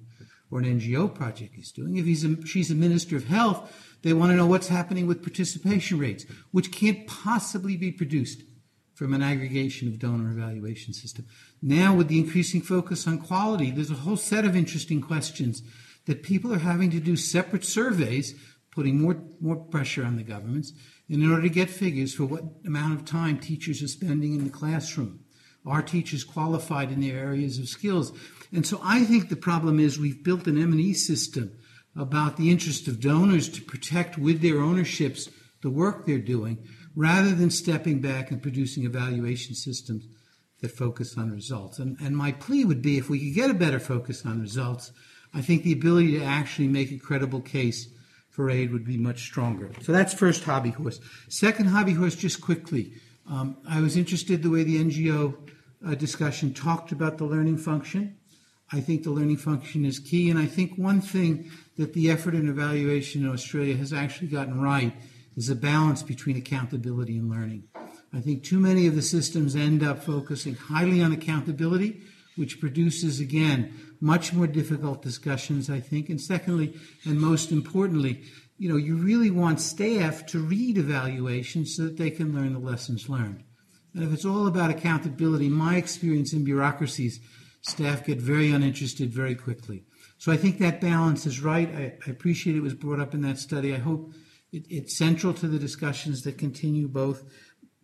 or 0.53 0.61
an 0.61 0.81
NGO 0.81 1.13
project 1.13 1.57
is 1.59 1.73
doing. 1.73 1.97
If 1.97 2.05
he's 2.05 2.25
a, 2.25 2.47
she's 2.47 2.71
a 2.71 2.75
minister 2.77 3.17
of 3.17 3.25
health, 3.25 3.92
they 4.03 4.13
want 4.13 4.31
to 4.31 4.37
know 4.37 4.47
what's 4.47 4.69
happening 4.69 5.07
with 5.07 5.23
participation 5.23 5.99
rates, 5.99 6.27
which 6.51 6.73
can't 6.73 7.07
possibly 7.07 7.77
be 7.77 7.93
produced 7.93 8.43
from 8.95 9.15
an 9.15 9.23
aggregation 9.23 9.89
of 9.89 9.99
donor 9.99 10.31
evaluation 10.31 10.93
system. 10.93 11.27
Now, 11.61 11.95
with 11.95 12.09
the 12.09 12.19
increasing 12.19 12.61
focus 12.61 13.07
on 13.07 13.19
quality, 13.19 13.71
there's 13.71 13.91
a 13.91 13.95
whole 13.95 14.17
set 14.17 14.45
of 14.45 14.55
interesting 14.55 15.01
questions 15.01 15.63
that 16.07 16.23
people 16.23 16.53
are 16.53 16.59
having 16.59 16.91
to 16.91 17.01
do 17.01 17.17
separate 17.17 17.65
surveys, 17.65 18.35
putting 18.71 19.01
more, 19.01 19.17
more 19.41 19.57
pressure 19.57 20.05
on 20.05 20.17
the 20.17 20.23
governments 20.23 20.73
in 21.09 21.29
order 21.29 21.43
to 21.43 21.49
get 21.49 21.71
figures 21.71 22.15
for 22.15 22.25
what 22.25 22.45
amount 22.67 22.95
of 22.95 23.05
time 23.05 23.39
teachers 23.39 23.83
are 23.83 23.89
spending 23.89 24.35
in 24.35 24.45
the 24.45 24.51
classroom. 24.51 25.21
Are 25.65 25.83
teachers 25.83 26.25
qualified 26.25 26.91
in 26.91 27.01
their 27.01 27.19
areas 27.19 27.59
of 27.59 27.69
skills? 27.69 28.13
And 28.53 28.67
so 28.67 28.81
I 28.83 29.05
think 29.05 29.29
the 29.29 29.37
problem 29.37 29.79
is 29.79 29.99
we've 29.99 30.25
built 30.25 30.47
an 30.47 30.61
M&E 30.61 30.93
system 30.95 31.57
about 31.97 32.37
the 32.37 32.51
interest 32.51 32.89
of 32.89 33.01
donors 33.01 33.49
to 33.51 33.63
protect 33.63 34.17
with 34.17 34.41
their 34.41 34.61
ownerships 34.61 35.29
the 35.63 35.71
work 35.71 36.07
they're 36.07 36.19
doing 36.19 36.67
rather 36.95 37.35
than 37.35 37.51
stepping 37.51 38.01
back 38.01 38.31
and 38.31 38.43
producing 38.43 38.85
evaluation 38.85 39.55
systems 39.55 40.07
that 40.61 40.71
focus 40.71 41.17
on 41.19 41.31
results. 41.31 41.79
And, 41.79 41.99
and 42.01 42.17
my 42.17 42.33
plea 42.33 42.65
would 42.65 42.83
be 42.83 42.99
if 42.99 43.11
we 43.11 43.19
could 43.19 43.35
get 43.35 43.51
a 43.51 43.55
better 43.55 43.81
focus 43.81 44.25
on 44.25 44.41
results, 44.41 44.93
I 45.35 45.41
think 45.41 45.63
the 45.63 45.73
ability 45.73 46.19
to 46.19 46.25
actually 46.25 46.69
make 46.69 46.91
a 46.93 46.99
credible 46.99 47.41
case 47.41 47.89
for 48.31 48.51
aid 48.51 48.73
would 48.73 48.85
be 48.85 48.97
much 48.97 49.23
stronger. 49.23 49.71
So 49.83 49.93
that's 49.93 50.15
first 50.15 50.45
hobby 50.45 50.71
horse. 50.71 51.01
Second 51.29 51.67
hobby 51.67 51.93
horse, 51.93 52.15
just 52.15 52.41
quickly. 52.41 52.95
Um, 53.29 53.57
I 53.69 53.81
was 53.81 53.97
interested 53.97 54.43
the 54.43 54.51
way 54.51 54.63
the 54.65 54.83
NGO 54.83 55.35
uh, 55.87 55.95
discussion 55.95 56.55
talked 56.55 56.93
about 56.93 57.19
the 57.19 57.25
learning 57.25 57.59
function. 57.59 58.17
I 58.73 58.81
think 58.81 59.03
the 59.03 59.11
learning 59.11 59.37
function 59.37 59.85
is 59.85 59.99
key. 59.99 60.31
And 60.31 60.39
I 60.39 60.47
think 60.47 60.77
one 60.77 61.01
thing 61.01 61.51
that 61.77 61.93
the 61.93 62.11
effort 62.11 62.35
and 62.35 62.49
evaluation 62.49 63.23
in 63.23 63.31
Australia 63.31 63.77
has 63.77 63.93
actually 63.93 64.29
gotten 64.29 64.61
right 64.61 64.95
is 65.37 65.49
a 65.49 65.55
balance 65.55 66.03
between 66.03 66.37
accountability 66.37 67.17
and 67.17 67.31
learning. 67.31 67.65
I 68.15 68.21
think 68.21 68.45
too 68.45 68.59
many 68.59 68.87
of 68.87 68.95
the 68.95 69.03
systems 69.03 69.57
end 69.57 69.83
up 69.83 70.03
focusing 70.03 70.55
highly 70.55 71.03
on 71.03 71.13
accountability, 71.13 72.03
which 72.37 72.61
produces, 72.61 73.21
again, 73.21 73.75
much 74.01 74.33
more 74.33 74.47
difficult 74.47 75.03
discussions, 75.03 75.71
I 75.71 75.81
think. 75.81 76.09
And 76.09 76.21
secondly, 76.21 76.75
and 77.05 77.21
most 77.21 77.53
importantly, 77.53 78.23
you 78.59 78.69
know, 78.69 78.77
you 78.77 78.97
really 78.97 79.31
want 79.31 79.61
staff 79.61 80.27
to 80.27 80.39
read 80.39 80.79
evaluations 80.79 81.77
so 81.77 81.85
that 81.85 81.97
they 81.97 82.11
can 82.11 82.35
learn 82.35 82.53
the 82.53 82.59
lessons 82.59 83.09
learned. 83.09 83.43
And 83.95 84.05
if 84.05 84.13
it's 84.13 84.25
all 84.25 84.47
about 84.47 84.71
accountability, 84.71 85.49
my 85.49 85.77
experience 85.77 86.33
in 86.33 86.45
bureaucracies, 86.45 87.21
staff 87.63 88.05
get 88.05 88.19
very 88.19 88.51
uninterested 88.51 89.11
very 89.11 89.35
quickly. 89.35 89.85
So 90.19 90.31
I 90.31 90.37
think 90.37 90.59
that 90.59 90.81
balance 90.81 91.27
is 91.27 91.41
right. 91.41 91.69
I, 91.75 91.95
I 92.07 92.11
appreciate 92.11 92.57
it 92.57 92.61
was 92.61 92.75
brought 92.75 93.01
up 93.01 93.15
in 93.15 93.23
that 93.23 93.39
study. 93.39 93.75
I 93.75 93.79
hope 93.79 94.13
it, 94.53 94.67
it's 94.69 94.97
central 94.97 95.33
to 95.35 95.49
the 95.49 95.59
discussions 95.59 96.23
that 96.23 96.39
continue 96.39 96.89
both 96.89 97.25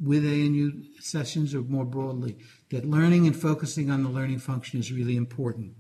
with 0.01 0.25
ANU 0.25 0.85
sessions 1.01 1.55
or 1.55 1.63
more 1.63 1.85
broadly, 1.85 2.39
that 2.71 2.85
learning 2.85 3.27
and 3.27 3.35
focusing 3.35 3.91
on 3.91 4.05
the 4.05 4.09
learning 4.09 4.39
function 4.39 4.79
is 4.79 4.93
really 4.93 5.17
important. 5.17 5.75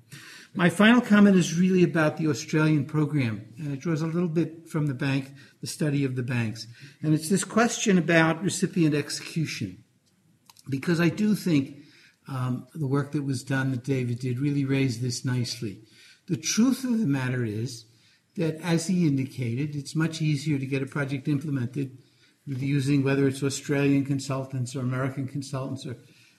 My 0.55 0.71
final 0.71 1.01
comment 1.01 1.37
is 1.37 1.59
really 1.59 1.85
about 1.85 2.17
the 2.17 2.27
Australian 2.27 2.85
program, 2.85 3.47
and 3.59 3.73
it 3.73 3.81
draws 3.81 4.03
a 4.03 4.07
little 4.07 4.29
bit 4.29 4.69
from 4.69 4.87
the 4.87 4.95
bank, 4.95 5.33
the 5.61 5.67
study 5.67 6.05
of 6.05 6.17
the 6.17 6.23
banks. 6.23 6.67
And 7.03 7.15
it's 7.15 7.29
this 7.29 7.45
question 7.45 7.99
about 7.99 8.43
recipient 8.43 8.95
execution 8.95 9.85
because 10.69 11.01
I 11.01 11.11
do 11.11 11.35
think 11.35 11.77
um, 12.29 12.66
the 12.74 12.87
work 12.87 13.12
that 13.12 13.24
was 13.24 13.43
done 13.43 13.70
that 13.70 13.85
David 13.85 14.18
did 14.18 14.39
really 14.39 14.64
raised 14.64 15.01
this 15.01 15.24
nicely. 15.24 15.81
The 16.26 16.37
truth 16.37 16.85
of 16.85 16.99
the 16.99 17.07
matter 17.07 17.45
is 17.45 17.87
that, 18.37 18.61
as 18.62 18.87
he 18.87 19.07
indicated, 19.07 19.74
it's 19.74 19.97
much 19.97 20.20
easier 20.20 20.59
to 20.59 20.66
get 20.66 20.83
a 20.83 20.87
project 20.87 21.26
implemented 21.26 21.99
using 22.47 23.03
whether 23.03 23.26
it's 23.26 23.43
Australian 23.43 24.05
consultants 24.05 24.76
or 24.76 24.81
American 24.81 25.26
consultants 25.26 25.87
or, 25.87 25.97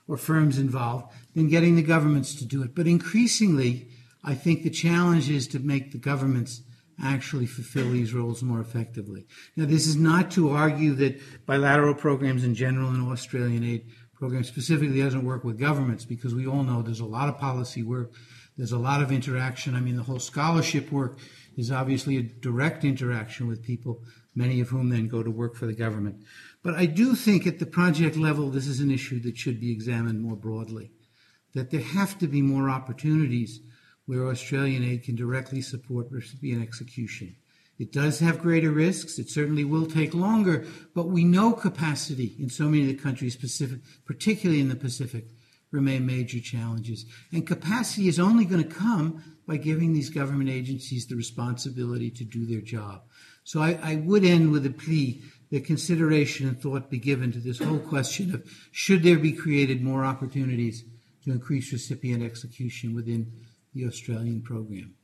or 0.08 0.18
firms 0.18 0.58
involved 0.58 1.12
than 1.36 1.50
getting 1.50 1.76
the 1.76 1.84
governments 1.84 2.36
to 2.36 2.46
do 2.46 2.64
it. 2.64 2.76
But 2.76 2.88
increasingly, 2.88 3.90
I 4.24 4.36
think 4.36 4.64
the 4.64 4.70
challenge 4.70 5.30
is 5.30 5.48
to 5.50 5.60
make 5.60 5.92
the 5.92 5.98
governments 5.98 6.62
actually 7.02 7.46
fulfill 7.46 7.92
these 7.92 8.14
roles 8.14 8.44
more 8.44 8.60
effectively. 8.60 9.26
Now, 9.56 9.66
this 9.66 9.88
is 9.88 9.96
not 9.96 10.32
to 10.32 10.50
argue 10.50 10.94
that 10.96 11.22
bilateral 11.46 11.96
programs 11.96 12.44
in 12.44 12.56
general 12.56 12.90
and 12.90 13.10
Australian 13.10 13.64
aid 13.64 13.86
program 14.20 14.44
specifically 14.44 15.02
doesn't 15.02 15.24
work 15.24 15.46
with 15.46 15.58
governments 15.58 16.04
because 16.04 16.36
we 16.36 16.46
all 16.46 16.62
know 16.64 16.82
there's 16.82 17.00
a 17.00 17.06
lot 17.06 17.30
of 17.30 17.38
policy 17.38 17.82
work, 17.82 18.12
there's 18.58 18.74
a 18.74 18.78
lot 18.78 19.02
of 19.02 19.14
interaction. 19.14 19.76
I 19.76 19.80
mean, 19.80 19.96
the 19.96 20.04
whole 20.04 20.20
scholarship 20.20 20.92
work 20.92 21.20
is 21.56 21.72
obviously 21.72 22.18
a 22.18 22.22
direct 22.22 22.84
interaction 22.84 23.48
with 23.48 23.64
people, 23.64 24.04
many 24.36 24.60
of 24.60 24.68
whom 24.68 24.90
then 24.90 25.08
go 25.08 25.24
to 25.24 25.32
work 25.32 25.56
for 25.56 25.68
the 25.68 25.74
government. 25.74 26.26
But 26.62 26.76
I 26.76 26.86
do 26.86 27.16
think 27.16 27.48
at 27.48 27.60
the 27.60 27.66
project 27.66 28.18
level, 28.18 28.50
this 28.50 28.68
is 28.68 28.82
an 28.82 28.92
issue 28.92 29.22
that 29.22 29.38
should 29.38 29.62
be 29.62 29.72
examined 29.72 30.22
more 30.22 30.36
broadly. 30.36 30.92
That 31.56 31.72
there 31.72 31.82
have 31.82 32.20
to 32.20 32.28
be 32.28 32.42
more 32.42 32.70
opportunities 32.70 33.62
where 34.06 34.28
Australian 34.28 34.84
aid 34.84 35.04
can 35.04 35.16
directly 35.16 35.62
support 35.62 36.12
recipient 36.12 36.62
execution. 36.62 37.38
It 37.80 37.94
does 37.94 38.20
have 38.20 38.42
greater 38.42 38.72
risks. 38.72 39.18
It 39.18 39.30
certainly 39.30 39.64
will 39.64 39.86
take 39.86 40.14
longer, 40.14 40.68
but 40.94 41.08
we 41.08 41.24
know 41.24 41.54
capacity 41.54 42.36
in 42.38 42.50
so 42.50 42.66
many 42.66 42.82
of 42.82 42.88
the 42.90 43.02
countries, 43.02 43.38
Pacific, 43.38 43.80
particularly 44.06 44.60
in 44.60 44.68
the 44.68 44.76
Pacific, 44.76 45.26
remain 45.72 46.06
major 46.06 46.40
challenges. 46.40 47.06
And 47.32 47.48
capacity 47.48 48.08
is 48.08 48.20
only 48.20 48.44
going 48.44 48.64
to 48.64 48.70
come 48.70 49.24
by 49.48 49.58
giving 49.58 49.94
these 49.94 50.10
government 50.10 50.50
agencies 50.50 51.08
the 51.08 51.16
responsibility 51.16 52.12
to 52.12 52.24
do 52.26 52.46
their 52.46 52.62
job. 52.62 53.04
So 53.44 53.62
I, 53.62 53.80
I 53.82 53.96
would 53.96 54.26
end 54.26 54.52
with 54.52 54.66
a 54.66 54.72
plea 54.72 55.24
that 55.52 55.66
consideration 55.66 56.48
and 56.48 56.62
thought 56.62 56.90
be 56.90 57.00
given 57.00 57.32
to 57.32 57.40
this 57.40 57.60
whole 57.60 57.80
question 57.80 58.34
of 58.36 58.44
should 58.72 59.04
there 59.04 59.18
be 59.18 59.32
created 59.32 59.82
more 59.82 60.04
opportunities 60.06 60.84
to 61.24 61.32
increase 61.32 61.72
recipient 61.72 62.24
execution 62.24 62.94
within 62.94 63.32
the 63.74 63.86
Australian 63.86 64.42
program. 64.42 64.96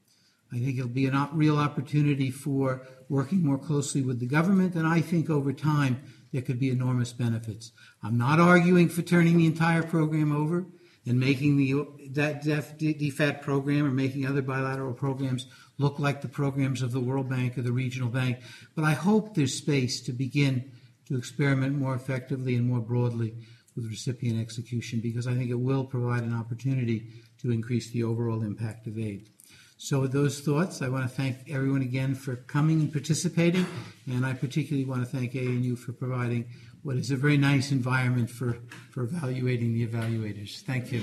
I 0.55 0.59
think 0.59 0.77
it'll 0.77 0.87
be 0.87 1.07
a 1.07 1.29
real 1.33 1.57
opportunity 1.57 2.31
for 2.31 2.87
working 3.09 3.43
more 3.43 3.57
closely 3.57 4.01
with 4.01 4.21
the 4.21 4.25
government, 4.25 4.75
and 4.75 4.87
I 4.87 5.01
think 5.01 5.29
over 5.29 5.51
time 5.51 6.01
there 6.31 6.41
could 6.41 6.59
be 6.59 6.69
enormous 6.69 7.11
benefits. 7.11 7.73
I'm 8.01 8.17
not 8.17 8.39
arguing 8.39 8.87
for 8.87 9.01
turning 9.01 9.37
the 9.37 9.47
entire 9.47 9.83
program 9.83 10.31
over 10.31 10.65
and 11.05 11.19
making 11.19 11.57
the 11.57 11.73
that 12.11 12.43
DFAT 12.43 13.41
program 13.41 13.85
or 13.85 13.91
making 13.91 14.25
other 14.25 14.41
bilateral 14.41 14.93
programs 14.93 15.45
look 15.77 15.99
like 15.99 16.21
the 16.21 16.29
programs 16.29 16.81
of 16.81 16.93
the 16.93 17.01
World 17.01 17.29
Bank 17.29 17.57
or 17.57 17.61
the 17.61 17.73
regional 17.73 18.07
bank, 18.07 18.37
but 18.75 18.85
I 18.85 18.93
hope 18.93 19.35
there's 19.35 19.53
space 19.53 19.99
to 20.03 20.13
begin 20.13 20.71
to 21.07 21.17
experiment 21.17 21.77
more 21.77 21.95
effectively 21.95 22.55
and 22.55 22.65
more 22.65 22.79
broadly 22.79 23.35
with 23.75 23.89
recipient 23.89 24.39
execution 24.39 25.01
because 25.01 25.27
I 25.27 25.33
think 25.33 25.49
it 25.49 25.59
will 25.59 25.83
provide 25.83 26.23
an 26.23 26.33
opportunity 26.33 27.07
to 27.41 27.51
increase 27.51 27.91
the 27.91 28.03
overall 28.03 28.41
impact 28.41 28.87
of 28.87 28.97
aid. 28.97 29.29
So, 29.77 29.99
with 29.99 30.13
those 30.13 30.39
thoughts, 30.39 30.81
I 30.81 30.87
want 30.87 31.03
to 31.03 31.09
thank 31.09 31.49
everyone 31.49 31.81
again 31.81 32.15
for 32.15 32.37
coming 32.37 32.79
and 32.79 32.89
participating, 32.91 33.65
and 34.07 34.25
I 34.25 34.33
particularly 34.33 34.85
want 34.85 35.01
to 35.01 35.05
thank 35.05 35.35
ANU 35.35 35.75
for 35.75 35.91
providing 35.91 36.45
what 36.83 36.95
is 36.95 37.11
a 37.11 37.17
very 37.17 37.37
nice 37.37 37.71
environment 37.71 38.29
for, 38.29 38.57
for 38.91 39.03
evaluating 39.03 39.73
the 39.73 39.85
evaluators. 39.85 40.61
Thank 40.61 40.93
you. 40.93 41.01